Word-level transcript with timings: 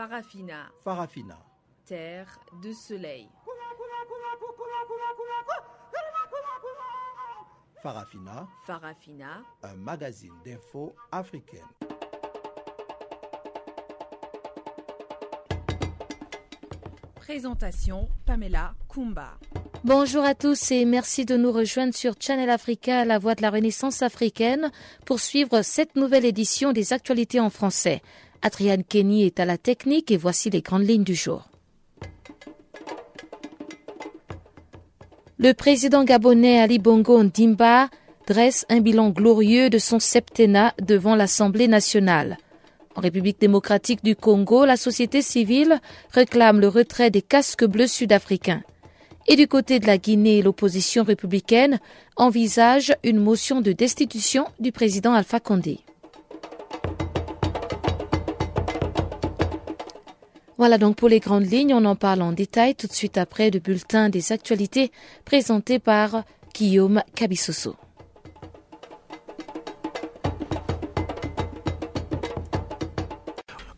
Farafina. 0.00 0.70
Farafina. 0.82 1.38
Terre 1.84 2.40
de 2.62 2.72
soleil. 2.72 3.28
Farafina. 7.82 8.48
Farafina. 8.66 9.42
Un 9.62 9.76
magazine 9.76 10.32
d'infos 10.42 10.94
africaine. 11.12 11.60
Présentation 17.16 18.08
Pamela 18.24 18.72
Kumba. 18.88 19.38
Bonjour 19.84 20.24
à 20.24 20.34
tous 20.34 20.70
et 20.70 20.86
merci 20.86 21.26
de 21.26 21.36
nous 21.36 21.52
rejoindre 21.52 21.94
sur 21.94 22.14
Channel 22.18 22.48
Africa, 22.48 23.04
la 23.04 23.18
voix 23.18 23.34
de 23.34 23.42
la 23.42 23.50
Renaissance 23.50 24.00
africaine, 24.00 24.72
pour 25.04 25.20
suivre 25.20 25.60
cette 25.60 25.94
nouvelle 25.94 26.24
édition 26.24 26.72
des 26.72 26.94
actualités 26.94 27.38
en 27.38 27.50
français. 27.50 28.00
Adrienne 28.42 28.84
Kenny 28.84 29.24
est 29.24 29.40
à 29.40 29.44
la 29.44 29.58
technique 29.58 30.10
et 30.10 30.16
voici 30.16 30.50
les 30.50 30.62
grandes 30.62 30.88
lignes 30.88 31.04
du 31.04 31.14
jour. 31.14 31.48
Le 35.38 35.52
président 35.52 36.04
gabonais 36.04 36.60
Ali 36.60 36.78
Bongo 36.78 37.22
Ndimba 37.22 37.88
dresse 38.26 38.66
un 38.68 38.80
bilan 38.80 39.10
glorieux 39.10 39.70
de 39.70 39.78
son 39.78 39.98
septennat 39.98 40.74
devant 40.82 41.16
l'Assemblée 41.16 41.68
nationale. 41.68 42.38
En 42.94 43.00
République 43.00 43.40
démocratique 43.40 44.04
du 44.04 44.16
Congo, 44.16 44.64
la 44.64 44.76
société 44.76 45.22
civile 45.22 45.80
réclame 46.10 46.60
le 46.60 46.68
retrait 46.68 47.10
des 47.10 47.22
casques 47.22 47.64
bleus 47.64 47.86
sud-africains. 47.86 48.62
Et 49.28 49.36
du 49.36 49.46
côté 49.46 49.78
de 49.78 49.86
la 49.86 49.96
Guinée, 49.96 50.42
l'opposition 50.42 51.04
républicaine 51.04 51.78
envisage 52.16 52.94
une 53.04 53.18
motion 53.18 53.60
de 53.60 53.72
destitution 53.72 54.44
du 54.58 54.72
président 54.72 55.14
Alpha 55.14 55.40
Condé. 55.40 55.80
Voilà 60.60 60.76
donc 60.76 60.96
pour 60.96 61.08
les 61.08 61.20
grandes 61.20 61.50
lignes, 61.50 61.72
on 61.72 61.86
en 61.86 61.96
parle 61.96 62.20
en 62.20 62.32
détail 62.32 62.74
tout 62.74 62.86
de 62.86 62.92
suite 62.92 63.16
après 63.16 63.48
le 63.48 63.60
bulletin 63.60 64.10
des 64.10 64.30
actualités 64.30 64.92
présenté 65.24 65.78
par 65.78 66.22
Guillaume 66.52 67.02
Cabissoso. 67.14 67.76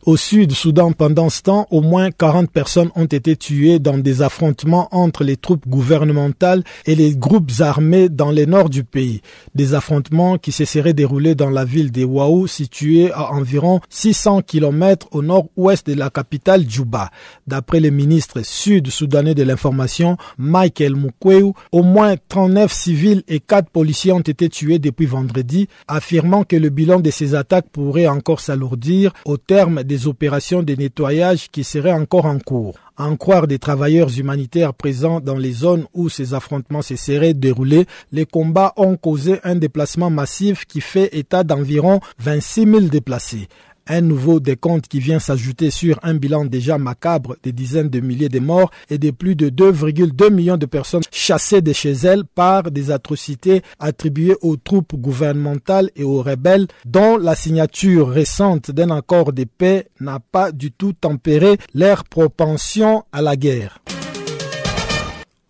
Au 0.05 0.17
Sud-Soudan, 0.17 0.91
pendant 0.91 1.31
ce 1.31 1.43
temps, 1.43 1.69
au 1.71 1.81
moins 1.81 2.11
40 2.11 2.51
personnes 2.51 2.91
ont 2.97 3.05
été 3.05 3.37
tuées 3.37 3.79
dans 3.79 3.99
des 3.99 4.21
affrontements 4.21 4.89
entre 4.91 5.23
les 5.23 5.37
troupes 5.37 5.69
gouvernementales 5.69 6.65
et 6.87 6.97
les 6.97 7.15
groupes 7.15 7.53
armés 7.61 8.09
dans 8.09 8.33
le 8.33 8.45
nord 8.45 8.69
du 8.69 8.83
pays. 8.83 9.21
Des 9.55 9.75
affrontements 9.75 10.39
qui 10.39 10.51
se 10.51 10.65
seraient 10.65 10.93
déroulés 10.93 11.37
dans 11.37 11.51
la 11.51 11.65
ville 11.65 11.93
de 11.93 12.03
Waou, 12.03 12.49
située 12.49 13.13
à 13.13 13.33
environ 13.33 13.81
600 13.91 14.43
km 14.43 15.07
au 15.13 15.23
nord-ouest 15.23 15.87
de 15.87 15.95
la 15.95 16.11
capitale 16.11 16.69
Djouba. 16.69 17.11
D'après 17.47 17.79
le 17.79 17.91
ministre 17.91 18.41
sud-soudanais 18.43 19.37
de 19.37 19.45
l'information, 19.45 20.17
Michael 20.37 20.97
Mukweu, 20.97 21.53
au 21.71 21.83
moins 21.85 22.17
39 22.29 22.73
civils 22.73 23.23
et 23.29 23.39
4 23.39 23.71
policiers 23.71 24.11
ont 24.11 24.19
été 24.19 24.49
tués 24.49 24.81
depuis 24.81 25.07
vendredi, 25.07 25.69
affirmant 25.87 26.43
que 26.43 26.57
le 26.57 26.71
bilan 26.71 26.99
de 26.99 27.11
ces 27.13 27.37
attaques 27.37 27.69
pourrait 27.71 28.09
encore 28.09 28.41
s'alourdir 28.41 29.13
au 29.27 29.37
terme 29.37 29.85
des 29.85 29.92
opérations 30.07 30.63
de 30.63 30.75
nettoyage 30.75 31.49
qui 31.51 31.65
seraient 31.65 31.93
encore 31.93 32.27
en 32.27 32.39
cours. 32.39 32.75
En 32.97 33.17
croire 33.17 33.47
des 33.47 33.59
travailleurs 33.59 34.17
humanitaires 34.19 34.75
présents 34.75 35.21
dans 35.21 35.37
les 35.37 35.53
zones 35.53 35.87
où 35.95 36.09
ces 36.09 36.35
affrontements 36.35 36.83
se 36.83 36.97
seraient 36.97 37.35
déroulés, 37.35 37.87
les 38.13 38.27
combats 38.27 38.75
ont 38.77 38.97
causé 38.97 39.41
un 39.45 39.55
déplacement 39.55 40.11
massif 40.11 40.67
qui 40.67 40.81
fait 40.81 41.09
état 41.17 41.43
d'environ 41.43 42.01
26 42.19 42.65
000 42.65 42.81
déplacés. 42.83 43.49
Un 43.89 44.01
nouveau 44.01 44.41
décompte 44.41 44.87
qui 44.89 45.01
vient 45.01 45.19
s'ajouter 45.19 45.71
sur 45.71 45.99
un 46.03 46.15
bilan 46.15 46.45
déjà 46.45 46.79
macabre 46.79 47.37
des 47.43 47.53
dizaines 47.53 47.89
de 47.89 48.01
milliers 48.01 48.29
de 48.29 48.39
morts 48.39 48.71
et 48.91 48.99
de 48.99 49.11
plus 49.11 49.35
de 49.35 49.49
2,2 49.49 50.31
millions 50.33 50.57
de 50.57 50.67
personnes 50.67 51.03
chassées 51.11 51.63
de 51.63 51.73
chez 51.73 51.93
elles 51.93 52.25
par 52.25 52.71
des 52.71 52.91
atrocités 52.91 53.63
attribuées 53.81 54.37
aux 54.41 54.57
troupes 54.57 54.95
gouvernementales 54.95 55.91
et 55.97 56.05
aux 56.05 56.23
rebelles 56.23 56.69
dont 56.85 57.17
la 57.17 57.35
signature 57.35 58.09
récente 58.09 58.71
d'un 58.71 58.91
accord 58.91 59.33
de 59.33 59.45
paix 59.45 59.89
n'a 60.01 60.21
pas 60.21 60.53
du 60.53 60.71
tout 60.71 60.93
tempéré 60.93 61.59
leur 61.75 62.05
propension 62.05 63.05
à 63.13 63.23
la 63.23 63.37
guerre. 63.37 63.81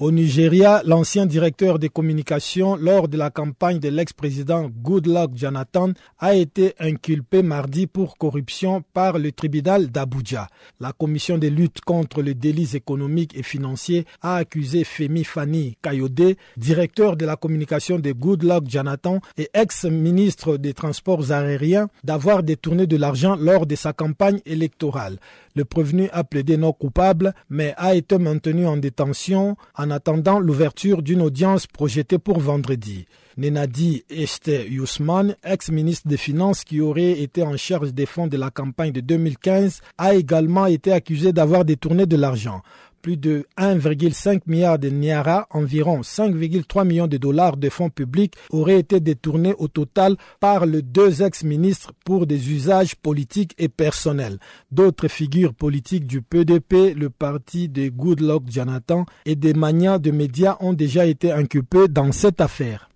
Au 0.02 0.10
Nigeria, 0.10 0.82
l'ancien 0.84 1.26
directeur 1.26 1.78
des 1.78 1.88
communications 1.88 2.74
lors 2.74 3.06
de 3.06 3.16
la 3.16 3.30
campagne 3.30 3.78
de 3.78 3.88
l'ex-président 3.88 4.68
Goodluck 4.68 5.36
Jonathan 5.36 5.90
a 6.18 6.34
été 6.34 6.74
inculpé 6.80 7.44
mardi 7.44 7.86
pour 7.86 8.18
corruption 8.18 8.82
par 8.94 9.20
le 9.20 9.30
tribunal 9.30 9.92
d'Abuja. 9.92 10.48
La 10.80 10.90
commission 10.92 11.38
de 11.38 11.46
lutte 11.46 11.82
contre 11.82 12.20
les 12.20 12.34
délits 12.34 12.70
économiques 12.74 13.36
et 13.38 13.44
financiers 13.44 14.04
a 14.22 14.34
accusé 14.38 14.82
Femi 14.82 15.22
Fani 15.22 15.76
Kayode, 15.80 16.34
directeur 16.56 17.16
de 17.16 17.24
la 17.24 17.36
communication 17.36 18.00
de 18.00 18.10
Goodluck 18.10 18.68
Jonathan 18.68 19.20
et 19.38 19.50
ex-ministre 19.54 20.56
des 20.56 20.74
Transports 20.74 21.30
aériens, 21.30 21.88
d'avoir 22.02 22.42
détourné 22.42 22.88
de 22.88 22.96
l'argent 22.96 23.36
lors 23.36 23.66
de 23.66 23.76
sa 23.76 23.92
campagne 23.92 24.40
électorale. 24.46 25.20
Le 25.54 25.64
prévenu 25.64 26.08
a 26.12 26.24
plaidé 26.24 26.56
non 26.56 26.72
coupable, 26.72 27.34
mais 27.50 27.72
a 27.76 27.94
été 27.94 28.18
maintenu 28.18 28.66
en 28.66 28.78
détention 28.78 29.56
en 29.76 29.91
attendant 29.92 30.40
l'ouverture 30.40 31.02
d'une 31.02 31.22
audience 31.22 31.68
projetée 31.68 32.18
pour 32.18 32.40
vendredi. 32.40 33.06
Nenadi 33.36 34.04
Esther 34.10 34.66
Yousman, 34.66 35.36
ex-ministre 35.44 36.08
des 36.08 36.16
Finances 36.16 36.64
qui 36.64 36.80
aurait 36.80 37.20
été 37.20 37.42
en 37.42 37.56
charge 37.56 37.94
des 37.94 38.06
fonds 38.06 38.26
de 38.26 38.36
la 38.36 38.50
campagne 38.50 38.92
de 38.92 39.00
2015, 39.00 39.80
a 39.98 40.14
également 40.14 40.66
été 40.66 40.92
accusé 40.92 41.32
d'avoir 41.32 41.64
détourné 41.64 42.06
de 42.06 42.16
l'argent 42.16 42.62
plus 43.02 43.16
de 43.16 43.44
1,5 43.58 44.42
milliard 44.46 44.78
de 44.78 44.88
Niara, 44.88 45.46
environ 45.50 46.00
5,3 46.00 46.86
millions 46.86 47.08
de 47.08 47.16
dollars 47.16 47.56
de 47.56 47.68
fonds 47.68 47.90
publics 47.90 48.34
auraient 48.50 48.78
été 48.78 49.00
détournés 49.00 49.54
au 49.58 49.68
total 49.68 50.16
par 50.40 50.64
les 50.64 50.82
deux 50.82 51.22
ex-ministres 51.22 51.92
pour 52.04 52.26
des 52.26 52.52
usages 52.52 52.94
politiques 52.94 53.54
et 53.58 53.68
personnels. 53.68 54.38
D'autres 54.70 55.08
figures 55.08 55.52
politiques 55.52 56.06
du 56.06 56.22
PDP, 56.22 56.94
le 56.94 57.10
parti 57.10 57.68
de 57.68 57.88
Goodluck 57.88 58.44
Jonathan 58.48 59.04
et 59.26 59.34
des 59.34 59.52
manias 59.52 59.98
de 59.98 60.12
médias 60.12 60.56
ont 60.60 60.72
déjà 60.72 61.04
été 61.04 61.32
inculpés 61.32 61.88
dans 61.88 62.12
cette 62.12 62.40
affaire. 62.40 62.88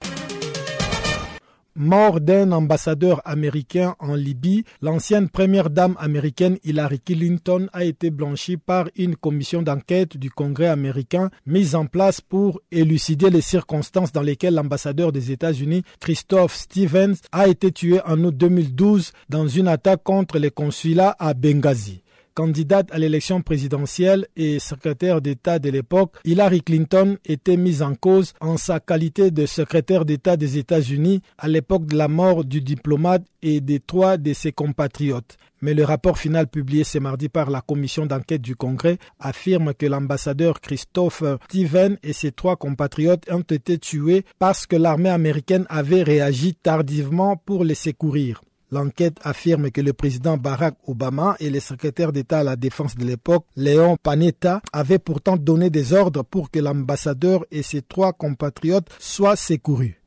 Mort 1.78 2.22
d'un 2.22 2.52
ambassadeur 2.52 3.20
américain 3.26 3.96
en 3.98 4.14
Libye, 4.14 4.64
l'ancienne 4.80 5.28
première 5.28 5.68
dame 5.68 5.94
américaine 5.98 6.56
Hillary 6.64 7.00
Clinton 7.00 7.68
a 7.74 7.84
été 7.84 8.08
blanchie 8.08 8.56
par 8.56 8.88
une 8.96 9.14
commission 9.14 9.60
d'enquête 9.60 10.16
du 10.16 10.30
Congrès 10.30 10.68
américain 10.68 11.30
mise 11.44 11.74
en 11.74 11.84
place 11.84 12.22
pour 12.22 12.62
élucider 12.72 13.28
les 13.28 13.42
circonstances 13.42 14.10
dans 14.10 14.22
lesquelles 14.22 14.54
l'ambassadeur 14.54 15.12
des 15.12 15.32
États-Unis, 15.32 15.82
Christophe 16.00 16.54
Stevens, 16.56 17.16
a 17.30 17.46
été 17.46 17.70
tué 17.70 18.00
en 18.06 18.24
août 18.24 18.34
2012 18.34 19.12
dans 19.28 19.46
une 19.46 19.68
attaque 19.68 20.02
contre 20.02 20.38
les 20.38 20.50
consulats 20.50 21.14
à 21.18 21.34
Benghazi 21.34 22.02
candidate 22.36 22.92
à 22.92 22.98
l'élection 22.98 23.40
présidentielle 23.40 24.26
et 24.36 24.58
secrétaire 24.58 25.22
d'État 25.22 25.58
de 25.58 25.70
l'époque, 25.70 26.16
Hillary 26.24 26.60
Clinton 26.60 27.16
était 27.24 27.56
mise 27.56 27.82
en 27.82 27.94
cause 27.94 28.34
en 28.42 28.58
sa 28.58 28.78
qualité 28.78 29.30
de 29.30 29.46
secrétaire 29.46 30.04
d'État 30.04 30.36
des 30.36 30.58
États-Unis 30.58 31.22
à 31.38 31.48
l'époque 31.48 31.86
de 31.86 31.96
la 31.96 32.08
mort 32.08 32.44
du 32.44 32.60
diplomate 32.60 33.24
et 33.42 33.62
des 33.62 33.80
trois 33.80 34.18
de 34.18 34.34
ses 34.34 34.52
compatriotes. 34.52 35.38
Mais 35.62 35.72
le 35.72 35.84
rapport 35.84 36.18
final 36.18 36.46
publié 36.46 36.84
ce 36.84 36.98
mardi 36.98 37.30
par 37.30 37.48
la 37.48 37.62
commission 37.62 38.04
d'enquête 38.04 38.42
du 38.42 38.54
Congrès 38.54 38.98
affirme 39.18 39.72
que 39.72 39.86
l'ambassadeur 39.86 40.60
Christophe 40.60 41.24
Steven 41.48 41.96
et 42.02 42.12
ses 42.12 42.32
trois 42.32 42.56
compatriotes 42.56 43.24
ont 43.32 43.40
été 43.40 43.78
tués 43.78 44.26
parce 44.38 44.66
que 44.66 44.76
l'armée 44.76 45.08
américaine 45.08 45.64
avait 45.70 46.02
réagi 46.02 46.54
tardivement 46.54 47.38
pour 47.38 47.64
les 47.64 47.74
secourir. 47.74 48.42
L'enquête 48.72 49.18
affirme 49.22 49.70
que 49.70 49.80
le 49.80 49.92
président 49.92 50.36
Barack 50.36 50.74
Obama 50.86 51.36
et 51.38 51.50
le 51.50 51.60
secrétaire 51.60 52.12
d'État 52.12 52.40
à 52.40 52.44
la 52.44 52.56
défense 52.56 52.96
de 52.96 53.04
l'époque, 53.04 53.44
Léon 53.54 53.96
Panetta, 54.02 54.60
avaient 54.72 54.98
pourtant 54.98 55.36
donné 55.36 55.70
des 55.70 55.92
ordres 55.92 56.24
pour 56.24 56.50
que 56.50 56.58
l'ambassadeur 56.58 57.44
et 57.50 57.62
ses 57.62 57.82
trois 57.82 58.12
compatriotes 58.12 58.88
soient 58.98 59.36
secourus. 59.36 60.00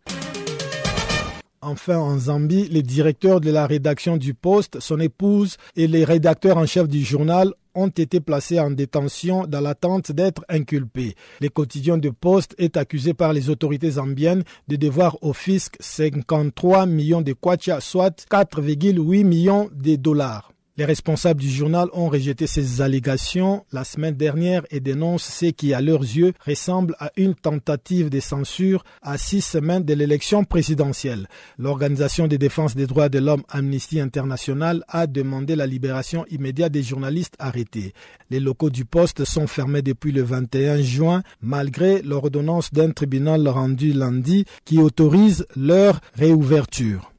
Enfin, 1.62 1.98
en 1.98 2.18
Zambie, 2.18 2.70
le 2.70 2.82
directeur 2.82 3.42
de 3.42 3.52
la 3.52 3.68
rédaction 3.68 4.16
du 4.16 4.34
Poste, 4.34 4.80
son 4.80 4.98
épouse 5.02 5.58
et 5.76 5.88
les 5.88 6.06
rédacteurs 6.06 6.56
en 6.58 6.66
chef 6.66 6.88
du 6.88 7.04
journal 7.04 7.54
ont 7.76 7.90
été 7.90 8.22
placés 8.22 8.62
en 8.62 8.72
détention 8.72 9.46
dans 9.46 9.60
l'attente 9.60 10.14
d'être 10.14 10.46
inculpés. 10.48 11.16
Le 11.42 11.50
quotidien 11.50 11.98
de 11.98 12.10
Poste 12.10 12.56
est 12.60 12.78
accusé 12.78 13.14
par 13.14 13.34
les 13.34 13.50
autorités 13.50 13.92
zambiennes 13.92 14.44
de 14.70 14.78
devoir 14.78 15.18
au 15.22 15.34
fisc 15.34 15.76
53 15.82 16.86
millions 16.86 17.22
de 17.22 17.34
kwacha, 17.34 17.82
soit 17.82 18.26
4,8 18.32 19.26
millions 19.26 19.70
de 19.74 19.98
dollars. 19.98 20.54
Les 20.80 20.86
responsables 20.86 21.42
du 21.42 21.50
journal 21.50 21.90
ont 21.92 22.08
rejeté 22.08 22.48
ces 22.48 22.80
allégations 22.80 23.66
la 23.74 23.84
semaine 23.84 24.16
dernière 24.16 24.62
et 24.72 24.80
dénoncent 24.80 25.26
ce 25.26 25.48
qui, 25.48 25.74
à 25.74 25.82
leurs 25.82 26.04
yeux, 26.04 26.32
ressemble 26.48 26.96
à 27.00 27.12
une 27.18 27.36
tentative 27.36 28.10
de 28.10 28.22
censure 28.22 28.86
à 29.02 29.18
six 29.18 29.42
semaines 29.42 29.84
de 29.84 29.94
l'élection 29.94 30.46
présidentielle. 30.46 31.28
L'Organisation 31.58 32.30
de 32.30 32.38
défense 32.38 32.78
des 32.78 32.88
droits 32.88 33.10
de 33.10 33.20
l'homme 33.20 33.44
Amnesty 33.50 34.00
International 34.00 34.86
a 34.88 35.06
demandé 35.06 35.58
la 35.58 35.68
libération 35.68 36.26
immédiate 36.32 36.72
des 36.72 36.84
journalistes 36.84 37.36
arrêtés. 37.40 37.94
Les 38.30 38.40
locaux 38.40 38.70
du 38.70 38.86
poste 38.86 39.26
sont 39.26 39.48
fermés 39.48 39.82
depuis 39.82 40.14
le 40.14 40.24
21 40.24 40.82
juin, 40.82 41.24
malgré 41.42 42.02
l'ordonnance 42.04 42.72
d'un 42.72 42.92
tribunal 42.92 43.46
rendu 43.50 43.92
lundi 43.92 44.46
qui 44.64 44.78
autorise 44.78 45.46
leur 45.58 46.00
réouverture. 46.14 47.12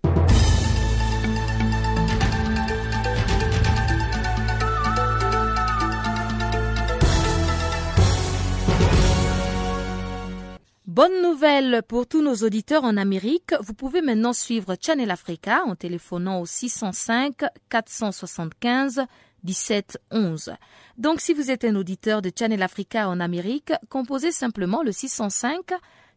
Bonne 11.00 11.22
nouvelle 11.22 11.82
pour 11.88 12.06
tous 12.06 12.20
nos 12.20 12.34
auditeurs 12.34 12.84
en 12.84 12.98
Amérique. 12.98 13.54
Vous 13.62 13.72
pouvez 13.72 14.02
maintenant 14.02 14.34
suivre 14.34 14.76
Channel 14.78 15.10
Africa 15.10 15.62
en 15.64 15.74
téléphonant 15.74 16.42
au 16.42 16.44
605 16.44 17.42
475 17.70 19.06
1711. 19.42 20.52
Donc 20.98 21.22
si 21.22 21.32
vous 21.32 21.50
êtes 21.50 21.64
un 21.64 21.74
auditeur 21.76 22.20
de 22.20 22.30
Channel 22.38 22.62
Africa 22.62 23.08
en 23.08 23.18
Amérique, 23.18 23.72
composez 23.88 24.30
simplement 24.30 24.82
le 24.82 24.92
605 24.92 25.72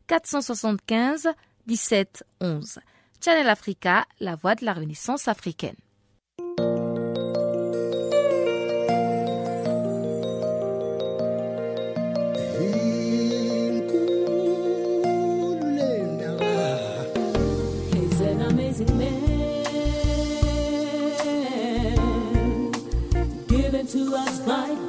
475 0.08 1.30
1711. 1.66 2.80
Channel 3.24 3.48
Africa, 3.48 4.04
la 4.20 4.36
voix 4.36 4.56
de 4.56 4.66
la 4.66 4.74
Renaissance 4.74 5.30
africaine. 5.30 5.78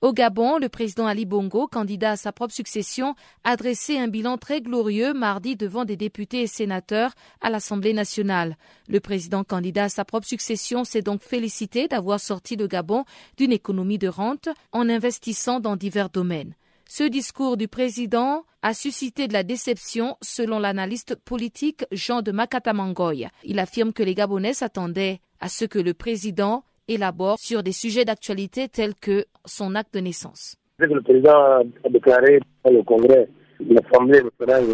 Au 0.00 0.12
Gabon, 0.12 0.58
le 0.58 0.68
président 0.68 1.06
Ali 1.06 1.24
Bongo, 1.24 1.66
candidat 1.66 2.12
à 2.12 2.16
sa 2.16 2.30
propre 2.30 2.54
succession, 2.54 3.16
a 3.42 3.56
dressé 3.56 3.98
un 3.98 4.06
bilan 4.06 4.38
très 4.38 4.60
glorieux 4.60 5.12
mardi 5.12 5.56
devant 5.56 5.84
des 5.84 5.96
députés 5.96 6.42
et 6.42 6.46
sénateurs 6.46 7.14
à 7.40 7.50
l'Assemblée 7.50 7.92
nationale. 7.92 8.56
Le 8.88 9.00
président 9.00 9.42
candidat 9.42 9.84
à 9.84 9.88
sa 9.88 10.04
propre 10.04 10.26
succession 10.26 10.84
s'est 10.84 11.02
donc 11.02 11.20
félicité 11.22 11.88
d'avoir 11.88 12.20
sorti 12.20 12.54
le 12.54 12.68
Gabon 12.68 13.04
d'une 13.36 13.52
économie 13.52 13.98
de 13.98 14.08
rente 14.08 14.48
en 14.70 14.88
investissant 14.88 15.58
dans 15.58 15.74
divers 15.74 16.10
domaines. 16.10 16.54
Ce 16.90 17.04
discours 17.04 17.58
du 17.58 17.68
président 17.68 18.44
a 18.62 18.72
suscité 18.72 19.28
de 19.28 19.34
la 19.34 19.42
déception 19.42 20.16
selon 20.22 20.58
l'analyste 20.58 21.16
politique 21.16 21.84
Jean 21.92 22.22
de 22.22 22.32
Makatamangoy. 22.32 23.26
Il 23.44 23.58
affirme 23.58 23.92
que 23.92 24.02
les 24.02 24.14
Gabonais 24.14 24.54
s'attendaient 24.54 25.20
à 25.38 25.50
ce 25.50 25.66
que 25.66 25.78
le 25.78 25.92
président 25.92 26.64
élabore 26.88 27.36
sur 27.38 27.62
des 27.62 27.72
sujets 27.72 28.06
d'actualité 28.06 28.68
tels 28.68 28.94
que 28.94 29.26
son 29.44 29.74
acte 29.74 29.92
de 29.92 30.00
naissance. 30.00 30.56
Le 30.78 31.02
président 31.02 31.60
a 31.84 31.88
déclaré 31.90 32.40
au 32.64 32.82
Congrès 32.84 33.28
l'Assemblée 33.60 34.22
nationale 34.22 34.64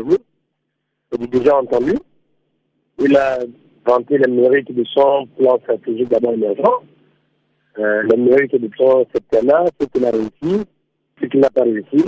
j'ai 1.19 1.26
déjà 1.26 1.56
entendu. 1.56 1.94
Il 3.00 3.17
a 3.17 3.38
vanté 3.84 4.19
les 4.19 4.31
mérites 4.31 4.72
de 4.72 4.84
son 4.84 5.26
plan 5.37 5.58
stratégique 5.64 6.10
d'abord 6.10 6.34
émergent, 6.34 6.81
euh, 7.81 8.02
les 8.05 8.17
mérites 8.17 8.55
de 8.55 8.70
son 8.78 9.05
septennat, 9.12 9.64
ce 9.81 9.87
qu'il 9.87 10.05
a 10.06 10.10
réussi, 10.12 10.64
ce 11.20 11.26
qu'il 11.26 11.40
n'a 11.40 11.50
pas 11.50 11.62
réussi. 11.62 12.05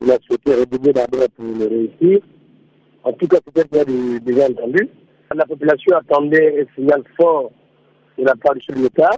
Il 0.00 0.10
a 0.10 0.18
souhaité 0.20 0.54
redoubler 0.54 0.92
d'abord 0.92 1.28
pour 1.36 1.44
le 1.44 1.66
réussir. 1.66 2.20
En 3.04 3.12
tout 3.12 3.26
cas, 3.26 3.38
peut-être 3.40 4.20
déjà 4.24 4.48
entendu. 4.48 4.88
La 5.34 5.46
population 5.46 5.96
attendait 5.96 6.62
un 6.62 6.74
signal 6.74 7.02
fort 7.16 7.50
de 8.18 8.24
la 8.24 8.34
part 8.36 8.54
du 8.54 8.60
chef 8.60 8.76
de 8.76 8.82
l'État, 8.82 9.16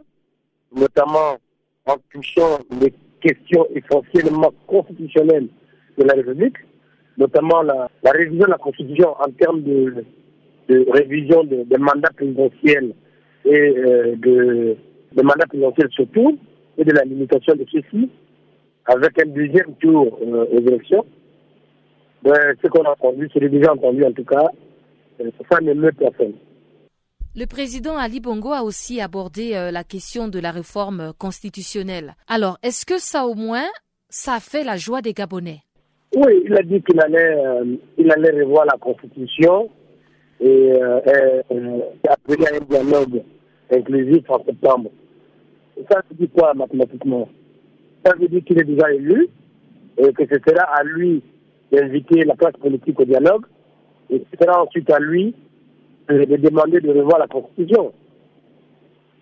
notamment 0.74 1.38
en 1.86 1.96
touchant 2.12 2.58
les 2.80 2.92
questions 3.20 3.66
essentiellement 3.74 4.52
constitutionnelles 4.66 5.48
de 5.98 6.04
la 6.04 6.14
République, 6.14 6.56
notamment 7.18 7.62
la, 7.62 7.88
révision 8.04 8.44
de 8.44 8.50
la 8.50 8.58
Constitution 8.58 9.14
en 9.18 9.30
termes 9.32 9.62
de, 9.62 10.04
révision 10.68 11.44
des 11.44 11.78
mandats 11.78 12.10
présidentiels 12.14 12.94
et 13.44 13.50
euh, 13.50 14.14
de, 14.16 14.76
mandats 15.22 15.46
présidentiels 15.46 15.88
surtout, 15.90 16.38
et 16.78 16.84
de 16.84 16.92
la 16.92 17.04
limitation 17.04 17.54
de 17.54 17.64
ceux-ci, 17.70 18.10
avec 18.86 19.18
un 19.20 19.26
deuxième 19.26 19.74
tour 19.80 20.18
euh, 20.22 20.46
aux 20.52 20.60
élections. 20.60 21.04
Ce 22.24 22.68
qu'on 22.68 22.84
a 22.84 22.90
entendu, 22.92 23.28
c'est 23.32 23.48
déjà 23.48 23.72
entendu 23.72 24.04
en 24.04 24.12
tout 24.12 24.24
cas, 24.24 24.48
euh, 25.20 25.30
ça 25.50 25.60
ne 25.60 25.74
meut 25.74 25.92
personne. 25.92 26.34
Le 27.36 27.46
président 27.46 27.96
Ali 27.96 28.20
Bongo 28.20 28.52
a 28.52 28.62
aussi 28.62 29.00
abordé 29.00 29.56
euh, 29.56 29.72
la 29.72 29.82
question 29.82 30.28
de 30.28 30.38
la 30.38 30.52
réforme 30.52 31.12
constitutionnelle. 31.18 32.14
Alors, 32.28 32.58
est-ce 32.62 32.86
que 32.86 32.96
ça 32.96 33.26
au 33.26 33.34
moins, 33.34 33.66
ça 34.08 34.38
fait 34.38 34.62
la 34.62 34.76
joie 34.76 35.02
des 35.02 35.14
Gabonais? 35.14 35.62
Oui, 36.14 36.42
il 36.44 36.54
a 36.56 36.62
dit 36.62 36.80
qu'il 36.82 37.00
allait, 37.00 37.34
euh, 37.44 37.76
il 37.98 38.12
allait 38.12 38.40
revoir 38.40 38.66
la 38.66 38.78
constitution 38.78 39.68
et 40.38 40.74
euh, 40.80 41.00
appeler 42.08 42.46
à 42.46 42.54
un 42.54 42.60
dialogue 42.70 43.24
inclusif 43.72 44.30
en 44.30 44.44
septembre. 44.44 44.90
Ça 45.90 46.02
dire 46.12 46.28
quoi 46.36 46.54
mathématiquement 46.54 47.28
Ça 48.04 48.14
veut 48.18 48.28
dire 48.28 48.44
qu'il 48.44 48.60
est 48.60 48.64
déjà 48.64 48.92
élu 48.92 49.28
et 49.98 50.12
que 50.12 50.24
ce 50.26 50.38
sera 50.46 50.64
à 50.64 50.82
lui 50.84 51.22
d'inviter 51.72 52.24
la 52.24 52.34
classe 52.36 52.56
politique 52.60 53.00
au 53.00 53.04
dialogue 53.04 53.46
et 54.10 54.22
ce 54.30 54.44
sera 54.44 54.62
ensuite 54.62 54.90
à 54.90 54.98
lui 54.98 55.34
de 56.08 56.36
demander 56.36 56.80
de 56.80 56.90
revoir 56.90 57.18
la 57.18 57.26
Constitution. 57.26 57.92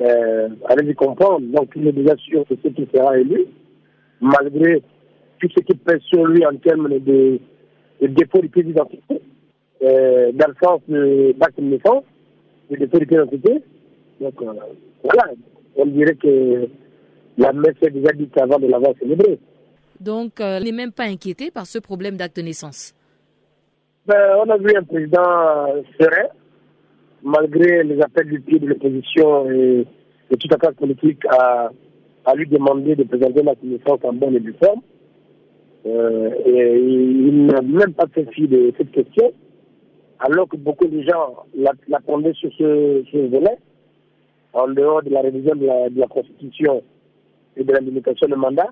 Euh, 0.01 0.49
allez-y 0.69 0.95
comprendre. 0.95 1.41
Donc, 1.41 1.71
il 1.77 1.87
est 1.87 1.93
déjà 1.93 2.17
sûr 2.17 2.45
que 2.49 2.55
ce 2.63 2.69
qui 2.69 2.89
sera 2.93 3.19
élu, 3.19 3.47
malgré 4.21 4.83
tout 5.39 5.49
ce 5.57 5.63
qui 5.63 5.77
pèse 5.77 6.01
sur 6.03 6.27
lui 6.27 6.45
en 6.45 6.57
termes 6.57 6.89
de, 6.89 7.39
de 8.01 8.07
de 8.07 8.47
pièce 8.49 8.67
d'identité, 8.67 9.21
euh, 9.83 10.33
dans 10.33 10.49
le 10.49 10.55
sens 10.63 10.81
de 10.89 11.33
d'acte 11.39 11.61
de 11.61 11.65
naissance, 11.65 12.05
de 12.71 12.77
défaut 12.77 12.99
de 12.99 13.05
pièce 13.05 13.21
d'identité. 13.21 13.63
Donc, 14.21 14.43
euh, 14.43 14.53
voilà, 15.05 15.33
on 15.77 15.87
dirait 15.87 16.17
que 16.17 16.69
la 17.39 17.53
messe 17.53 17.77
est 17.83 17.91
déjà 17.91 18.13
dite 18.13 18.37
avant 18.39 18.59
de 18.59 18.67
l'avoir 18.67 18.93
célébrée. 18.99 19.39
Donc, 20.01 20.41
euh, 20.41 20.61
n'est 20.61 20.73
même 20.73 20.93
pas 20.93 21.05
inquiété 21.05 21.51
par 21.51 21.67
ce 21.67 21.79
problème 21.79 22.17
d'acte 22.17 22.37
de 22.37 22.43
naissance 22.43 22.95
ben, 24.07 24.37
On 24.45 24.51
a 24.51 24.57
vu 24.57 24.75
un 24.77 24.83
président 24.83 25.83
serein, 25.99 26.29
malgré 27.23 27.85
les 27.85 28.01
appels 28.03 28.29
du 28.29 28.41
pied 28.41 28.59
de 28.59 28.67
l'opposition 28.67 29.49
et 29.51 29.87
de 30.31 30.37
toute 30.37 30.51
la 30.51 30.59
classe 30.59 30.75
politique, 30.75 31.25
à, 31.31 31.71
à 32.25 32.35
lui 32.35 32.49
demander 32.49 32.97
de 32.97 33.05
présenter 33.05 33.43
la 33.43 33.55
connaissance 33.55 34.01
en 34.03 34.13
bonne 34.13 34.37
et 34.37 34.41
due 34.41 34.57
forme. 34.63 34.81
Euh, 35.87 36.31
et 36.47 36.79
il 36.79 37.47
n'a 37.47 37.61
même 37.61 37.93
pas 37.95 38.07
fait 38.13 38.29
fi 38.33 38.47
de 38.47 38.73
cette 38.77 38.93
question, 38.93 39.33
alors 40.21 40.49
que 40.49 40.57
beaucoup 40.57 40.87
de 40.87 41.01
gens 41.03 41.45
l'attendaient 41.89 42.35
sur 42.35 42.51
ce, 42.53 43.03
ce 43.11 43.17
volet, 43.29 43.57
en 44.53 44.69
dehors 44.69 45.03
de 45.03 45.11
la 45.11 45.23
révision 45.23 45.55
de 45.57 45.67
la, 45.67 45.91
de 45.91 45.99
la 45.99 46.07
Constitution 46.07 46.83
et 47.57 47.65
de 47.65 47.73
la 47.73 47.81
limitation 47.81 48.29
de 48.29 48.35
mandat. 48.35 48.69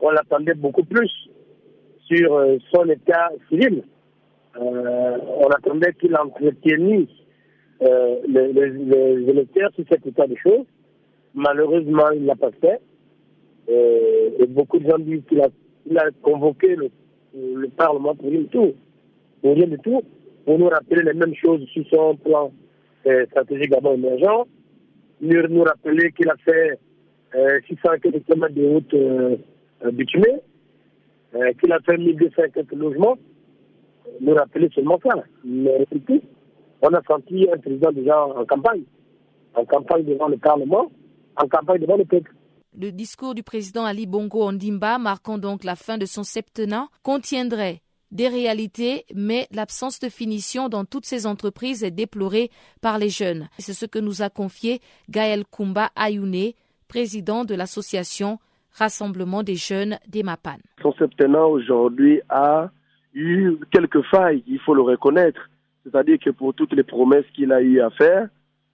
On 0.00 0.10
l'attendait 0.10 0.54
beaucoup 0.54 0.84
plus 0.84 1.10
sur 2.06 2.34
euh, 2.34 2.58
son 2.72 2.88
état 2.88 3.30
civil. 3.48 3.84
Euh, 4.60 5.18
on 5.38 5.48
attendait 5.48 5.94
qu'il 5.94 6.14
entretienne 6.16 7.06
euh, 7.82 8.16
les, 8.28 9.30
électeurs 9.30 9.70
sur 9.74 9.84
cet 9.90 10.06
état 10.06 10.26
de 10.26 10.36
choses. 10.36 10.66
Malheureusement, 11.34 12.10
il 12.14 12.26
l'a 12.26 12.36
pas 12.36 12.50
fait. 12.60 12.80
Et 13.68 14.46
beaucoup 14.48 14.78
de 14.78 14.90
gens 14.90 14.98
disent 14.98 15.22
qu'il 15.28 15.40
a, 15.40 16.10
convoqué 16.20 16.74
le, 16.74 16.90
le, 17.34 17.68
Parlement 17.68 18.14
pour 18.14 18.28
rien 18.28 18.40
du 18.40 18.48
tout. 18.48 18.72
Pour 19.40 19.54
rien 19.54 19.66
du 19.66 19.78
tout. 19.78 20.02
pour 20.44 20.58
nous 20.58 20.68
rappeler 20.68 21.02
les 21.02 21.14
mêmes 21.14 21.34
choses 21.34 21.64
sur 21.68 21.84
son 21.90 22.16
plan 22.16 22.52
stratégique 23.30 23.70
Gabon 23.70 23.94
émergent, 23.94 24.46
nous, 25.22 25.48
nous 25.48 25.62
rappeler 25.62 26.12
qu'il 26.12 26.28
a 26.28 26.36
fait 26.44 26.78
600 27.32 27.98
km 28.02 28.48
de 28.54 28.66
route 28.66 28.94
euh, 28.94 29.36
bitumée, 29.92 30.40
euh, 31.34 31.52
qu'il 31.60 31.72
a 31.72 31.80
fait 31.80 31.96
1250 31.96 32.72
logements, 32.72 33.16
nous 34.20 34.34
rappeler 34.34 34.68
seulement 34.74 34.98
ça. 35.02 35.22
Mais. 35.44 35.86
On 36.84 36.92
a 36.94 37.00
senti 37.08 37.46
un 37.48 37.58
président 37.58 37.92
déjà 37.92 38.24
en 38.26 38.44
campagne, 38.44 38.82
en 39.54 39.64
campagne 39.64 40.04
devant 40.04 40.26
le 40.26 40.36
Parlement, 40.36 40.90
en 41.36 41.46
campagne 41.46 41.80
devant 41.80 41.96
le 41.96 42.04
peuple. 42.04 42.32
Le 42.76 42.90
discours 42.90 43.34
du 43.36 43.44
président 43.44 43.84
Ali 43.84 44.06
Bongo 44.06 44.42
Ondimba, 44.42 44.98
marquant 44.98 45.38
donc 45.38 45.62
la 45.62 45.76
fin 45.76 45.96
de 45.96 46.06
son 46.06 46.24
septennat, 46.24 46.88
contiendrait 47.04 47.82
des 48.10 48.28
réalités, 48.28 49.04
mais 49.14 49.46
l'absence 49.52 50.00
de 50.00 50.08
finition 50.08 50.68
dans 50.68 50.84
toutes 50.84 51.06
ces 51.06 51.24
entreprises 51.26 51.84
est 51.84 51.90
déplorée 51.92 52.50
par 52.80 52.98
les 52.98 53.08
jeunes. 53.08 53.48
C'est 53.58 53.74
ce 53.74 53.86
que 53.86 53.98
nous 54.00 54.22
a 54.22 54.28
confié 54.28 54.80
Gaël 55.08 55.44
Kumba 55.50 55.90
Ayouné, 55.94 56.56
président 56.92 57.46
de 57.46 57.54
l'association 57.54 58.38
Rassemblement 58.74 59.42
des 59.42 59.54
jeunes 59.54 59.96
des 60.08 60.22
Mapan. 60.22 60.58
Son 60.82 60.92
septennat 60.92 61.46
aujourd'hui 61.46 62.20
a 62.28 62.70
eu 63.14 63.56
quelques 63.70 64.02
failles, 64.10 64.42
il 64.46 64.58
faut 64.60 64.74
le 64.74 64.82
reconnaître. 64.82 65.48
C'est-à-dire 65.82 66.18
que 66.18 66.28
pour 66.28 66.52
toutes 66.52 66.74
les 66.74 66.82
promesses 66.82 67.24
qu'il 67.34 67.50
a 67.50 67.62
eu 67.62 67.80
à 67.80 67.88
faire, 67.90 68.28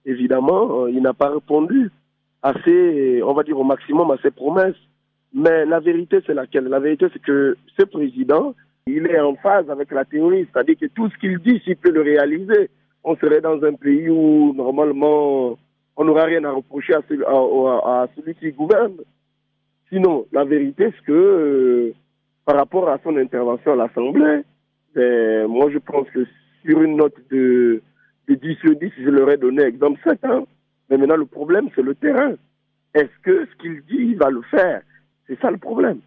évidemment, 0.05 0.87
il 0.87 1.01
n'a 1.01 1.13
pas 1.13 1.29
répondu 1.29 1.91
assez, 2.41 3.21
on 3.23 3.33
va 3.33 3.43
dire 3.43 3.57
au 3.57 3.63
maximum 3.63 4.11
à 4.11 4.17
ses 4.21 4.31
promesses. 4.31 4.81
Mais 5.33 5.65
la 5.65 5.79
vérité, 5.79 6.19
c'est 6.25 6.33
laquelle? 6.33 6.65
La 6.65 6.79
vérité, 6.79 7.07
c'est 7.13 7.21
que 7.21 7.55
ce 7.77 7.85
président, 7.85 8.53
il 8.85 9.07
est 9.07 9.19
en 9.21 9.35
phase 9.35 9.69
avec 9.69 9.91
la 9.91 10.03
théorie, 10.03 10.45
c'est-à-dire 10.51 10.75
que 10.77 10.87
tout 10.87 11.09
ce 11.09 11.17
qu'il 11.19 11.39
dit, 11.39 11.61
s'il 11.63 11.77
peut 11.77 11.91
le 11.91 12.01
réaliser, 12.01 12.69
on 13.05 13.15
serait 13.15 13.39
dans 13.39 13.63
un 13.63 13.75
pays 13.75 14.09
où, 14.09 14.53
normalement, 14.53 15.57
on 15.99 16.05
n'aura 16.05 16.23
rien 16.23 16.45
à 16.45 16.51
reprocher 16.51 16.93
à 16.93 17.01
celui, 18.15 18.33
qui 18.35 18.51
gouverne. 18.53 18.95
Sinon, 19.89 20.25
la 20.31 20.45
vérité, 20.45 20.93
c'est 20.95 21.05
que 21.05 21.11
euh, 21.11 21.93
par 22.45 22.55
rapport 22.55 22.87
à 22.87 22.99
son 23.03 23.17
intervention 23.17 23.73
à 23.73 23.75
l'Assemblée, 23.75 24.43
ben, 24.95 25.47
moi, 25.47 25.69
je 25.69 25.77
pense 25.77 26.09
que 26.11 26.25
sur 26.63 26.81
une 26.81 26.95
note 26.95 27.17
de, 27.29 27.81
de 28.29 28.33
10 28.33 28.55
sur 28.61 28.75
10, 28.77 28.91
je 28.97 29.09
leur 29.09 29.29
ai 29.29 29.35
donné 29.35 29.63
exemple 29.63 29.99
7. 30.05 30.19
Hein. 30.23 30.45
Mais 30.89 30.97
maintenant, 30.97 31.17
le 31.17 31.25
problème, 31.25 31.67
c'est 31.75 31.81
le 31.81 31.95
terrain. 31.95 32.35
Est-ce 32.93 33.21
que 33.21 33.45
ce 33.45 33.61
qu'il 33.61 33.81
dit, 33.81 34.11
il 34.11 34.17
va 34.17 34.29
le 34.29 34.41
faire? 34.43 34.81
C'est 35.27 35.37
ça 35.41 35.51
le 35.51 35.57
problème. 35.57 35.99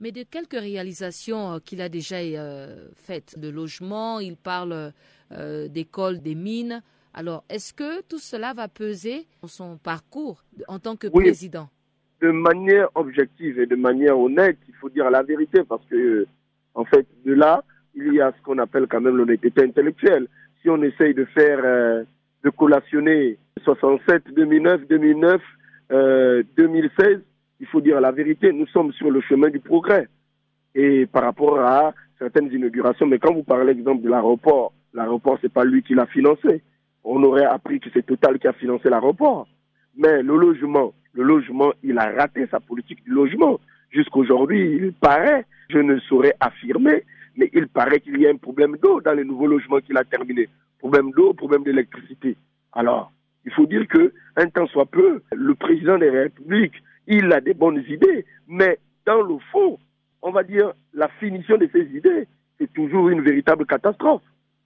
Mais 0.00 0.10
de 0.10 0.22
quelques 0.22 0.58
réalisations 0.58 1.52
euh, 1.52 1.58
qu'il 1.58 1.82
a 1.82 1.90
déjà 1.90 2.16
euh, 2.16 2.88
faites, 2.94 3.38
de 3.38 3.50
logement, 3.50 4.20
il 4.20 4.36
parle 4.36 4.92
euh, 5.32 5.68
d'écoles, 5.68 6.20
des 6.20 6.34
mines. 6.34 6.82
Alors, 7.18 7.42
est-ce 7.50 7.74
que 7.74 8.00
tout 8.02 8.20
cela 8.20 8.54
va 8.54 8.68
peser 8.68 9.26
dans 9.42 9.48
son 9.48 9.76
parcours 9.76 10.44
en 10.68 10.78
tant 10.78 10.94
que 10.94 11.08
président? 11.08 11.68
De 12.20 12.30
manière 12.30 12.90
objective 12.94 13.58
et 13.58 13.66
de 13.66 13.74
manière 13.74 14.16
honnête, 14.16 14.56
il 14.68 14.74
faut 14.74 14.88
dire 14.88 15.10
la 15.10 15.24
vérité 15.24 15.64
parce 15.68 15.84
que, 15.86 16.28
en 16.76 16.84
fait, 16.84 17.08
de 17.26 17.34
là, 17.34 17.64
il 17.96 18.14
y 18.14 18.20
a 18.20 18.30
ce 18.30 18.40
qu'on 18.44 18.58
appelle 18.58 18.86
quand 18.88 19.00
même 19.00 19.16
l'honnêteté 19.16 19.64
intellectuelle. 19.64 20.28
Si 20.62 20.70
on 20.70 20.80
essaye 20.80 21.12
de 21.12 21.24
faire, 21.24 21.60
de 22.44 22.50
collationner 22.50 23.36
67, 23.64 24.32
2009, 24.36 24.86
2009, 24.86 25.42
2016, 26.56 27.20
il 27.58 27.66
faut 27.66 27.80
dire 27.80 28.00
la 28.00 28.12
vérité, 28.12 28.52
nous 28.52 28.68
sommes 28.68 28.92
sur 28.92 29.10
le 29.10 29.20
chemin 29.22 29.50
du 29.50 29.58
progrès. 29.58 30.06
Et 30.76 31.06
par 31.06 31.24
rapport 31.24 31.58
à 31.58 31.92
certaines 32.16 32.52
inaugurations, 32.52 33.06
mais 33.06 33.18
quand 33.18 33.34
vous 33.34 33.42
parlez 33.42 33.72
exemple 33.72 34.02
de 34.04 34.08
l'aéroport, 34.08 34.72
l'aéroport, 34.94 35.38
c'est 35.40 35.52
pas 35.52 35.64
lui 35.64 35.82
qui 35.82 35.94
l'a 35.94 36.06
financé. 36.06 36.62
On 37.04 37.22
aurait 37.22 37.44
appris 37.44 37.80
que 37.80 37.88
c'est 37.92 38.04
Total 38.04 38.38
qui 38.38 38.46
a 38.46 38.52
financé 38.52 38.88
l'aéroport. 38.88 39.48
Mais 39.96 40.22
le 40.22 40.36
logement, 40.36 40.94
le 41.12 41.24
logement, 41.24 41.72
il 41.82 41.98
a 41.98 42.10
raté 42.12 42.46
sa 42.50 42.60
politique 42.60 43.02
du 43.04 43.10
logement. 43.10 43.58
Jusqu'aujourd'hui, 43.90 44.76
il 44.80 44.92
paraît, 44.92 45.44
je 45.70 45.78
ne 45.78 45.98
saurais 46.00 46.34
affirmer, 46.40 47.04
mais 47.36 47.50
il 47.54 47.68
paraît 47.68 48.00
qu'il 48.00 48.20
y 48.20 48.26
a 48.26 48.30
un 48.30 48.36
problème 48.36 48.76
d'eau 48.82 49.00
dans 49.00 49.14
les 49.14 49.24
nouveaux 49.24 49.46
logements 49.46 49.80
qu'il 49.80 49.96
a 49.96 50.04
terminés. 50.04 50.48
Problème 50.78 51.10
d'eau, 51.12 51.32
problème 51.32 51.64
d'électricité. 51.64 52.36
Alors, 52.72 53.12
il 53.44 53.52
faut 53.52 53.66
dire 53.66 53.86
que, 53.88 54.12
un 54.36 54.48
temps 54.48 54.66
soit 54.66 54.86
peu, 54.86 55.22
le 55.32 55.54
président 55.54 55.98
de 55.98 56.04
la 56.04 56.22
République, 56.22 56.74
il 57.06 57.32
a 57.32 57.40
des 57.40 57.54
bonnes 57.54 57.82
idées, 57.88 58.26
mais 58.46 58.78
dans 59.06 59.22
le 59.22 59.38
fond, 59.50 59.78
on 60.22 60.30
va 60.30 60.42
dire, 60.42 60.72
la 60.92 61.08
finition 61.20 61.56
de 61.56 61.68
ces 61.72 61.84
idées, 61.96 62.28
c'est 62.58 62.72
toujours 62.72 63.08
une 63.08 63.22
véritable 63.22 63.64
catastrophe. 63.66 64.22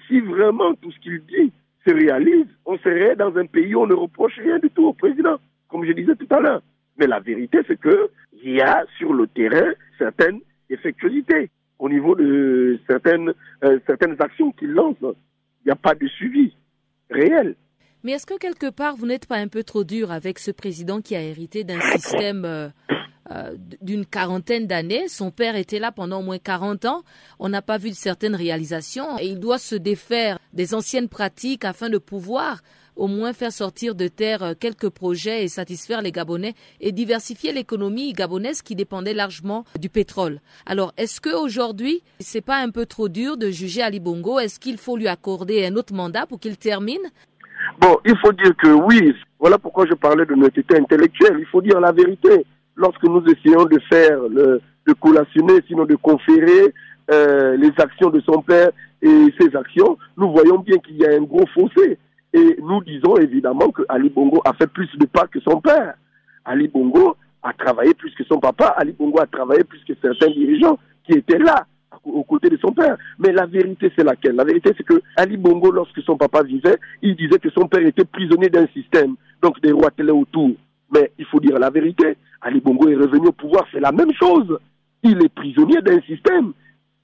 Si 0.09 0.21
vraiment 0.21 0.75
tout 0.75 0.91
ce 0.91 0.99
qu'il 0.99 1.23
dit 1.25 1.53
se 1.87 1.93
réalise, 1.93 2.47
on 2.65 2.79
serait 2.79 3.17
dans 3.17 3.37
un 3.37 3.47
pays 3.47 3.75
où 3.75 3.83
on 3.83 3.87
ne 3.87 3.95
reproche 3.95 4.39
rien 4.39 4.59
du 4.59 4.71
tout 4.71 4.87
au 4.87 4.93
président, 4.93 5.39
comme 5.69 5.85
je 5.85 5.93
disais 5.93 6.15
tout 6.17 6.27
à 6.31 6.41
l'heure. 6.41 6.63
Mais 6.99 7.07
la 7.07 7.21
vérité, 7.21 7.59
c'est 7.67 7.81
qu'il 7.81 8.53
y 8.53 8.61
a 8.61 8.85
sur 8.99 9.13
le 9.13 9.27
terrain 9.27 9.73
certaines 9.99 10.41
effectuosités 10.71 11.51
au 11.79 11.89
niveau 11.89 12.15
de 12.15 12.79
certaines, 12.89 13.33
euh, 13.65 13.79
certaines 13.87 14.17
actions 14.21 14.53
qu'il 14.53 14.71
lance. 14.71 14.97
Il 15.03 15.67
n'y 15.67 15.73
a 15.73 15.77
pas 15.77 15.95
de 15.95 16.07
suivi 16.07 16.55
réel. 17.11 17.57
Mais 18.05 18.13
est-ce 18.13 18.27
que 18.27 18.39
quelque 18.39 18.71
part, 18.71 18.97
vous 18.97 19.07
n'êtes 19.07 19.27
pas 19.27 19.37
un 19.37 19.49
peu 19.49 19.63
trop 19.63 19.85
dur 19.85 20.11
avec 20.11 20.39
ce 20.39 20.51
président 20.51 21.01
qui 21.01 21.17
a 21.17 21.23
hérité 21.23 21.65
d'un 21.65 21.81
système 21.97 22.45
euh, 22.45 22.69
euh, 23.31 23.55
d'une 23.81 24.05
quarantaine 24.05 24.67
d'années 24.67 25.07
Son 25.09 25.31
père 25.31 25.55
était 25.55 25.79
là 25.79 25.93
pendant 25.93 26.21
au 26.21 26.23
moins 26.23 26.39
40 26.39 26.85
ans. 26.87 27.03
On 27.39 27.49
n'a 27.49 27.63
pas 27.63 27.79
vu 27.79 27.93
certaines 27.93 28.35
réalisations 28.35 29.19
et 29.19 29.27
il 29.27 29.39
doit 29.39 29.59
se 29.59 29.77
défaire 29.77 30.39
des 30.53 30.75
anciennes 30.75 31.09
pratiques 31.09 31.65
afin 31.65 31.89
de 31.89 31.99
pouvoir 31.99 32.63
au 32.97 33.07
moins 33.07 33.33
faire 33.33 33.53
sortir 33.53 33.95
de 33.95 34.09
terre 34.09 34.43
euh, 34.43 34.55
quelques 34.59 34.91
projets 34.91 35.45
et 35.45 35.49
satisfaire 35.49 36.03
les 36.03 36.13
Gabonais 36.13 36.55
et 36.81 36.93
diversifier 36.93 37.53
l'économie 37.53 38.13
gabonaise 38.13 38.63
qui 38.63 38.75
dépendait 38.75 39.15
largement 39.15 39.65
du 39.79 39.89
pétrole. 39.89 40.41
Alors, 40.67 40.93
est-ce 40.97 41.21
qu'aujourd'hui, 41.21 42.03
c'est 42.21 42.45
pas 42.45 42.59
un 42.59 42.71
peu 42.71 42.87
trop 42.87 43.09
dur 43.09 43.37
de 43.37 43.51
juger 43.51 43.83
Ali 43.83 44.01
Bongo? 44.01 44.39
Est-ce 44.39 44.61
qu'il 44.61 44.79
faut 44.79 44.97
lui 44.97 45.09
accorder 45.09 45.65
un 45.65 45.77
autre 45.77 45.95
mandat 45.95 46.27
pour 46.27 46.41
qu'il 46.41 46.57
termine? 46.59 47.03
Bon, 47.81 47.99
il 48.05 48.17
faut 48.19 48.33
dire 48.33 48.53
que 48.61 48.69
oui, 48.69 49.15
voilà 49.39 49.59
pourquoi 49.59 49.87
je 49.87 49.95
parlais 49.95 50.27
de 50.27 50.35
notre 50.35 50.61
intellectuelle. 50.77 51.37
Il 51.39 51.47
faut 51.47 51.63
dire 51.63 51.81
la 51.81 51.93
vérité. 51.93 52.45
Lorsque 52.83 53.05
nous 53.05 53.23
essayons 53.27 53.65
de 53.65 53.79
faire, 53.89 54.19
le, 54.29 54.61
de 54.89 54.93
collationner, 54.95 55.61
sinon 55.69 55.85
de 55.85 55.95
conférer 55.95 56.75
euh, 57.13 57.57
les 57.57 57.71
actions 57.79 58.11
de 58.11 58.21
son 58.23 58.43
père 58.43 58.71
et 59.01 59.33
ses 59.39 59.55
actions, 59.55 59.97
nous 60.17 60.33
voyons 60.33 60.59
bien 60.59 60.79
qu'il 60.79 60.97
y 60.97 61.07
a 61.07 61.11
un 61.11 61.23
gros 61.23 61.47
fossé. 61.55 61.97
Et 62.33 62.57
nous 62.61 62.83
disons 62.83 63.17
évidemment 63.19 63.71
que 63.71 63.83
Ali 63.89 64.09
Bongo 64.09 64.43
a 64.45 64.53
fait 64.55 64.67
plus 64.67 64.89
de 64.99 65.07
pas 65.07 65.29
que 65.29 65.39
son 65.41 65.61
père. 65.61 65.95
Ali 66.45 66.67
Bongo 66.67 67.15
a 67.45 67.53
travaillé 67.53 67.95
plus 67.95 68.13
que 68.17 68.25
son 68.25 68.41
papa. 68.41 68.75
Ali 68.77 68.91
Bongo 68.99 69.21
a 69.21 69.27
travaillé 69.27 69.63
plus 69.63 69.85
que 69.85 69.93
certains 70.03 70.33
dirigeants 70.33 70.79
qui 71.07 71.13
étaient 71.13 71.39
là 71.39 71.65
aux 72.05 72.25
côtés 72.25 72.51
de 72.51 72.57
son 72.57 72.73
père. 72.73 72.97
Mais 73.21 73.31
la 73.31 73.47
vérité, 73.47 73.93
c'est 73.97 74.03
laquelle? 74.03 74.35
La 74.35 74.45
vérité, 74.45 74.73
c'est 74.77 74.83
que 74.83 75.01
Ali 75.17 75.37
Bongo, 75.37 75.71
lorsque 75.71 76.03
son 76.03 76.17
papa 76.17 76.43
vivait, 76.43 76.79
il 77.01 77.15
disait 77.15 77.39
que 77.39 77.51
son 77.51 77.69
père 77.69 77.87
était 77.87 78.05
prisonnier 78.05 78.49
d'un 78.49 78.67
système, 78.75 79.15
donc 79.41 79.61
des 79.61 79.71
rois 79.71 79.93
télé 79.93 80.11
autour. 80.11 80.51
Mais 80.93 81.13
il 81.19 81.25
faut 81.27 81.41
dire 81.41 81.59
la 81.59 81.71
vérité, 81.71 82.17
Ali 82.41 82.61
Bongo 82.61 82.89
est 82.89 82.97
revenu 82.97 83.29
au 83.29 83.33
pouvoir, 83.33 83.67
c'est 83.73 83.81
la 83.81 83.93
même 83.93 84.13
chose. 84.13 84.59
Il 85.03 85.23
est 85.25 85.29
prisonnier 85.29 85.81
d'un 85.81 86.01
système. 86.03 86.53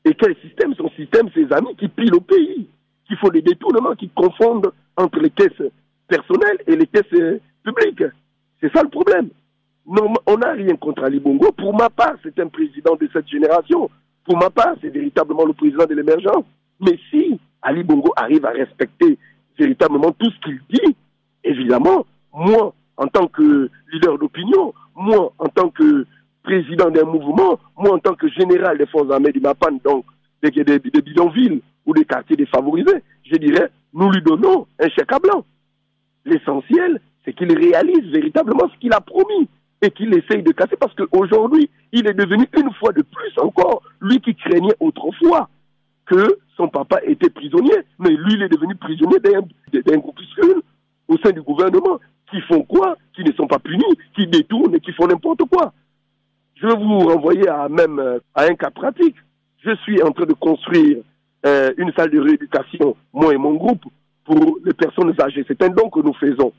Et 0.04 0.14
quel 0.14 0.36
système? 0.36 0.74
Son 0.74 0.90
système, 0.90 1.28
ses 1.34 1.50
amis 1.52 1.74
qui 1.76 1.88
pillent 1.88 2.10
le 2.10 2.20
pays, 2.20 2.68
qui 3.06 3.16
font 3.16 3.28
des 3.28 3.42
détournements, 3.42 3.94
qui 3.94 4.08
confondent 4.10 4.70
entre 4.96 5.20
les 5.20 5.30
caisses 5.30 5.70
personnelles 6.06 6.58
et 6.66 6.76
les 6.76 6.86
caisses 6.86 7.40
publiques. 7.64 8.04
C'est 8.60 8.72
ça 8.72 8.82
le 8.82 8.88
problème. 8.88 9.28
Non, 9.86 10.12
on 10.26 10.36
n'a 10.36 10.52
rien 10.52 10.76
contre 10.76 11.04
Ali 11.04 11.18
Bongo. 11.18 11.50
Pour 11.52 11.74
ma 11.74 11.88
part, 11.88 12.14
c'est 12.22 12.38
un 12.38 12.48
président 12.48 12.94
de 12.96 13.08
cette 13.12 13.28
génération. 13.28 13.90
Pour 14.24 14.36
ma 14.36 14.50
part, 14.50 14.74
c'est 14.82 14.90
véritablement 14.90 15.46
le 15.46 15.54
président 15.54 15.86
de 15.86 15.94
l'émergence. 15.94 16.44
Mais 16.80 16.98
si 17.10 17.40
Ali 17.62 17.82
Bongo 17.82 18.12
arrive 18.16 18.44
à 18.44 18.50
respecter 18.50 19.18
véritablement 19.58 20.12
tout 20.12 20.30
ce 20.30 20.40
qu'il 20.40 20.60
dit, 20.70 20.96
évidemment, 21.42 22.04
moi, 22.34 22.74
en 22.98 23.06
tant 23.06 23.28
que 23.28 23.70
leader 23.92 24.18
d'opinion, 24.18 24.74
moi, 24.94 25.32
en 25.38 25.48
tant 25.48 25.70
que 25.70 26.04
président 26.42 26.90
d'un 26.90 27.04
mouvement, 27.04 27.58
moi, 27.76 27.94
en 27.94 27.98
tant 27.98 28.14
que 28.14 28.28
général 28.28 28.76
des 28.76 28.86
forces 28.86 29.10
armées 29.10 29.32
du 29.32 29.40
MAPAN, 29.40 29.78
donc 29.84 30.04
des, 30.42 30.78
bidonvilles 30.78 31.62
ou 31.86 31.94
des 31.94 32.04
quartiers 32.04 32.36
défavorisés, 32.36 33.02
je 33.24 33.36
dirais, 33.36 33.70
nous 33.94 34.10
lui 34.10 34.20
donnons 34.22 34.66
un 34.80 34.88
chèque 34.88 35.12
à 35.12 35.18
blanc. 35.18 35.44
L'essentiel, 36.24 37.00
c'est 37.24 37.32
qu'il 37.32 37.56
réalise 37.56 38.10
véritablement 38.12 38.68
ce 38.74 38.78
qu'il 38.80 38.92
a 38.92 39.00
promis 39.00 39.48
et 39.80 39.90
qu'il 39.90 40.12
essaye 40.14 40.42
de 40.42 40.50
casser 40.52 40.76
parce 40.76 40.94
qu'aujourd'hui, 40.94 41.70
il 41.92 42.06
est 42.08 42.14
devenu 42.14 42.46
une 42.56 42.72
fois 42.74 42.92
de 42.92 43.02
plus 43.02 43.32
encore, 43.40 43.82
lui 44.00 44.20
qui 44.20 44.34
craignait 44.34 44.74
autrefois 44.80 45.48
que 46.06 46.38
son 46.56 46.68
papa 46.68 46.98
était 47.04 47.30
prisonnier, 47.30 47.76
mais 47.98 48.10
lui, 48.10 48.34
il 48.34 48.42
est 48.42 48.48
devenu 48.48 48.74
prisonnier 48.74 49.18
d'un 49.20 49.98
groupuscule 49.98 50.62
au 51.06 51.16
sein 51.18 51.30
du 51.30 51.42
gouvernement 51.42 52.00
qui 52.30 52.40
font 52.42 52.62
quoi 52.62 52.96
Qui 53.14 53.24
ne 53.24 53.32
sont 53.32 53.46
pas 53.46 53.58
punis, 53.58 53.82
qui 54.14 54.26
détournent 54.26 54.74
et 54.74 54.80
qui 54.80 54.92
font 54.92 55.06
n'importe 55.06 55.42
quoi. 55.50 55.72
Je 56.56 56.66
vais 56.66 56.76
vous 56.76 56.98
renvoyer 57.00 57.48
à 57.48 57.68
même 57.68 58.20
à 58.34 58.44
un 58.44 58.54
cas 58.54 58.70
pratique. 58.70 59.16
Je 59.64 59.74
suis 59.76 60.02
en 60.02 60.12
train 60.12 60.26
de 60.26 60.34
construire 60.34 60.98
euh, 61.46 61.72
une 61.76 61.92
salle 61.96 62.10
de 62.10 62.20
rééducation, 62.20 62.96
moi 63.12 63.32
et 63.32 63.36
mon 63.36 63.54
groupe, 63.54 63.84
pour 64.24 64.58
les 64.64 64.74
personnes 64.74 65.14
âgées. 65.20 65.44
C'est 65.46 65.62
un 65.62 65.68
don 65.68 65.88
que 65.88 66.00
nous 66.00 66.14
faisons. 66.14 66.52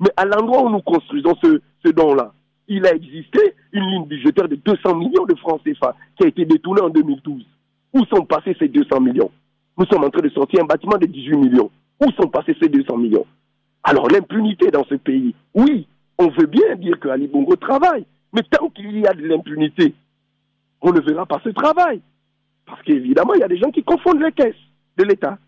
Mais 0.00 0.10
à 0.16 0.24
l'endroit 0.24 0.62
où 0.62 0.70
nous 0.70 0.82
construisons 0.82 1.34
ce, 1.42 1.60
ce 1.84 1.90
don-là, 1.90 2.32
il 2.68 2.86
a 2.86 2.94
existé 2.94 3.40
une 3.72 3.84
ligne 3.84 4.06
budgétaire 4.06 4.48
de 4.48 4.56
200 4.56 4.94
millions 4.96 5.24
de 5.24 5.34
francs 5.36 5.60
CFA 5.64 5.96
qui 6.16 6.24
a 6.24 6.28
été 6.28 6.44
détournée 6.44 6.82
en 6.82 6.90
2012. 6.90 7.42
Où 7.94 8.04
sont 8.04 8.24
passés 8.24 8.54
ces 8.58 8.68
200 8.68 9.00
millions? 9.00 9.30
Nous 9.78 9.86
sommes 9.86 10.04
en 10.04 10.10
train 10.10 10.20
de 10.20 10.28
sortir 10.28 10.62
un 10.62 10.66
bâtiment 10.66 10.98
de 10.98 11.06
18 11.06 11.36
millions. 11.36 11.70
Où 12.00 12.10
sont 12.12 12.28
passés 12.28 12.54
ces 12.60 12.68
200 12.68 12.96
millions? 12.98 13.24
Alors 13.88 14.10
l'impunité 14.10 14.70
dans 14.70 14.84
ce 14.84 14.96
pays, 14.96 15.34
oui, 15.54 15.88
on 16.18 16.28
veut 16.28 16.44
bien 16.44 16.76
dire 16.76 17.00
que 17.00 17.08
Ali 17.08 17.26
Bongo 17.26 17.56
travaille, 17.56 18.04
mais 18.34 18.42
tant 18.42 18.68
qu'il 18.68 19.00
y 19.00 19.06
a 19.06 19.14
de 19.14 19.22
l'impunité, 19.22 19.94
on 20.82 20.92
ne 20.92 21.00
verra 21.00 21.24
pas 21.24 21.40
ce 21.42 21.48
travail. 21.48 22.02
Parce 22.66 22.82
qu'évidemment, 22.82 23.32
il 23.32 23.40
y 23.40 23.44
a 23.44 23.48
des 23.48 23.56
gens 23.56 23.70
qui 23.70 23.82
confondent 23.82 24.20
les 24.20 24.32
caisses 24.32 24.54
de 24.98 25.04
l'État. 25.04 25.38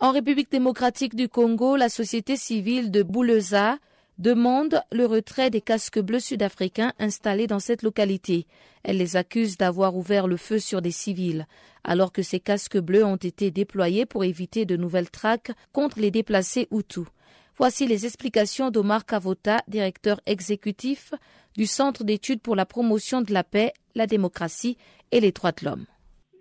En 0.00 0.12
République 0.12 0.50
démocratique 0.50 1.14
du 1.14 1.28
Congo, 1.28 1.76
la 1.76 1.90
société 1.90 2.36
civile 2.36 2.90
de 2.90 3.02
Bouleza 3.02 3.76
demande 4.16 4.80
le 4.90 5.04
retrait 5.04 5.50
des 5.50 5.60
casques 5.60 6.00
bleus 6.00 6.20
sud-africains 6.20 6.94
installés 6.98 7.46
dans 7.46 7.58
cette 7.58 7.82
localité. 7.82 8.46
Elle 8.82 8.96
les 8.96 9.16
accuse 9.16 9.58
d'avoir 9.58 9.94
ouvert 9.94 10.26
le 10.26 10.38
feu 10.38 10.58
sur 10.58 10.80
des 10.80 10.90
civils, 10.90 11.46
alors 11.84 12.12
que 12.12 12.22
ces 12.22 12.40
casques 12.40 12.78
bleus 12.78 13.04
ont 13.04 13.16
été 13.16 13.50
déployés 13.50 14.06
pour 14.06 14.24
éviter 14.24 14.64
de 14.64 14.78
nouvelles 14.78 15.10
traques 15.10 15.52
contre 15.74 16.00
les 16.00 16.10
déplacés 16.10 16.66
Hutus. 16.70 17.04
Voici 17.56 17.86
les 17.86 18.04
explications 18.04 18.72
d'Omar 18.72 19.06
Kavota, 19.06 19.58
directeur 19.68 20.20
exécutif 20.26 21.14
du 21.56 21.66
Centre 21.66 22.02
d'études 22.02 22.42
pour 22.42 22.56
la 22.56 22.66
promotion 22.66 23.22
de 23.22 23.32
la 23.32 23.44
paix, 23.44 23.72
la 23.94 24.08
démocratie 24.08 24.76
et 25.12 25.20
les 25.20 25.30
droits 25.30 25.52
de 25.52 25.64
l'homme. 25.64 25.86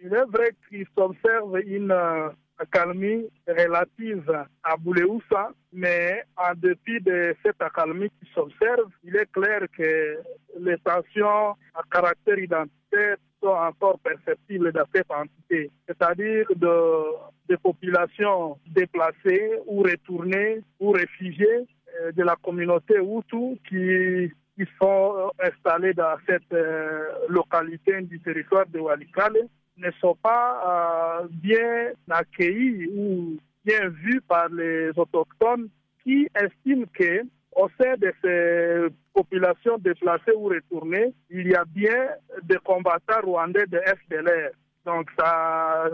Il 0.02 0.12
est 0.12 0.26
vrai 0.26 0.56
qu'il 0.68 0.88
s'observe 0.98 1.60
une 1.68 1.92
euh, 1.92 2.30
accalmie 2.58 3.26
relative 3.48 4.28
à 4.64 4.76
Bouléoussa, 4.76 5.52
mais 5.72 6.24
en 6.36 6.56
dépit 6.56 7.00
de 7.02 7.36
cette 7.46 7.62
accalmie 7.62 8.10
qui 8.20 8.28
s'observe, 8.34 8.90
il 9.04 9.16
est 9.16 9.32
clair 9.32 9.62
que 9.78 10.18
les 10.60 10.78
tensions 10.80 11.52
à 11.76 11.84
caractère 11.92 12.40
identitaire 12.40 13.18
sont 13.44 13.50
encore 13.50 14.00
perceptibles 14.00 14.72
dans 14.72 14.86
cette 14.96 15.12
entité, 15.12 15.70
c'est-à-dire 15.86 16.46
de, 16.56 17.04
des 17.50 17.58
populations 17.58 18.58
déplacées 18.68 19.60
ou 19.68 19.84
retournées 19.84 20.62
ou 20.80 20.92
réfugiées 20.92 21.68
euh, 22.02 22.12
de 22.14 22.24
la 22.24 22.36
communauté 22.38 22.96
Hutu 22.96 23.60
qui 23.68 24.32
qui 24.56 24.66
sont 24.80 25.32
installés 25.40 25.94
dans 25.94 26.16
cette 26.28 26.54
euh, 26.54 27.06
localité 27.28 28.02
du 28.02 28.20
territoire 28.20 28.66
de 28.68 28.80
Walikale 28.80 29.48
ne 29.78 29.92
sont 30.00 30.16
pas 30.22 31.22
euh, 31.24 31.28
bien 31.32 31.92
accueillis 32.10 32.88
ou 32.96 33.38
bien 33.66 33.90
vus 33.90 34.22
par 34.28 34.50
les 34.50 34.92
autochtones 34.96 35.70
qui 36.04 36.28
estiment 36.36 36.86
que 36.94 37.24
au 37.56 37.70
sein 37.80 37.96
de 37.98 38.14
ces 38.24 38.88
populations 39.14 39.78
déplacées 39.78 40.34
ou 40.36 40.46
retournées, 40.46 41.14
il 41.30 41.48
y 41.48 41.56
a 41.56 41.64
bien 41.66 42.10
des 42.44 42.58
combattants 42.58 43.22
rwandais 43.24 43.66
de 43.68 43.80
FDLR. 43.80 44.52
Donc 44.86 45.10
ça 45.18 45.86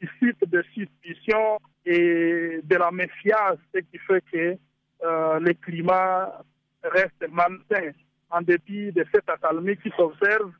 suscite 0.00 0.48
des 0.48 0.62
suspicions 0.74 1.58
et 1.84 2.60
de 2.62 2.76
la 2.76 2.90
méfiance, 2.90 3.58
ce 3.74 3.80
qui 3.80 3.98
fait 3.98 4.22
que 4.32 4.56
euh, 5.04 5.38
le 5.40 5.52
climat 5.54 6.42
reste 6.82 7.26
malsain 7.30 7.92
en 8.30 8.40
dépit 8.42 8.92
de 8.92 9.04
cette 9.12 9.28
accalmie 9.28 9.76
qui 9.76 9.90
s'observe 9.96 10.52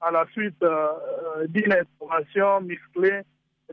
à 0.00 0.10
la 0.10 0.26
suite 0.32 0.62
euh, 0.62 1.46
d'une 1.48 1.72
information 1.72 2.60
musclée 2.60 3.22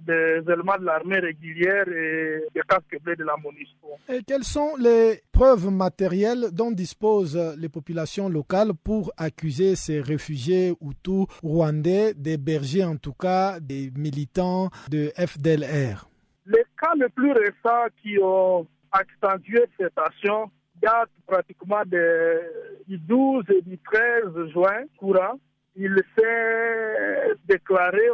des 0.02 0.42
éléments 0.48 0.78
de 0.80 0.86
l'armée 0.86 1.20
régulière 1.20 1.88
et 1.88 2.44
des 2.54 2.62
casques 2.68 3.00
bleus 3.02 3.16
de 3.16 3.24
la 3.24 3.36
MONUSCO. 3.38 3.88
Et 4.10 4.24
quelles 4.24 4.44
sont 4.44 4.76
les 4.78 5.22
preuves 5.32 5.70
matérielles 5.70 6.48
dont 6.52 6.72
disposent 6.72 7.56
les 7.58 7.70
populations 7.70 8.30
locales 8.30 8.74
pour 8.84 9.12
accuser 9.18 9.76
ces 9.76 10.02
réfugiés 10.02 10.74
Hutus 10.82 11.28
rwandais, 11.44 12.14
des 12.16 12.38
bergers 12.38 12.84
en 12.84 12.98
tout 12.98 13.14
cas, 13.14 13.60
des 13.60 13.92
militants 13.96 14.70
de 14.90 15.12
FDLR 15.16 16.08
Les 16.48 16.64
cas 16.80 16.94
les 16.96 17.10
plus 17.10 17.32
récents 17.32 17.88
qui 18.02 18.18
ont 18.22 18.68
accentué 18.92 19.64
cette 19.78 19.98
action 19.98 20.50
date 20.82 21.10
pratiquement 21.26 21.84
du 21.86 22.98
12 22.98 23.44
et 23.50 23.62
du 23.62 23.78
13 23.80 24.52
juin 24.52 24.84
courant 24.98 25.40
il 25.76 26.04
s'est 26.18 27.36
déclaré 27.46 28.08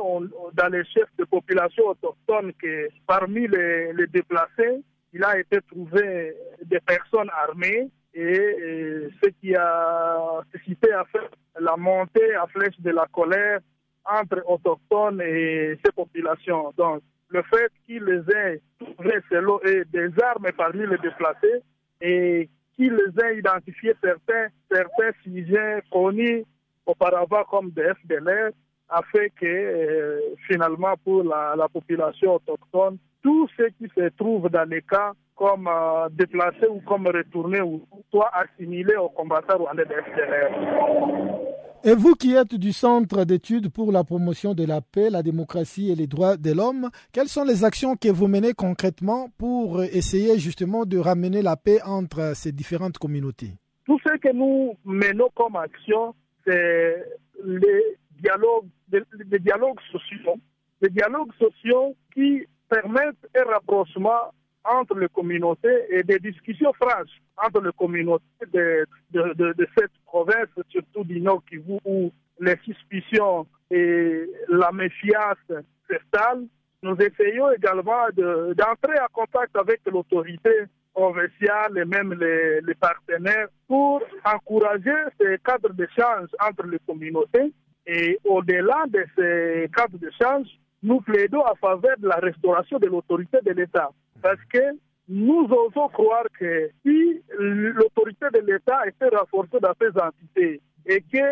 dans 0.53 0.67
les 0.71 0.83
chefs 0.85 1.09
de 1.17 1.25
population 1.25 1.87
autochtone 1.87 2.53
que 2.53 2.87
parmi 3.05 3.47
les, 3.47 4.07
déplacés, 4.07 4.81
il 5.13 5.23
a 5.23 5.37
été 5.39 5.59
trouvé 5.61 6.35
des 6.63 6.79
personnes 6.79 7.29
armées 7.47 7.89
et, 8.13 9.09
ce 9.21 9.29
qui 9.41 9.55
a 9.55 10.41
suscité 10.55 10.91
à 10.93 11.03
faire 11.05 11.29
la 11.59 11.75
montée 11.75 12.33
à 12.35 12.47
flèche 12.47 12.79
de 12.79 12.91
la 12.91 13.05
colère 13.11 13.59
entre 14.05 14.41
autochtones 14.47 15.21
et 15.21 15.77
ces 15.83 15.91
populations. 15.91 16.73
Donc, 16.77 17.01
le 17.29 17.43
fait 17.43 17.71
qu'ils 17.85 18.23
aient 18.35 18.61
trouvé 18.79 19.83
des 19.91 20.09
armes 20.23 20.47
parmi 20.57 20.87
les 20.87 20.97
déplacés 20.97 21.61
et 22.01 22.49
qu'ils 22.75 22.97
aient 23.23 23.37
identifié 23.37 23.93
certains, 24.01 24.47
certains 24.71 25.11
sujets 25.23 25.83
connus 25.91 26.45
auparavant 26.89 27.43
comme 27.49 27.71
des 27.71 27.83
FDLR 28.03 28.51
a 28.89 29.01
fait 29.11 29.29
que 29.39 29.45
euh, 29.45 30.19
finalement 30.47 30.95
pour 31.03 31.23
la, 31.23 31.67
population 31.71 32.35
autochtone, 32.35 32.97
tout 33.21 33.47
ce 33.55 33.63
qui 33.77 33.91
se 33.95 34.09
trouve 34.17 34.49
dans 34.49 34.67
les 34.67 34.81
cas 34.81 35.11
comme 35.35 35.67
euh, 35.67 36.09
déplacés 36.11 36.67
ou 36.69 36.81
comme 36.81 37.07
retournés 37.07 37.61
ou 37.61 37.81
soit 38.09 38.31
assimilés 38.33 38.95
aux 38.97 39.09
combattants 39.09 39.57
rwandais 39.57 39.85
des 39.85 39.95
FDLR. 39.95 41.39
Et 41.85 41.93
vous 41.93 42.13
qui 42.15 42.33
êtes 42.33 42.55
du 42.55 42.73
Centre 42.73 43.23
d'études 43.23 43.69
pour 43.69 43.93
la 43.93 44.03
promotion 44.03 44.53
de 44.53 44.65
la 44.65 44.81
paix, 44.81 45.09
la 45.09 45.23
démocratie 45.23 45.91
et 45.91 45.95
les 45.95 46.07
droits 46.07 46.35
de 46.35 46.51
l'homme, 46.51 46.89
quelles 47.13 47.29
sont 47.29 47.45
les 47.45 47.63
actions 47.63 47.95
que 47.95 48.09
vous 48.09 48.27
menez 48.27 48.53
concrètement 48.53 49.29
pour 49.37 49.81
essayer 49.83 50.37
justement 50.39 50.85
de 50.85 50.97
ramener 50.97 51.41
la 51.41 51.55
paix 51.55 51.79
entre 51.85 52.33
ces 52.35 52.51
différentes 52.51 52.97
communautés? 52.97 53.53
Tout 53.85 53.97
ce 54.05 54.17
que 54.17 54.33
nous 54.33 54.73
menons 54.83 55.29
comme 55.35 55.55
action, 55.55 56.13
c'est 56.45 57.05
les 57.43 57.97
dialogues, 58.19 58.67
les, 58.91 59.39
dialogues 59.39 59.79
sociaux, 59.91 60.35
les 60.81 60.89
dialogues 60.89 61.33
sociaux 61.39 61.95
qui 62.13 62.45
permettent 62.67 63.27
un 63.35 63.43
rapprochement 63.43 64.33
entre 64.63 64.97
les 64.97 65.07
communautés 65.07 65.85
et 65.89 66.03
des 66.03 66.19
discussions 66.19 66.73
franches 66.73 67.21
entre 67.37 67.61
les 67.61 67.71
communautés 67.71 68.23
de, 68.53 68.85
cette 69.77 69.91
province, 70.05 70.49
surtout 70.69 71.03
du 71.03 71.21
Nord 71.21 71.43
Kivu, 71.49 71.77
où 71.85 72.11
les 72.39 72.57
suspicions 72.63 73.47
et 73.71 74.29
la 74.49 74.71
méfiance 74.71 75.37
s'installent. 75.89 76.45
Nous 76.81 76.95
essayons 76.95 77.51
également 77.51 78.07
d'entrer 78.15 78.99
en 78.99 79.07
contact 79.11 79.55
avec 79.55 79.81
l'autorité 79.85 80.49
provinciales 80.99 81.77
et 81.77 81.85
même 81.85 82.13
les, 82.13 82.75
partenaires 82.75 83.47
pour 83.67 84.01
encourager 84.25 84.99
ces 85.19 85.37
cadres 85.45 85.73
d'échange 85.73 86.27
entre 86.41 86.65
les 86.67 86.79
communautés. 86.85 87.53
Et 87.87 88.19
au-delà 88.25 88.83
de 88.87 89.05
ces 89.15 89.69
cadres 89.75 89.97
d'échange, 89.97 90.47
nous 90.83 90.99
plaidons 91.01 91.43
à 91.43 91.55
faveur 91.55 91.95
de 91.97 92.07
la 92.07 92.17
restauration 92.17 92.79
de 92.79 92.87
l'autorité 92.87 93.37
de 93.45 93.51
l'État. 93.51 93.89
Parce 94.21 94.43
que 94.53 94.59
nous 95.07 95.47
osons 95.49 95.87
croire 95.87 96.25
que 96.37 96.69
si 96.85 97.21
l'autorité 97.37 98.25
de 98.33 98.41
l'État 98.51 98.85
était 98.85 99.15
renforcée 99.15 99.59
dans 99.61 99.73
ces 99.81 99.97
entités 100.01 100.61
et 100.85 101.01
que, 101.01 101.27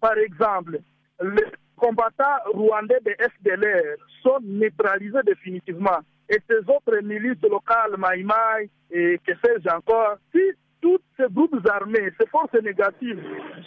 par 0.00 0.16
exemple, 0.16 0.78
les 1.22 1.44
combattants 1.76 2.40
rwandais 2.54 3.00
de 3.04 3.12
FDLR 3.12 3.96
sont 4.22 4.38
neutralisés 4.42 5.22
définitivement 5.26 6.00
et 6.30 6.38
ces 6.48 6.60
autres 6.70 7.00
milices 7.02 7.42
locales, 7.42 7.96
Maïmaï 7.98 8.70
et 8.90 9.20
que 9.26 9.32
sais-je 9.44 9.68
encore, 9.74 10.16
si 10.32 10.40
tous 10.80 11.00
ces 11.18 11.26
groupes 11.30 11.66
armés, 11.68 12.10
ces 12.18 12.26
forces 12.28 12.54
négatives 12.62 13.22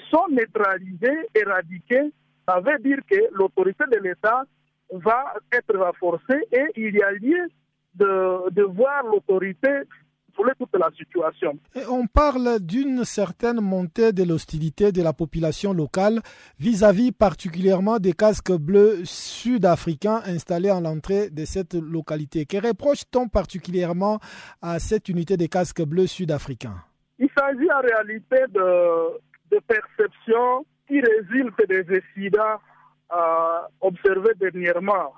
sont 0.10 0.28
neutralisées, 0.30 1.28
éradiquées, 1.36 2.12
ça 2.48 2.60
veut 2.60 2.80
dire 2.80 3.00
que 3.10 3.16
l'autorité 3.34 3.84
de 3.92 4.00
l'État 4.00 4.44
va 4.92 5.34
être 5.52 5.78
renforcée 5.78 6.42
et 6.52 6.66
il 6.76 6.96
y 6.96 7.04
a 7.04 7.12
lieu 7.12 7.48
de 7.96 8.64
voir 8.64 9.04
l'autorité 9.04 9.84
toute 10.36 10.80
la 10.80 10.90
situation. 10.98 11.58
on 11.90 12.08
parle 12.08 12.60
d'une 12.60 13.06
certaine 13.06 13.62
montée 13.62 14.12
de 14.12 14.24
l'hostilité 14.24 14.92
de 14.92 15.02
la 15.02 15.14
population 15.14 15.74
locale 15.74 16.22
vis-à-vis 16.60 17.12
particulièrement 17.12 18.00
des 18.00 18.14
casques 18.14 18.52
bleus 18.52 19.06
sud-africains 19.06 20.22
installés 20.26 20.70
à 20.70 20.80
l'entrée 20.80 21.30
de 21.30 21.46
cette 21.46 21.74
localité. 21.76 22.46
Que 22.46 22.58
reproche-t-on 22.58 23.28
particulièrement 23.28 24.20
à 24.62 24.80
cette 24.80 25.10
unité 25.10 25.38
des 25.38 25.48
casques 25.48 25.84
bleus 25.84 26.08
sud-africains? 26.08 26.76
Il 27.20 27.30
s'agit 27.38 27.72
en 27.72 27.82
réalité 27.82 28.38
de, 28.50 29.20
de 29.56 29.60
perceptions 29.68 30.66
qui 30.88 31.00
résultent 31.00 31.68
des 31.70 31.86
incidents 32.00 32.60
euh, 33.16 33.60
observés 33.82 34.34
dernièrement. 34.40 35.14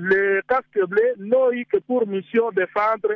les 0.00 0.40
casques 0.48 0.86
bleus 0.88 1.14
n'ont 1.18 1.50
eu 1.52 1.64
que 1.66 1.78
pour 1.78 2.06
mission 2.06 2.50
de 2.50 2.56
défendre, 2.56 3.14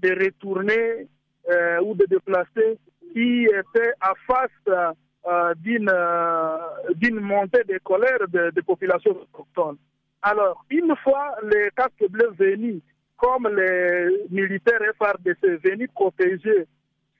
de 0.00 0.24
retourner 0.24 1.08
euh, 1.48 1.80
ou 1.80 1.94
de 1.94 2.04
déplacer 2.06 2.78
qui 3.12 3.44
étaient 3.44 3.92
à 4.00 4.12
face 4.26 4.94
euh, 5.28 5.54
d'une 5.56 5.90
euh, 5.92 6.56
d'une 6.94 7.20
montée 7.20 7.64
de 7.64 7.78
colère 7.78 8.26
des 8.28 8.50
de 8.52 8.60
populations 8.62 9.12
autochtones. 9.12 9.76
Alors, 10.22 10.64
une 10.70 10.94
fois 11.04 11.36
les 11.44 11.70
casques 11.76 12.10
bleus 12.10 12.32
venus, 12.38 12.82
comme 13.16 13.48
les 13.48 14.26
militaires 14.30 14.80
FRDC 15.00 15.60
venus 15.64 15.88
protéger 15.94 16.66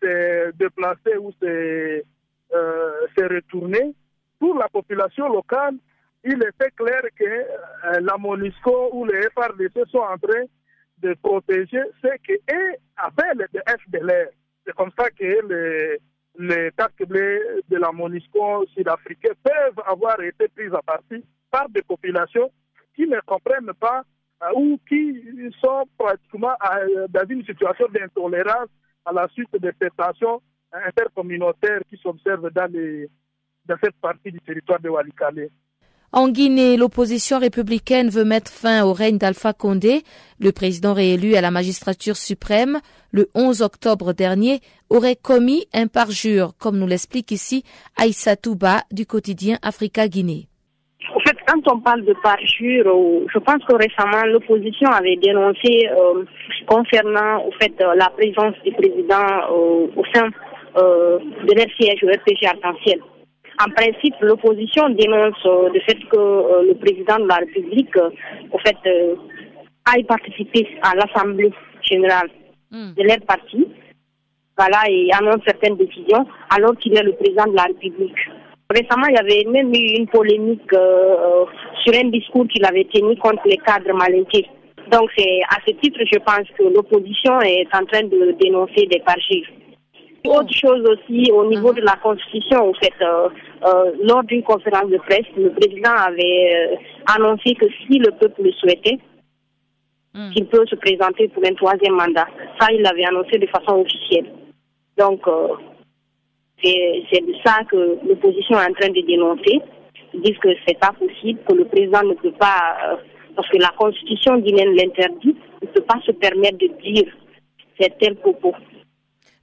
ces 0.03 0.51
déplacés 0.55 1.17
ou 1.21 1.33
ces, 1.41 2.05
ces 3.17 3.27
retournés, 3.27 3.95
pour 4.39 4.59
la 4.59 4.69
population 4.69 5.29
locale, 5.29 5.77
il 6.25 6.43
était 6.43 6.71
clair 6.73 7.03
que 7.17 8.01
la 8.01 8.17
MONUSCO 8.19 8.91
ou 8.93 9.05
les 9.07 9.23
FRDC 9.31 9.89
sont 9.91 9.99
en 9.99 10.19
train 10.19 10.45
de 10.99 11.15
protéger 11.23 11.83
ce 12.03 12.09
qui 12.25 12.33
est 12.33 12.81
avec 12.97 13.53
les 13.53 13.61
FDLR. 13.61 14.29
C'est 14.65 14.75
comme 14.75 14.91
ça 14.99 15.11
que 15.11 15.47
les, 15.49 15.99
les 16.39 16.71
casques 16.77 17.07
de 17.07 17.77
la 17.77 17.93
MONUSCO 17.93 18.67
sud-africaine 18.75 19.35
peuvent 19.43 19.85
avoir 19.87 20.21
été 20.23 20.49
pris 20.49 20.67
à 20.67 20.83
partie 20.83 21.25
par 21.51 21.69
des 21.69 21.83
populations 21.83 22.51
qui 22.95 23.07
ne 23.07 23.21
comprennent 23.21 23.73
pas 23.79 24.03
euh, 24.43 24.53
ou 24.55 24.79
qui 24.89 25.23
sont 25.63 25.85
pratiquement 25.97 26.55
euh, 26.73 27.07
dans 27.09 27.27
une 27.29 27.45
situation 27.45 27.87
d'intolérance 27.89 28.69
à 29.05 29.13
la 29.13 29.29
suite 29.29 29.55
des 29.61 29.73
tensions 29.97 30.43
intercommunautaires 30.73 31.81
qui 31.89 31.97
s'observent 31.99 32.51
dans, 32.51 32.71
dans 33.67 33.77
cette 33.83 33.97
partie 33.97 34.33
du 34.33 34.41
territoire 34.41 34.81
de 34.81 34.89
Walikale. 34.89 35.49
En 36.19 36.29
Guinée, 36.29 36.79
l'opposition 36.79 37.39
républicaine 37.39 38.09
veut 38.09 38.25
mettre 38.25 38.51
fin 38.51 38.87
au 38.87 38.95
règne 38.95 39.19
d'Alpha 39.19 39.53
Condé. 39.53 40.01
Le 40.41 40.51
président 40.51 40.95
réélu 40.95 41.35
à 41.35 41.43
la 41.43 41.51
magistrature 41.51 42.17
suprême 42.17 42.79
le 43.13 43.29
11 43.35 43.61
octobre 43.61 44.15
dernier 44.15 44.61
aurait 44.89 45.17
commis 45.23 45.67
un 45.75 45.89
parjure, 45.89 46.53
comme 46.59 46.79
nous 46.79 46.87
l'explique 46.87 47.33
ici 47.33 47.65
Aïssa 48.01 48.35
Touba 48.35 48.81
du 48.91 49.05
quotidien 49.05 49.59
Africa 49.61 50.09
Guinée. 50.09 50.49
En 51.15 51.21
fait, 51.21 51.37
quand 51.47 51.61
on 51.71 51.81
parle 51.81 52.07
de 52.07 52.15
parjure, 52.23 52.87
euh, 52.87 53.27
je 53.31 53.39
pense 53.39 53.63
que 53.69 53.75
récemment 53.75 54.25
l'opposition 54.25 54.89
avait 54.89 55.17
dénoncé 55.17 55.87
euh, 55.87 56.25
concernant 56.67 57.45
au 57.45 57.53
fait 57.61 57.75
euh, 57.83 57.95
la 57.95 58.09
présence 58.09 58.55
du 58.65 58.73
président 58.73 59.51
au 59.53 60.03
sein 60.15 60.29
de 60.77 61.55
leur 61.55 61.67
siège 61.79 62.03
au 62.05 62.09
RPG 62.09 62.47
Arc-en-Ciel. 62.47 63.01
En 63.59 63.71
principe, 63.71 64.15
l'opposition 64.21 64.91
dénonce 64.91 65.43
le 65.45 65.81
fait 65.81 65.99
que 66.11 66.67
le 66.67 66.75
président 66.75 67.19
de 67.19 67.27
la 67.27 67.37
République, 67.37 67.97
au 68.53 68.59
fait, 68.59 68.77
aille 69.87 70.05
participer 70.05 70.69
à 70.83 70.95
l'Assemblée 70.95 71.53
générale 71.83 72.31
hmm. 72.71 72.95
de 72.97 73.03
leur 73.03 73.21
parti, 73.27 73.67
voilà, 74.59 74.83
et 74.89 75.11
annonce 75.13 75.43
certaines 75.47 75.77
décisions, 75.77 76.27
alors 76.51 76.77
qu'il 76.77 76.97
est 76.97 77.03
le 77.03 77.13
président 77.13 77.47
de 77.47 77.57
la 77.57 77.65
République. 77.65 78.17
Récemment, 78.71 79.07
il 79.09 79.15
y 79.15 79.19
avait 79.19 79.51
même 79.51 79.73
eu 79.73 79.99
une 79.99 80.09
polémique 80.09 80.73
euh, 80.73 81.45
sur 81.85 81.95
un 81.95 82.09
discours 82.09 82.47
qu'il 82.49 82.65
avait 82.65 82.89
tenu 82.93 83.17
contre 83.17 83.43
les 83.47 83.59
cadres 83.59 83.95
malinqués. 83.95 84.47
Donc, 84.91 85.11
c'est 85.17 85.41
à 85.51 85.59
ce 85.67 85.73
titre, 85.75 86.01
je 86.11 86.19
pense 86.19 86.49
que 86.59 86.65
l'opposition 86.65 87.41
est 87.43 87.69
en 87.75 87.85
train 87.85 88.03
de 88.03 88.35
dénoncer 88.41 88.87
des 88.87 89.01
parjures. 89.01 89.47
Autre 90.27 90.53
chose 90.53 90.83
aussi, 90.89 91.31
au 91.33 91.47
niveau 91.47 91.73
de 91.73 91.81
la 91.83 91.97
Constitution, 92.03 92.71
en 92.71 92.75
fait, 92.75 92.93
euh, 93.01 93.29
euh, 93.65 93.93
lors 94.03 94.25
d'une 94.25 94.43
conférence 94.43 94.91
de 94.91 94.99
presse, 94.99 95.27
le 95.37 95.51
président 95.51 95.95
avait 95.95 96.79
annoncé 97.15 97.55
que 97.55 97.67
si 97.87 97.99
le 97.99 98.11
peuple 98.13 98.43
le 98.43 98.53
souhaitait, 98.53 98.99
hmm. 100.15 100.31
qu'il 100.33 100.47
peut 100.47 100.65
se 100.67 100.77
présenter 100.77 101.29
pour 101.29 101.45
un 101.45 101.55
troisième 101.55 101.95
mandat. 101.95 102.27
Ça, 102.61 102.73
il 102.73 102.83
l'avait 102.83 103.07
annoncé 103.07 103.39
de 103.39 103.47
façon 103.47 103.81
officielle. 103.81 104.27
Donc, 104.99 105.23
c'est 106.63 107.21
de 107.21 107.35
ça 107.45 107.59
que 107.71 107.99
l'opposition 108.07 108.59
est 108.59 108.71
en 108.71 108.73
train 108.73 108.89
de 108.89 109.07
dénoncer. 109.07 109.61
Ils 110.15 110.21
disent 110.23 110.39
que 110.39 110.49
c'est 110.67 110.79
pas 110.79 110.93
possible, 110.93 111.41
que 111.47 111.55
le 111.55 111.65
président 111.67 112.03
ne 112.03 112.15
peut 112.15 112.33
pas, 112.33 112.77
euh, 112.85 112.97
parce 113.35 113.49
que 113.49 113.59
la 113.59 113.73
constitution 113.77 114.39
guinéenne 114.39 114.75
l'interdit, 114.75 115.37
ne 115.63 115.67
peut 115.69 115.83
pas 115.83 116.01
se 116.05 116.13
permettre 116.13 116.59
de 116.59 116.69
dire 116.83 117.13
tel 118.01 118.17
propos. 118.17 118.55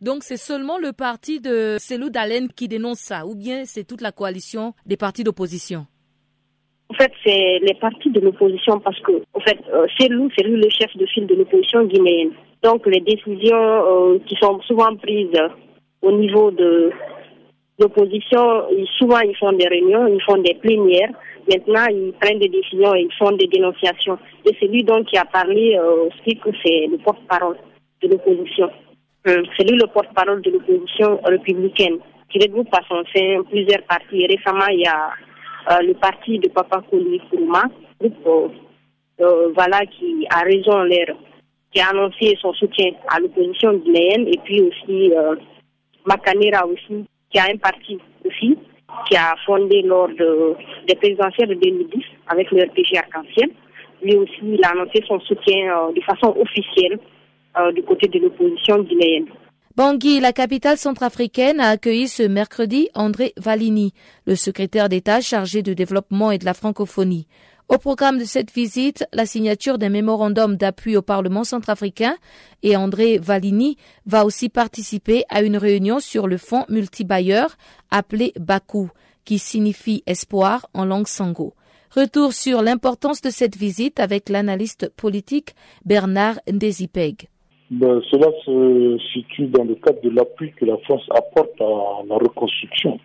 Donc 0.03 0.23
c'est 0.23 0.35
seulement 0.35 0.77
le 0.77 0.91
parti 0.91 1.39
de 1.39 1.77
Selou 1.79 2.09
Dalen 2.09 2.49
qui 2.49 2.67
dénonce 2.67 2.99
ça, 2.99 3.25
ou 3.25 3.35
bien 3.35 3.63
c'est 3.63 3.87
toute 3.87 4.01
la 4.01 4.11
coalition 4.11 4.73
des 4.85 4.97
partis 4.97 5.23
d'opposition? 5.23 5.85
En 6.89 6.93
fait, 6.95 7.13
c'est 7.23 7.59
les 7.59 7.73
partis 7.75 8.09
de 8.09 8.19
l'opposition 8.19 8.81
parce 8.81 8.99
que, 8.99 9.13
en 9.33 9.39
fait, 9.39 9.57
euh, 9.73 9.87
Selou, 9.97 10.29
c'est 10.35 10.43
lui 10.43 10.61
le 10.61 10.69
chef 10.69 10.93
de 10.97 11.05
file 11.05 11.25
de 11.25 11.35
l'opposition 11.35 11.85
guinéenne. 11.85 12.31
Donc 12.63 12.85
les 12.85 12.99
décisions 12.99 13.55
euh, 13.55 14.19
qui 14.27 14.35
sont 14.41 14.59
souvent 14.63 14.93
prises 14.97 15.39
au 16.01 16.11
niveau 16.11 16.51
de 16.51 16.91
l'opposition, 17.79 18.67
souvent 18.99 19.19
ils 19.21 19.37
font 19.37 19.53
des 19.53 19.69
réunions, 19.69 20.05
ils 20.07 20.21
font 20.23 20.37
des 20.37 20.55
plénières. 20.55 21.13
Maintenant, 21.49 21.85
ils 21.89 22.11
prennent 22.19 22.39
des 22.39 22.49
décisions 22.49 22.93
ils 22.93 23.13
font 23.17 23.31
des 23.31 23.47
dénonciations. 23.47 24.19
Et 24.45 24.51
c'est 24.59 24.67
lui 24.67 24.83
donc 24.83 25.05
qui 25.05 25.17
a 25.17 25.23
parlé 25.23 25.77
euh, 25.77 26.09
aussi 26.09 26.35
que 26.35 26.49
c'est 26.61 26.87
le 26.91 26.97
porte-parole 26.97 27.55
de 28.01 28.09
l'opposition. 28.09 28.69
Euh, 29.27 29.43
c'est 29.55 29.69
lui 29.69 29.77
le 29.77 29.87
porte-parole 29.87 30.41
de 30.41 30.51
l'opposition 30.51 31.19
républicaine 31.23 31.97
qui 32.29 32.39
regroupe 32.39 32.73
à 32.73 32.81
son 32.87 33.03
sein 33.13 33.43
plusieurs 33.49 33.83
partis. 33.83 34.27
Récemment, 34.27 34.67
il 34.71 34.81
y 34.81 34.87
a 34.87 35.11
euh, 35.71 35.81
le 35.81 35.93
parti 35.93 36.39
de 36.39 36.49
Papa 36.49 36.83
Kouli 36.89 37.21
Kourouma, 37.29 37.63
voilà, 39.55 39.85
qui 39.85 40.27
a 40.29 40.39
raison 40.41 40.83
l'air, 40.83 41.15
qui 41.71 41.79
a 41.79 41.89
annoncé 41.89 42.37
son 42.41 42.53
soutien 42.53 42.91
à 43.09 43.19
l'opposition 43.19 43.73
guinéenne 43.73 44.27
et 44.27 44.39
puis 44.43 44.61
aussi 44.61 45.13
Makanera 46.05 46.65
aussi, 46.67 47.05
qui 47.31 47.39
a 47.39 47.45
un 47.45 47.57
parti 47.57 47.97
aussi, 48.25 48.57
qui 49.07 49.15
a 49.15 49.35
fondé 49.45 49.81
lors 49.81 50.09
de, 50.09 50.55
des 50.87 50.95
présidentielles 50.95 51.49
de 51.49 51.55
2010 51.55 52.03
avec 52.27 52.51
le 52.51 52.63
RPG 52.63 52.97
Arc-en-Ciel. 52.97 53.49
Lui 54.01 54.15
aussi, 54.15 54.39
il 54.43 54.63
a 54.63 54.69
annoncé 54.69 55.03
son 55.07 55.19
soutien 55.21 55.77
euh, 55.77 55.93
de 55.93 56.01
façon 56.01 56.35
officielle 56.37 56.99
euh, 57.57 57.71
du 57.71 57.83
côté 57.83 58.07
de 58.07 58.19
l'opposition 58.19 58.81
guinéenne. 58.83 59.27
Bangui, 59.75 60.19
la 60.19 60.33
capitale 60.33 60.77
centrafricaine, 60.77 61.59
a 61.59 61.69
accueilli 61.69 62.07
ce 62.07 62.21
mercredi 62.23 62.89
André 62.93 63.33
Valini, 63.37 63.93
le 64.27 64.35
secrétaire 64.35 64.87
d'État 64.87 65.19
chargé 65.19 65.63
du 65.63 65.73
développement 65.73 66.29
et 66.29 66.37
de 66.37 66.45
la 66.45 66.53
francophonie. 66.53 67.27
Au 67.69 67.79
programme 67.79 68.19
de 68.19 68.23
cette 68.23 68.51
visite, 68.51 69.05
la 69.13 69.25
signature 69.25 69.79
d'un 69.79 69.89
mémorandum 69.89 70.57
d'appui 70.57 70.95
au 70.95 71.01
Parlement 71.01 71.43
centrafricain 71.43 72.15
et 72.61 72.75
André 72.75 73.17
Valini 73.17 73.77
va 74.05 74.25
aussi 74.25 74.49
participer 74.49 75.23
à 75.29 75.41
une 75.41 75.57
réunion 75.57 75.99
sur 75.99 76.27
le 76.27 76.37
fonds 76.37 76.65
multibailleur 76.69 77.55
appelé 77.89 78.33
Bakou, 78.39 78.91
qui 79.25 79.39
signifie 79.39 80.03
espoir 80.05 80.67
en 80.73 80.85
langue 80.85 81.07
sango. 81.07 81.55
Retour 81.89 82.33
sur 82.33 82.61
l'importance 82.61 83.21
de 83.21 83.29
cette 83.29 83.55
visite 83.55 83.99
avec 83.99 84.29
l'analyste 84.29 84.89
politique 84.89 85.55
Bernard 85.85 86.39
Ndezipeg. 86.51 87.27
Ben, 87.75 88.01
cela 88.11 88.27
se 88.45 88.99
situe 89.13 89.47
dans 89.47 89.63
le 89.63 89.73
cadre 89.73 89.99
de 90.01 90.11
l'appui 90.11 90.51
que 90.51 90.63
la 90.63 90.77
France 90.77 91.01
apporte 91.09 91.59
à 91.59 92.03
la 92.07 92.17
reconstruction. 92.17 92.99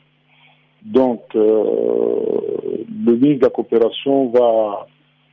Donc, 0.85 1.23
euh, 1.35 2.85
le 3.07 3.17
ministre 3.17 3.39
de 3.39 3.45
la 3.45 3.51
coopération 3.51 4.29
va 4.29 4.87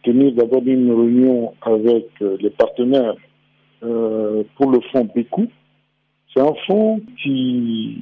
tenir 0.03 0.31
d'abord 0.31 0.61
une 0.65 0.89
réunion 0.89 1.53
avec 1.63 2.07
euh, 2.21 2.37
les 2.39 2.49
partenaires 2.49 3.15
euh, 3.83 4.43
pour 4.55 4.71
le 4.71 4.79
fonds 4.93 5.09
BECU. 5.13 5.49
C'est 6.33 6.41
un 6.41 6.53
fonds 6.65 7.01
qui, 7.21 7.97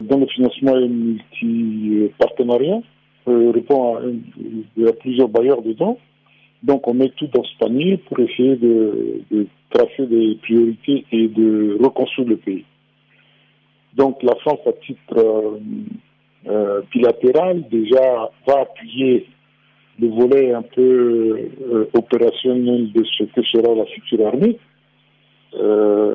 dont 0.00 0.18
le 0.18 0.26
financement 0.26 0.76
est 0.76 0.88
multi-partenariat, 0.88 2.80
répond 3.26 3.96
à, 3.96 4.92
plusieurs 4.98 5.28
bailleurs 5.28 5.62
dedans. 5.62 5.98
Donc, 6.64 6.88
on 6.88 6.94
met 6.94 7.10
tout 7.10 7.26
dans 7.26 7.44
ce 7.44 7.58
panier 7.58 7.98
pour 7.98 8.18
essayer 8.20 8.56
de, 8.56 9.46
tracer 9.68 10.06
des 10.06 10.38
priorités 10.40 11.04
et 11.12 11.28
de 11.28 11.76
reconstruire 11.82 12.28
le 12.28 12.36
pays. 12.38 12.64
Donc, 13.94 14.22
la 14.22 14.34
France, 14.36 14.60
à 14.66 14.72
titre 14.72 15.60
euh, 16.46 16.80
bilatéral 16.90 17.64
déjà 17.70 18.30
va 18.46 18.60
appuyer 18.62 19.26
le 20.00 20.08
volet 20.08 20.52
un 20.52 20.62
peu 20.62 21.50
euh, 21.70 21.90
opérationnel 21.92 22.92
de 22.92 23.04
ce 23.04 23.24
que 23.24 23.42
sera 23.42 23.74
la 23.74 23.84
future 23.84 24.26
armée. 24.26 24.58
Euh, 25.54 26.14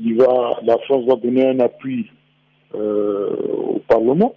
il 0.00 0.16
va, 0.16 0.60
la 0.64 0.78
France 0.78 1.04
va 1.06 1.16
donner 1.16 1.46
un 1.46 1.60
appui 1.60 2.10
au 2.72 3.80
Parlement. 3.86 4.34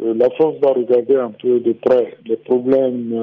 La 0.00 0.30
France 0.30 0.56
va 0.62 0.72
regarder 0.72 1.16
un 1.16 1.30
peu 1.30 1.60
de 1.60 1.72
près 1.72 2.16
les 2.24 2.36
problèmes 2.36 3.14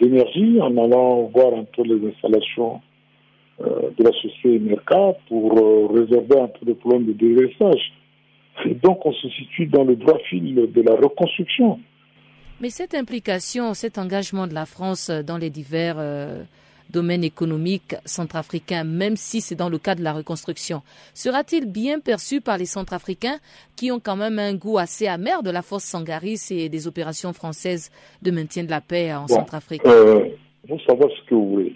d'énergie 0.00 0.60
en 0.60 0.76
allant 0.76 1.30
voir 1.34 1.54
un 1.54 1.64
peu 1.64 1.82
les 1.82 2.08
installations 2.08 2.80
de 3.60 4.02
la 4.02 4.10
société 4.10 4.58
Merca 4.58 5.14
pour 5.28 5.52
résorber 5.94 6.40
un 6.40 6.48
peu 6.48 6.66
le 6.66 6.74
problème 6.74 7.06
de 7.06 7.12
dégraissage 7.12 7.92
donc 8.82 9.04
on 9.04 9.12
se 9.12 9.28
situe 9.30 9.66
dans 9.66 9.84
le 9.84 9.96
droit 9.96 10.18
fil 10.30 10.54
de 10.54 10.82
la 10.82 10.94
reconstruction. 10.94 11.80
Mais 12.60 12.70
cette 12.70 12.94
implication, 12.94 13.74
cet 13.74 13.98
engagement 13.98 14.46
de 14.46 14.54
la 14.54 14.66
France 14.66 15.10
dans 15.10 15.38
les 15.38 15.50
divers 15.50 15.96
domaines 16.90 17.24
économiques 17.24 17.96
centrafricains, 18.04 18.84
même 18.84 19.16
si 19.16 19.40
c'est 19.40 19.54
dans 19.54 19.68
le 19.68 19.78
cas 19.78 19.94
de 19.94 20.02
la 20.02 20.12
reconstruction, 20.12 20.82
sera-t-il 21.12 21.66
bien 21.66 22.00
perçu 22.00 22.40
par 22.40 22.58
les 22.58 22.66
centrafricains 22.66 23.38
qui 23.76 23.90
ont 23.90 24.00
quand 24.00 24.16
même 24.16 24.38
un 24.38 24.54
goût 24.54 24.78
assez 24.78 25.06
amer 25.06 25.42
de 25.42 25.50
la 25.50 25.62
force 25.62 25.84
Sangaris 25.84 26.48
et 26.50 26.68
des 26.68 26.86
opérations 26.86 27.32
françaises 27.32 27.90
de 28.22 28.30
maintien 28.30 28.64
de 28.64 28.70
la 28.70 28.80
paix 28.80 29.12
en 29.14 29.26
Centrafrique? 29.26 29.82
euh, 29.86 30.28
Vous 30.68 30.78
savez 30.86 31.04
ce 31.16 31.28
que 31.28 31.34
vous 31.34 31.50
voulez. 31.50 31.74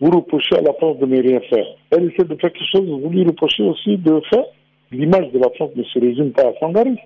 Vous 0.00 0.10
reprochez 0.10 0.56
à 0.56 0.62
la 0.62 0.72
France 0.74 0.98
de 0.98 1.06
ne 1.06 1.22
rien 1.22 1.40
faire. 1.48 1.66
Elle 1.90 2.10
essaie 2.10 2.24
de 2.24 2.34
faire 2.36 2.52
quelque 2.52 2.64
chose, 2.72 2.88
vous 2.88 3.08
lui 3.08 3.24
reprochez 3.24 3.62
aussi 3.62 3.96
de 3.96 4.20
faire. 4.30 4.44
L'image 4.90 5.30
de 5.32 5.38
la 5.38 5.48
France 5.50 5.70
ne 5.76 5.84
se 5.84 5.98
résume 5.98 6.32
pas 6.32 6.42
à 6.42 6.52
Sangaris. 6.58 6.98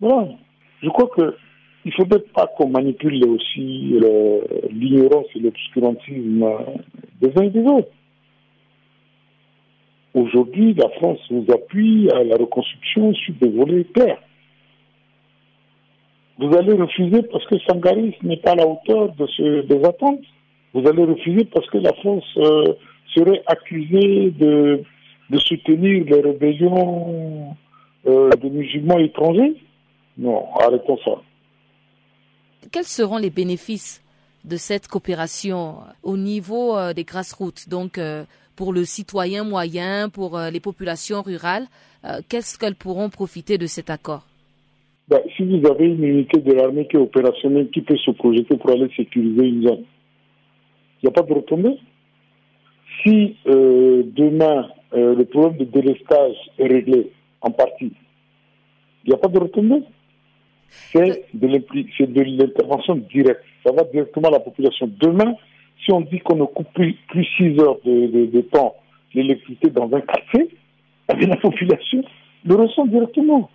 Voilà. 0.00 0.28
Je 0.82 0.88
crois 0.88 1.08
que 1.08 1.34
il 1.84 1.88
ne 1.88 1.94
faudrait 1.94 2.24
pas 2.34 2.46
qu'on 2.46 2.68
manipule 2.68 3.24
aussi 3.26 3.94
l'ignorance 4.70 5.26
et 5.34 5.40
l'obscurantisme 5.40 6.44
des 7.20 7.32
uns 7.36 7.42
et 7.42 7.50
des 7.50 7.64
autres. 7.64 7.90
Aujourd'hui, 10.14 10.74
la 10.74 10.88
France 10.90 11.20
vous 11.30 11.46
appuie 11.52 12.10
à 12.10 12.24
la 12.24 12.36
reconstruction 12.36 13.14
sur 13.14 13.34
des 13.40 13.50
volets 13.50 13.84
clairs. 13.84 14.18
Vous 16.38 16.56
allez 16.56 16.72
refuser 16.72 17.22
parce 17.22 17.44
que 17.46 17.58
Sangaris 17.68 18.14
n'est 18.22 18.36
pas 18.38 18.52
à 18.52 18.56
la 18.56 18.66
hauteur 18.66 19.12
de 19.14 19.26
ce, 19.26 19.66
des 19.66 19.84
attentes. 19.84 20.24
Vous 20.72 20.86
allez 20.88 21.04
refuser 21.04 21.44
parce 21.44 21.68
que 21.68 21.78
la 21.78 21.92
France 21.94 22.24
euh, 22.36 22.74
serait 23.14 23.42
accusée 23.46 24.30
de, 24.30 24.82
de, 25.30 25.38
soutenir 25.38 26.04
les 26.04 26.20
rébellions 26.20 27.56
euh, 28.06 28.30
de 28.30 28.48
musulmans 28.48 28.98
étrangers. 28.98 29.54
Non, 30.16 30.44
arrêtons 30.60 30.98
ça. 31.04 31.20
Quels 32.70 32.84
seront 32.84 33.18
les 33.18 33.30
bénéfices 33.30 34.02
de 34.44 34.56
cette 34.56 34.88
coopération 34.88 35.76
au 36.02 36.16
niveau 36.16 36.76
euh, 36.76 36.92
des 36.92 37.04
grassroots, 37.04 37.68
donc 37.68 37.98
euh, 37.98 38.24
pour 38.56 38.72
le 38.72 38.84
citoyen 38.84 39.44
moyen, 39.44 40.08
pour 40.08 40.36
euh, 40.36 40.50
les 40.50 40.60
populations 40.60 41.22
rurales 41.22 41.66
Qu'est-ce 42.28 42.56
qu'elles 42.56 42.76
pourront 42.76 43.10
profiter 43.10 43.58
de 43.58 43.66
cet 43.66 43.90
accord? 43.90 44.24
Ben, 45.08 45.18
Si 45.36 45.42
vous 45.42 45.66
avez 45.68 45.86
une 45.86 46.04
unité 46.04 46.40
de 46.40 46.52
l'armée 46.52 46.86
qui 46.86 46.96
est 46.96 47.00
opérationnelle, 47.00 47.68
qui 47.70 47.80
peut 47.80 47.96
se 47.96 48.12
projeter 48.12 48.56
pour 48.56 48.70
aller 48.70 48.88
sécuriser 48.96 49.44
une 49.44 49.66
zone, 49.66 49.82
il 51.02 51.06
n'y 51.06 51.08
a 51.08 51.10
pas 51.10 51.22
de 51.22 51.34
retombée. 51.34 51.76
Si 53.02 53.36
demain 53.44 54.68
le 54.92 55.24
problème 55.24 55.58
de 55.58 55.64
délestage 55.64 56.36
est 56.56 56.68
réglé 56.68 57.10
en 57.40 57.50
partie, 57.50 57.92
il 59.04 59.08
n'y 59.08 59.14
a 59.14 59.18
pas 59.18 59.28
de 59.28 59.40
retombée 59.40 59.82
c'est 60.92 61.24
de 61.34 62.22
l'intervention 62.22 62.96
directe. 63.12 63.42
Ça 63.64 63.72
va 63.72 63.84
directement 63.84 64.28
à 64.28 64.32
la 64.32 64.40
population. 64.40 64.90
Demain, 65.00 65.34
si 65.84 65.92
on 65.92 66.00
dit 66.00 66.18
qu'on 66.20 66.36
ne 66.36 66.44
coupe 66.44 66.72
plus, 66.74 66.96
plus 67.08 67.24
6 67.36 67.60
heures 67.60 67.78
de, 67.84 68.40
temps 68.42 68.74
l'électricité 69.14 69.70
dans 69.70 69.90
un 69.92 70.00
quartier, 70.00 70.48
eh 71.10 71.26
la 71.26 71.36
population 71.36 72.02
le 72.44 72.54
ressent 72.54 72.86
directement. 72.86 73.50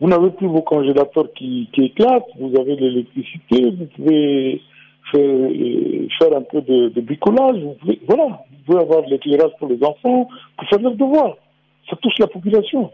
Vous 0.00 0.08
n'avez 0.08 0.30
plus 0.30 0.48
vos 0.48 0.62
congélateurs 0.62 1.32
qui, 1.34 1.68
éclatent, 1.76 2.26
vous 2.38 2.58
avez 2.58 2.74
l'électricité, 2.76 3.70
vous 3.70 3.86
pouvez 3.96 4.60
faire, 5.12 6.36
un 6.36 6.42
peu 6.42 6.60
de, 6.62 7.00
bricolage, 7.00 7.60
vous 7.62 7.74
pouvez, 7.74 8.00
voilà, 8.08 8.40
vous 8.50 8.58
pouvez 8.66 8.80
avoir 8.80 9.06
l'éclairage 9.06 9.52
pour 9.58 9.68
les 9.68 9.82
enfants, 9.84 10.28
pour 10.56 10.68
faire 10.68 10.80
leurs 10.80 10.96
devoirs. 10.96 11.36
Ça 11.88 11.96
touche 11.96 12.18
la 12.18 12.26
population. 12.26 12.90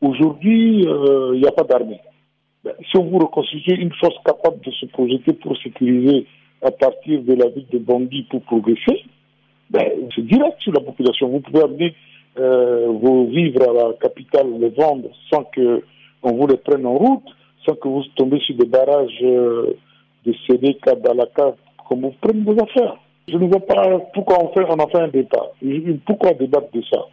Aujourd'hui, 0.00 0.86
euh, 0.86 1.32
il 1.34 1.40
n'y 1.40 1.48
a 1.48 1.52
pas 1.52 1.64
d'armée. 1.64 2.00
Si 2.90 2.96
on 2.96 3.04
vous 3.04 3.18
reconstituez 3.18 3.76
une 3.76 3.92
force 3.94 4.16
capable 4.24 4.60
de 4.60 4.70
se 4.70 4.86
projeter 4.86 5.32
pour 5.34 5.56
sécuriser 5.58 6.26
à 6.62 6.70
partir 6.70 7.22
de 7.22 7.34
la 7.34 7.48
ville 7.48 7.66
de 7.72 7.78
Bangui 7.78 8.22
pour 8.30 8.42
progresser, 8.42 9.04
ben, 9.70 9.84
c'est 10.14 10.26
direct 10.26 10.60
sur 10.60 10.72
la 10.72 10.80
population. 10.80 11.28
Vous 11.28 11.40
pouvez 11.40 11.62
amener 11.62 11.94
euh, 12.38 12.88
vos 12.88 13.26
vivres 13.26 13.62
à 13.68 13.72
la 13.72 13.92
capitale, 13.94 14.46
les 14.60 14.70
vendre 14.70 15.08
sans 15.32 15.44
que 15.44 15.82
on 16.22 16.32
vous 16.32 16.46
les 16.46 16.56
prenne 16.56 16.86
en 16.86 16.96
route, 16.96 17.28
sans 17.64 17.74
que 17.74 17.88
vous 17.88 18.02
tombez 18.16 18.40
sur 18.40 18.56
des 18.56 18.66
barrages 18.66 19.18
euh, 19.22 19.76
de 20.24 20.34
CD, 20.46 20.76
cave, 20.82 21.02
comme 21.88 22.00
vous 22.00 22.14
prenez 22.20 22.42
vos 22.42 22.60
affaires. 22.62 22.96
Je 23.28 23.36
ne 23.36 23.46
vois 23.46 23.60
pas 23.60 23.98
pourquoi 24.14 24.42
on, 24.42 24.48
fait, 24.52 24.64
on 24.68 24.78
en 24.78 24.86
fait 24.88 25.00
un 25.00 25.08
débat. 25.08 25.52
Pourquoi 26.04 26.32
débattre 26.34 26.70
de 26.72 26.82
ça? 26.82 27.06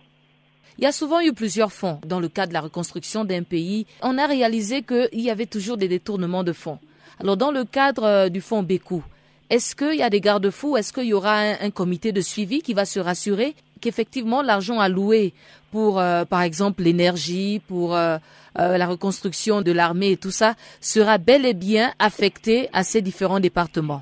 Il 0.78 0.84
y 0.84 0.88
a 0.88 0.92
souvent 0.92 1.22
eu 1.22 1.34
plusieurs 1.34 1.72
fonds 1.72 2.00
dans 2.06 2.20
le 2.20 2.30
cadre 2.30 2.50
de 2.50 2.54
la 2.54 2.62
reconstruction 2.62 3.26
d'un 3.26 3.44
pays. 3.44 3.86
On 4.02 4.18
a 4.18 4.26
réalisé 4.26 4.82
qu'il 4.82 5.22
y 5.22 5.30
avait 5.30 5.46
toujours 5.46 5.78
des 5.78 5.88
détournements 5.88 6.44
de 6.44 6.54
fonds. 6.54 6.80
Alors 7.20 7.38
dans 7.38 7.52
le 7.52 7.64
cadre 7.64 8.04
euh, 8.04 8.30
du 8.30 8.42
fonds 8.42 8.64
Bécou, 8.64 9.04
est-ce 9.50 9.76
qu'il 9.76 9.96
y 9.96 10.02
a 10.02 10.10
des 10.10 10.20
garde-fous? 10.20 10.78
Est-ce 10.78 10.92
qu'il 10.92 11.06
y 11.06 11.14
aura 11.14 11.38
un, 11.40 11.70
comité 11.70 12.12
de 12.12 12.22
suivi 12.22 12.62
qui 12.62 12.74
va 12.74 12.86
se 12.86 13.00
rassurer 13.00 13.54
qu'effectivement 13.82 14.42
l'argent 14.42 14.80
alloué 14.80 15.34
pour, 15.72 16.00
euh, 16.00 16.26
par 16.26 16.42
exemple, 16.42 16.84
l'énergie, 16.84 17.62
pour 17.68 17.96
euh, 17.96 18.18
la 18.56 18.88
reconstruction 18.88 19.62
de 19.62 19.72
l'armée 19.72 20.12
et 20.12 20.18
tout 20.18 20.32
ça, 20.32 20.56
sera 20.82 21.18
bel 21.18 21.46
et 21.46 21.54
bien 21.54 21.92
affecté 22.00 22.70
à 22.74 22.84
ces 22.84 23.02
différents 23.02 23.40
départements? 23.40 24.02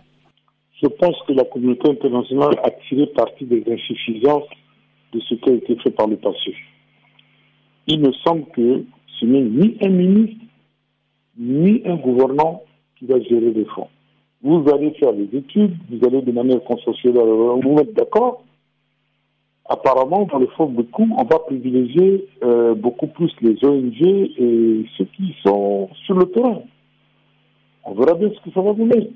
Je 0.81 0.87
pense 0.87 1.15
que 1.27 1.33
la 1.33 1.43
communauté 1.43 1.89
internationale 1.89 2.59
a 2.63 2.71
tiré 2.87 3.07
parti 3.07 3.45
des 3.45 3.63
insuffisances 3.69 4.47
de 5.11 5.19
ce 5.19 5.35
qui 5.35 5.49
a 5.49 5.53
été 5.53 5.75
fait 5.77 5.91
par 5.91 6.07
le 6.07 6.17
passé. 6.17 6.55
Il 7.87 7.99
me 8.01 8.11
semble 8.25 8.45
que 8.55 8.83
ce 9.19 9.25
n'est 9.25 9.41
ni 9.41 9.77
un 9.81 9.89
ministre, 9.89 10.45
ni 11.37 11.81
un 11.85 11.95
gouvernant 11.95 12.63
qui 12.97 13.05
va 13.05 13.19
gérer 13.21 13.51
les 13.51 13.65
fonds. 13.65 13.87
Vous 14.43 14.65
allez 14.73 14.91
faire 14.91 15.13
des 15.13 15.37
études, 15.37 15.75
vous 15.89 16.05
allez 16.07 16.21
de 16.21 16.31
manière 16.31 16.63
consensuelle 16.63 17.13
vous 17.13 17.75
mettre 17.75 17.93
d'accord. 17.93 18.43
Apparemment, 19.69 20.27
dans 20.31 20.39
le 20.39 20.47
fonds 20.47 20.67
de 20.67 20.81
coût, 20.81 21.07
on 21.17 21.23
va 21.23 21.39
privilégier 21.39 22.27
euh, 22.43 22.73
beaucoup 22.73 23.07
plus 23.07 23.31
les 23.41 23.63
ONG 23.63 24.01
et 24.01 24.85
ceux 24.97 25.05
qui 25.15 25.35
sont 25.45 25.89
sur 26.05 26.15
le 26.15 26.25
terrain. 26.25 26.61
On 27.85 27.93
verra 27.93 28.15
bien 28.15 28.29
ce 28.29 28.41
que 28.43 28.53
ça 28.53 28.61
va 28.61 28.73
donner. 28.73 29.11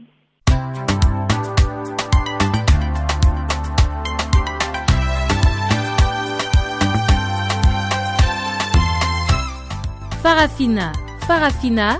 Farafina, 10.25 10.91
Farafina. 11.27 11.99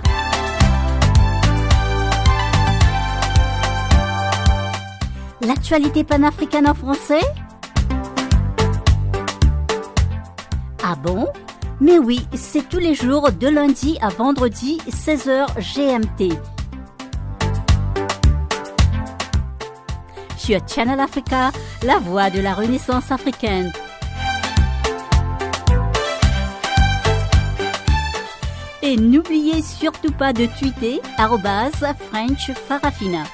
L'actualité 5.40 6.02
panafricaine 6.02 6.66
en 6.66 6.74
français 6.74 7.20
Ah 10.82 10.96
bon? 11.00 11.28
Mais 11.80 12.00
oui, 12.00 12.26
c'est 12.34 12.68
tous 12.68 12.80
les 12.80 12.96
jours 12.96 13.30
de 13.30 13.46
lundi 13.46 13.96
à 14.02 14.08
vendredi, 14.08 14.80
16h 14.88 15.46
GMT. 15.60 16.36
Sur 20.36 20.66
Channel 20.66 20.98
Africa, 20.98 21.52
la 21.84 21.98
voix 21.98 22.30
de 22.30 22.40
la 22.40 22.54
Renaissance 22.54 23.12
africaine. 23.12 23.70
Et 28.88 28.96
n'oubliez 28.96 29.62
surtout 29.62 30.12
pas 30.12 30.32
de 30.32 30.46
tweeter 30.46 31.00
French 32.08 32.52
Farafina. 32.52 33.24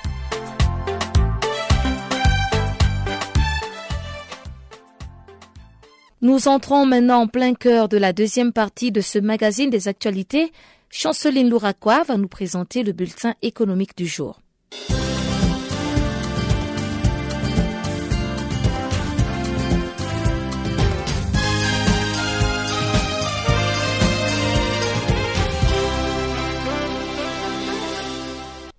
Nous 6.23 6.49
entrons 6.49 6.87
maintenant 6.87 7.19
en 7.19 7.27
plein 7.27 7.53
cœur 7.53 7.91
de 7.91 7.99
la 7.99 8.15
deuxième 8.15 8.55
partie 8.55 8.93
de 8.93 9.03
ce 9.03 9.19
magazine 9.19 9.69
des 9.69 9.88
actualités. 9.88 10.53
Chanceline 10.88 11.51
Louraquois 11.51 12.03
va 12.05 12.17
nous 12.17 12.29
présenter 12.29 12.83
le 12.83 12.93
bulletin 12.93 13.35
économique 13.43 13.95
du 13.95 14.07
jour. 14.07 14.41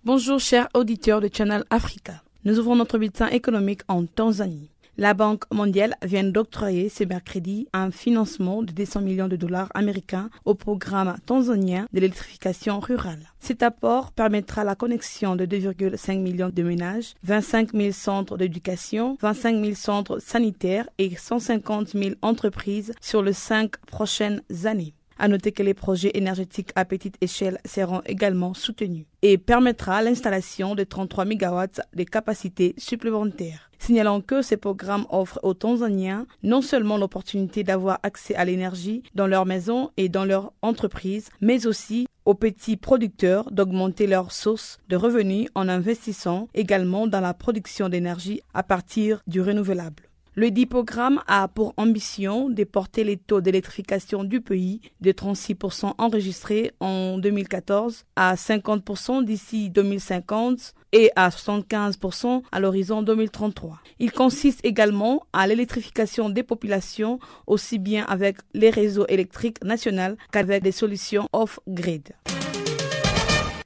Bonjour 0.06 0.38
chers 0.38 0.68
auditeurs 0.74 1.22
de 1.22 1.30
Channel 1.32 1.64
Africa. 1.70 2.24
Nous 2.44 2.60
ouvrons 2.60 2.76
notre 2.76 2.98
bulletin 2.98 3.28
économique 3.28 3.84
en 3.88 4.06
Tanzanie. 4.06 4.70
La 4.98 5.14
Banque 5.14 5.46
mondiale 5.50 5.96
vient 6.04 6.26
d'octroyer 6.26 6.90
ce 6.90 7.06
mercredi 7.06 7.70
un 7.72 7.90
financement 7.90 8.64
de 8.64 8.74
200 8.74 9.00
millions 9.00 9.30
de 9.30 9.38
dollars 9.38 9.70
américains 9.74 10.30
au 10.44 10.56
programme 10.56 11.16
tanzanien 11.26 11.88
de 11.94 12.02
l'électrification 12.02 12.82
rurale. 12.82 13.32
Cet 13.40 13.64
apport 13.64 14.12
permettra 14.12 14.66
la 14.66 14.76
connexion 14.76 15.38
de 15.38 15.46
2,5 15.46 16.20
millions 16.20 16.52
de 16.54 16.64
ménages, 16.64 17.14
25 17.24 17.72
000 17.72 17.92
centres 17.94 18.36
d'éducation, 18.36 19.18
25 19.22 19.64
000 19.64 19.74
centres 19.76 20.20
sanitaires 20.20 20.90
et 20.98 21.16
150 21.16 21.94
000 21.94 22.16
entreprises 22.22 22.92
sur 23.00 23.24
les 23.24 23.32
cinq 23.32 23.78
prochaines 23.86 24.42
années. 24.66 24.94
À 25.18 25.28
noter 25.28 25.52
que 25.52 25.64
les 25.64 25.74
projets 25.74 26.12
énergétiques 26.14 26.72
à 26.76 26.86
petite 26.86 27.18
échelle 27.22 27.60
seront 27.66 28.02
également 28.06 28.54
soutenus 28.54 29.06
et 29.22 29.38
permettra 29.38 30.02
l'installation 30.02 30.76
de 30.76 30.84
33 30.84 31.26
MW 31.26 31.66
de 31.94 32.04
capacité 32.04 32.74
supplémentaires. 32.78 33.70
Signalons 33.80 34.22
que 34.22 34.42
ces 34.42 34.56
programmes 34.56 35.06
offrent 35.10 35.42
aux 35.44 35.54
Tanzaniens 35.54 36.26
non 36.42 36.62
seulement 36.62 36.98
l'opportunité 36.98 37.64
d'avoir 37.64 38.00
accès 38.04 38.34
à 38.36 38.46
l'énergie 38.46 39.04
dans 39.14 39.28
leur 39.28 39.46
maison 39.46 39.92
et 39.98 40.08
dans 40.08 40.24
leur 40.24 40.54
entreprise, 40.62 41.30
mais 41.42 41.68
aussi 41.68 42.08
aux 42.24 42.34
petits 42.34 42.78
producteurs 42.78 43.52
d'augmenter 43.52 44.08
leurs 44.08 44.32
sources 44.32 44.80
de 44.88 44.96
revenus 44.96 45.50
en 45.54 45.68
investissant 45.68 46.48
également 46.54 47.08
dans 47.08 47.20
la 47.20 47.34
production 47.34 47.90
d'énergie 47.90 48.42
à 48.54 48.64
partir 48.64 49.22
du 49.28 49.42
renouvelable. 49.42 50.04
Le 50.36 50.50
dit 50.50 50.66
programme 50.66 51.22
a 51.28 51.48
pour 51.48 51.76
ambition 51.78 52.50
de 52.50 52.64
porter 52.64 53.04
les 53.04 53.18
taux 53.18 53.40
d'électrification 53.40 54.24
du 54.24 54.42
pays 54.42 54.82
de 55.00 55.12
36% 55.12 55.94
enregistrés 56.00 56.72
en 56.80 57.20
2014 57.20 58.04
à 58.16 58.34
50% 58.34 59.24
d'ici 59.26 59.70
2050 59.70 60.74
et 60.92 61.12
à 61.16 61.30
75% 61.30 62.42
à 62.52 62.60
l'horizon 62.60 63.04
2033. 63.04 63.80
Il 64.00 64.12
consiste 64.12 64.60
également 64.66 65.24
à 65.34 65.46
l'électrification 65.46 66.32
des 66.32 66.42
populations 66.42 67.20
aussi 67.46 67.78
bien 67.78 68.04
avec 68.06 68.38
les 68.56 68.72
réseaux 68.72 69.06
électriques 69.10 69.64
nationaux 69.64 70.16
qu'avec 70.32 70.64
des 70.64 70.72
solutions 70.72 71.28
off-grid 71.32 72.10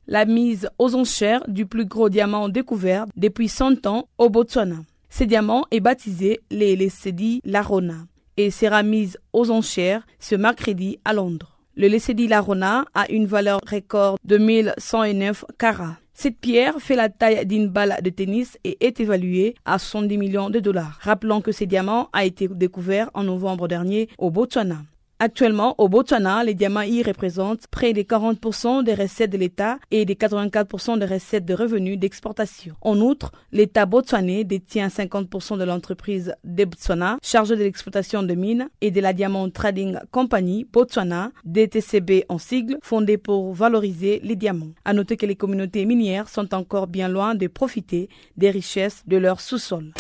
la 0.10 0.26
mise 0.26 0.70
aux 0.80 0.96
enchères 0.96 1.44
du 1.50 1.66
plus 1.66 1.86
gros 1.86 2.08
diamant 2.10 2.48
découvert 2.48 3.06
depuis 3.18 3.50
100 3.50 3.86
ans 3.88 4.08
au 4.18 4.30
Botswana. 4.30 4.78
Ce 5.18 5.24
diamant 5.24 5.66
est 5.72 5.80
baptisé 5.80 6.42
les 6.52 6.76
Lesedi 6.76 7.42
Larona 7.44 8.06
et 8.38 8.52
sera 8.52 8.84
mise 8.84 9.18
aux 9.34 9.50
enchères 9.50 10.06
ce 10.20 10.36
mercredi 10.36 11.00
à 11.06 11.14
Londres. 11.14 11.58
Le 11.76 11.88
Lesedi 11.88 12.28
Larona 12.28 12.86
a 12.94 13.10
une 13.12 13.26
valeur 13.26 13.60
record 13.68 14.20
de 14.24 14.38
1109 14.38 15.46
carats. 15.58 15.98
Cette 16.14 16.38
pierre 16.38 16.76
fait 16.80 16.96
la 16.96 17.10
taille 17.10 17.48
d'une 17.48 17.68
balle 17.68 17.98
de 18.04 18.12
tennis 18.12 18.60
et 18.64 18.78
est 18.86 19.00
évaluée 19.00 19.56
à 19.66 19.80
70 19.80 20.20
millions 20.20 20.50
de 20.52 20.60
dollars. 20.60 21.00
Rappelons 21.02 21.42
que 21.42 21.52
ce 21.52 21.64
diamant 21.64 22.10
a 22.14 22.24
été 22.24 22.48
découvert 22.48 23.10
en 23.16 23.24
novembre 23.24 23.68
dernier 23.68 24.10
au 24.20 24.30
Botswana. 24.30 24.84
Actuellement, 25.20 25.74
au 25.80 25.90
Botswana, 25.90 26.44
les 26.44 26.54
diamants 26.54 26.82
y 26.82 27.02
représentent 27.02 27.66
près 27.72 27.92
de 27.94 28.04
40% 28.04 28.84
des 28.84 28.94
recettes 28.94 29.32
de 29.32 29.38
l'État 29.38 29.80
et 29.90 30.06
des 30.06 30.14
84% 30.14 31.00
des 31.00 31.08
recettes 31.08 31.46
de 31.46 31.56
revenus 31.56 31.98
d'exportation. 31.98 32.76
En 32.82 33.02
outre, 33.02 33.32
l'État 33.52 33.88
botswanais 33.88 34.44
détient 34.44 34.90
50% 34.90 35.58
de 35.58 35.64
l'entreprise 35.64 36.36
de 36.44 36.66
Botswana 36.66 37.18
chargée 37.24 37.56
de 37.56 37.64
l'exploitation 37.64 38.22
de 38.22 38.36
mines 38.36 38.70
et 38.82 38.92
de 38.92 39.02
la 39.02 39.14
Diamond 39.14 39.50
Trading 39.50 39.98
Company 40.12 40.68
Botswana, 40.72 41.32
DTCB 41.46 42.26
en 42.30 42.38
sigle, 42.38 42.78
fondée 42.84 43.18
pour 43.18 43.54
valoriser 43.56 44.20
les 44.24 44.36
diamants. 44.36 44.74
À 44.86 44.94
noter 44.94 45.18
que 45.18 45.26
les 45.26 45.36
communautés 45.36 45.86
minières 45.86 46.30
sont 46.30 46.54
encore 46.54 46.86
bien 46.86 47.08
loin 47.08 47.34
de 47.34 47.48
profiter 47.48 48.08
des 48.38 48.52
richesses 48.52 49.02
de 49.08 49.18
leur 49.18 49.42
sous-sol. 49.42 49.94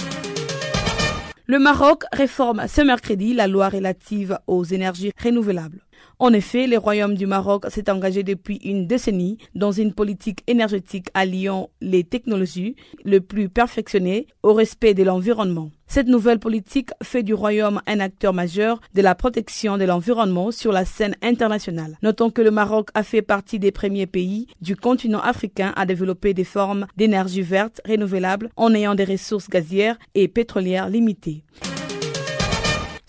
Le 1.49 1.60
Maroc 1.60 2.03
réforme 2.12 2.67
ce 2.67 2.81
mercredi 2.81 3.33
la 3.33 3.47
loi 3.47 3.69
relative 3.69 4.38
aux 4.47 4.65
énergies 4.65 5.13
renouvelables. 5.23 5.87
En 6.19 6.33
effet, 6.33 6.67
le 6.67 6.77
Royaume 6.77 7.15
du 7.15 7.27
Maroc 7.27 7.65
s'est 7.69 7.89
engagé 7.89 8.23
depuis 8.23 8.57
une 8.63 8.88
décennie 8.88 9.38
dans 9.53 9.71
une 9.71 9.93
politique 9.93 10.43
énergétique 10.47 11.10
alliant 11.13 11.69
les 11.81 12.03
technologies 12.03 12.75
le 13.03 13.21
plus 13.21 13.49
perfectionnées 13.49 14.27
au 14.41 14.53
respect 14.53 14.93
de 14.93 15.03
l'environnement. 15.03 15.69
Cette 15.89 16.07
nouvelle 16.07 16.39
politique 16.39 16.89
fait 17.01 17.23
du 17.23 17.33
Royaume 17.33 17.81
un 17.88 17.99
acteur 18.01 18.33
majeur 18.33 18.81
de 18.93 19.01
la 19.01 19.15
protection 19.15 19.77
de 19.77 19.86
l'environnement 19.86 20.51
sur 20.51 20.71
la 20.71 20.83
scène 20.83 21.15
internationale. 21.21 21.97
Notons 22.03 22.29
que 22.29 22.41
le 22.41 22.51
Maroc 22.51 22.89
a 22.93 23.03
fait 23.03 23.21
partie 23.21 23.57
des 23.57 23.71
premiers 23.71 24.07
pays 24.07 24.47
du 24.60 24.75
continent 24.75 25.21
africain 25.21 25.71
à 25.77 25.86
développer 25.86 26.33
des 26.33 26.43
formes 26.43 26.88
d'énergie 26.97 27.41
verte 27.41 27.79
renouvelable 27.88 28.49
en 28.57 28.73
ayant 28.73 28.95
des 28.95 29.05
ressources 29.05 29.49
gazières 29.49 29.97
et 30.13 30.27
pétrolières 30.27 30.89
limitées. 30.89 31.43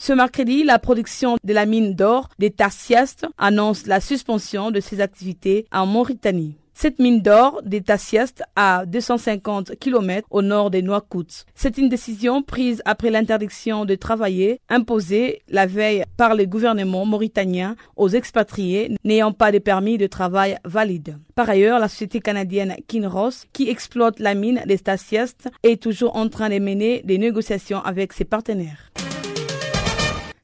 Ce 0.09 0.15
mercredi, 0.15 0.65
la 0.65 0.79
production 0.79 1.37
de 1.45 1.53
la 1.53 1.67
mine 1.67 1.93
d'or 1.93 2.31
des 2.39 2.51
Tarsiastes 2.51 3.27
annonce 3.37 3.87
la 3.87 4.01
suspension 4.01 4.71
de 4.71 4.81
ses 4.81 5.03
activités 5.03 5.67
en 5.71 5.85
Mauritanie. 5.85 6.57
Cette 6.81 7.01
mine 7.01 7.23
d'or 7.23 7.61
des 7.65 7.81
Tassiastes 7.81 8.45
à 8.55 8.87
250 8.87 9.73
km 9.81 10.25
au 10.31 10.43
nord 10.43 10.71
des 10.71 10.81
Nouakchott. 10.81 11.45
C'est 11.57 11.77
une 11.77 11.89
décision 11.89 12.41
prise 12.41 12.83
après 12.85 13.11
l'interdiction 13.11 13.85
de 13.85 13.97
travailler 13.97 14.61
imposée 14.69 15.43
la 15.49 15.67
veille 15.67 16.05
par 16.17 16.37
le 16.37 16.47
gouvernement 16.47 17.05
mauritanien 17.05 17.75
aux 17.97 18.09
expatriés 18.09 18.95
n'ayant 19.03 19.33
pas 19.33 19.51
de 19.51 19.59
permis 19.59 19.99
de 19.99 20.07
travail 20.07 20.57
valide. 20.65 21.19
Par 21.35 21.51
ailleurs, 21.51 21.81
la 21.81 21.89
société 21.89 22.21
canadienne 22.21 22.77
Kinross, 22.87 23.47
qui 23.53 23.69
exploite 23.69 24.21
la 24.21 24.35
mine 24.35 24.63
des 24.65 24.79
Tassiastes, 24.79 25.49
est 25.65 25.83
toujours 25.83 26.15
en 26.15 26.29
train 26.29 26.49
de 26.49 26.61
mener 26.61 27.03
des 27.05 27.19
négociations 27.19 27.83
avec 27.83 28.13
ses 28.13 28.25
partenaires. 28.25 28.88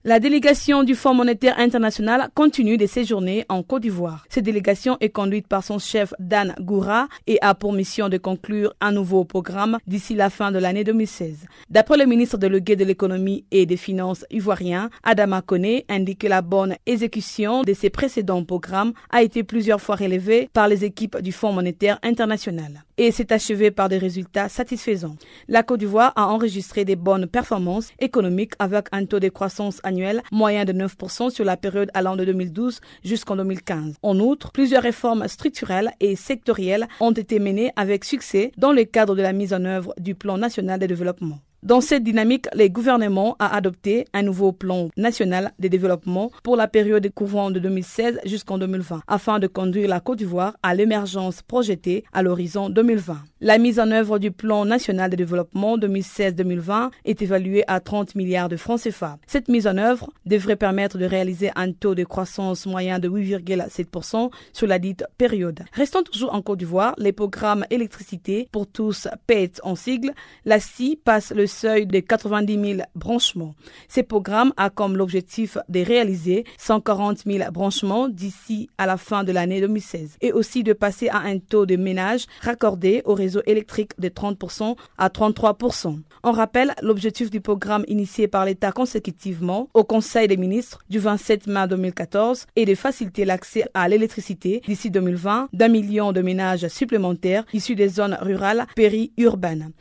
La 0.06 0.20
délégation 0.20 0.82
du 0.82 0.94
Fonds 0.94 1.14
monétaire 1.14 1.58
international 1.58 2.28
continue 2.34 2.76
de 2.76 2.84
séjourner 2.84 3.46
en 3.48 3.62
Côte 3.62 3.80
d'Ivoire. 3.80 4.26
Cette 4.28 4.44
délégation 4.44 4.98
est 5.00 5.08
conduite 5.08 5.48
par 5.48 5.64
son 5.64 5.78
chef 5.78 6.12
Dan 6.18 6.54
Goura 6.60 7.08
et 7.26 7.38
a 7.40 7.54
pour 7.54 7.72
mission 7.72 8.10
de 8.10 8.18
conclure 8.18 8.74
un 8.82 8.92
nouveau 8.92 9.24
programme 9.24 9.78
d'ici 9.86 10.14
la 10.14 10.28
fin 10.28 10.52
de 10.52 10.58
l'année 10.58 10.84
2016. 10.84 11.46
D'après 11.70 11.96
le 11.96 12.04
ministre 12.04 12.36
délégué 12.36 12.76
de 12.76 12.84
l'économie 12.84 13.46
et 13.50 13.64
des 13.64 13.78
finances 13.78 14.26
ivoirien, 14.30 14.90
Adama 15.04 15.40
Kone, 15.40 15.80
indique 15.88 16.18
que 16.18 16.26
la 16.26 16.42
bonne 16.42 16.76
exécution 16.84 17.62
de 17.62 17.72
ses 17.72 17.88
précédents 17.88 18.44
programmes 18.44 18.92
a 19.08 19.22
été 19.22 19.42
plusieurs 19.42 19.80
fois 19.80 19.96
relevée 19.96 20.50
par 20.52 20.68
les 20.68 20.84
équipes 20.84 21.16
du 21.22 21.32
Fonds 21.32 21.54
monétaire 21.54 21.98
international 22.02 22.84
et 22.98 23.10
s'est 23.10 23.32
achevée 23.32 23.70
par 23.70 23.88
des 23.88 23.98
résultats 23.98 24.48
satisfaisants. 24.48 25.16
La 25.48 25.62
Côte 25.62 25.80
d'Ivoire 25.80 26.12
a 26.16 26.26
enregistré 26.26 26.84
des 26.84 26.96
bonnes 26.96 27.26
performances 27.26 27.92
économiques 27.98 28.54
avec 28.58 28.86
un 28.92 29.04
taux 29.04 29.20
de 29.20 29.28
croissance 29.28 29.80
annuel 29.82 30.22
moyen 30.32 30.64
de 30.64 30.72
9% 30.72 31.30
sur 31.30 31.44
la 31.44 31.56
période 31.56 31.90
allant 31.94 32.16
de 32.16 32.24
2012 32.24 32.80
jusqu'en 33.04 33.36
2015. 33.36 33.96
En 34.02 34.18
outre, 34.20 34.52
plusieurs 34.52 34.82
réformes 34.82 35.28
structurelles 35.28 35.92
et 36.00 36.16
sectorielles 36.16 36.88
ont 37.00 37.12
été 37.12 37.38
menées 37.38 37.72
avec 37.76 38.04
succès 38.04 38.52
dans 38.56 38.72
le 38.72 38.84
cadre 38.84 39.14
de 39.14 39.22
la 39.22 39.32
mise 39.32 39.52
en 39.52 39.64
œuvre 39.64 39.94
du 39.98 40.14
plan 40.14 40.38
national 40.38 40.78
de 40.78 40.86
développement. 40.86 41.38
Dans 41.64 41.80
cette 41.80 42.04
dynamique, 42.04 42.46
le 42.54 42.68
gouvernement 42.68 43.36
a 43.38 43.56
adopté 43.56 44.04
un 44.12 44.20
nouveau 44.20 44.52
plan 44.52 44.90
national 44.98 45.54
de 45.58 45.68
développement 45.68 46.30
pour 46.42 46.56
la 46.56 46.68
période 46.68 47.10
couvrant 47.14 47.50
de 47.50 47.58
2016 47.58 48.20
jusqu'en 48.26 48.58
2020 48.58 49.00
afin 49.06 49.38
de 49.38 49.46
conduire 49.46 49.88
la 49.88 50.00
Côte 50.00 50.18
d'Ivoire 50.18 50.58
à 50.62 50.74
l'émergence 50.74 51.40
projetée 51.40 52.04
à 52.12 52.22
l'horizon 52.22 52.68
2020. 52.68 53.16
La 53.44 53.58
mise 53.58 53.78
en 53.78 53.90
œuvre 53.90 54.18
du 54.18 54.30
plan 54.30 54.64
national 54.64 55.10
de 55.10 55.16
développement 55.16 55.76
2016-2020 55.76 56.88
est 57.04 57.20
évaluée 57.20 57.62
à 57.66 57.78
30 57.78 58.14
milliards 58.14 58.48
de 58.48 58.56
francs 58.56 58.80
CFA. 58.80 59.18
Cette 59.26 59.48
mise 59.48 59.66
en 59.66 59.76
œuvre 59.76 60.08
devrait 60.24 60.56
permettre 60.56 60.96
de 60.96 61.04
réaliser 61.04 61.50
un 61.54 61.70
taux 61.70 61.94
de 61.94 62.04
croissance 62.04 62.64
moyen 62.64 62.98
de 62.98 63.06
8,7% 63.06 64.30
sur 64.54 64.66
la 64.66 64.78
dite 64.78 65.04
période. 65.18 65.60
Restant 65.74 66.02
toujours 66.02 66.32
en 66.32 66.40
Côte 66.40 66.60
d'Ivoire, 66.60 66.94
les 66.96 67.12
programmes 67.12 67.66
électricité 67.68 68.48
pour 68.50 68.66
tous 68.66 69.08
PET 69.26 69.60
en 69.62 69.74
sigle, 69.74 70.14
la 70.46 70.58
CI 70.58 70.98
passe 71.04 71.30
le 71.30 71.46
seuil 71.46 71.84
de 71.84 72.00
90 72.00 72.76
000 72.76 72.80
branchements. 72.94 73.54
Ces 73.88 74.04
programmes 74.04 74.54
a 74.56 74.70
comme 74.70 74.96
l'objectif 74.96 75.58
de 75.68 75.80
réaliser 75.80 76.44
140 76.56 77.24
000 77.26 77.50
branchements 77.52 78.08
d'ici 78.08 78.70
à 78.78 78.86
la 78.86 78.96
fin 78.96 79.22
de 79.22 79.32
l'année 79.32 79.60
2016 79.60 80.16
et 80.22 80.32
aussi 80.32 80.62
de 80.62 80.72
passer 80.72 81.10
à 81.10 81.18
un 81.18 81.38
taux 81.38 81.66
de 81.66 81.76
ménage 81.76 82.24
raccordé 82.40 83.02
au 83.04 83.12
réseau 83.12 83.33
électrique 83.46 83.92
de 83.98 84.08
30% 84.08 84.76
à 84.98 85.08
33%. 85.08 85.98
On 86.22 86.32
rappelle 86.32 86.74
l'objectif 86.82 87.30
du 87.30 87.40
programme 87.40 87.84
initié 87.88 88.28
par 88.28 88.44
l'État 88.44 88.72
consécutivement 88.72 89.68
au 89.74 89.84
Conseil 89.84 90.28
des 90.28 90.36
ministres 90.36 90.78
du 90.88 90.98
27 90.98 91.46
mai 91.46 91.66
2014 91.68 92.46
est 92.56 92.64
de 92.64 92.74
faciliter 92.74 93.24
l'accès 93.24 93.64
à 93.74 93.88
l'électricité 93.88 94.62
d'ici 94.66 94.90
2020 94.90 95.48
d'un 95.52 95.68
million 95.68 96.12
de 96.12 96.20
ménages 96.22 96.68
supplémentaires 96.68 97.44
issus 97.52 97.74
des 97.74 97.88
zones 97.88 98.16
rurales 98.20 98.66
périurbaines. 98.74 99.72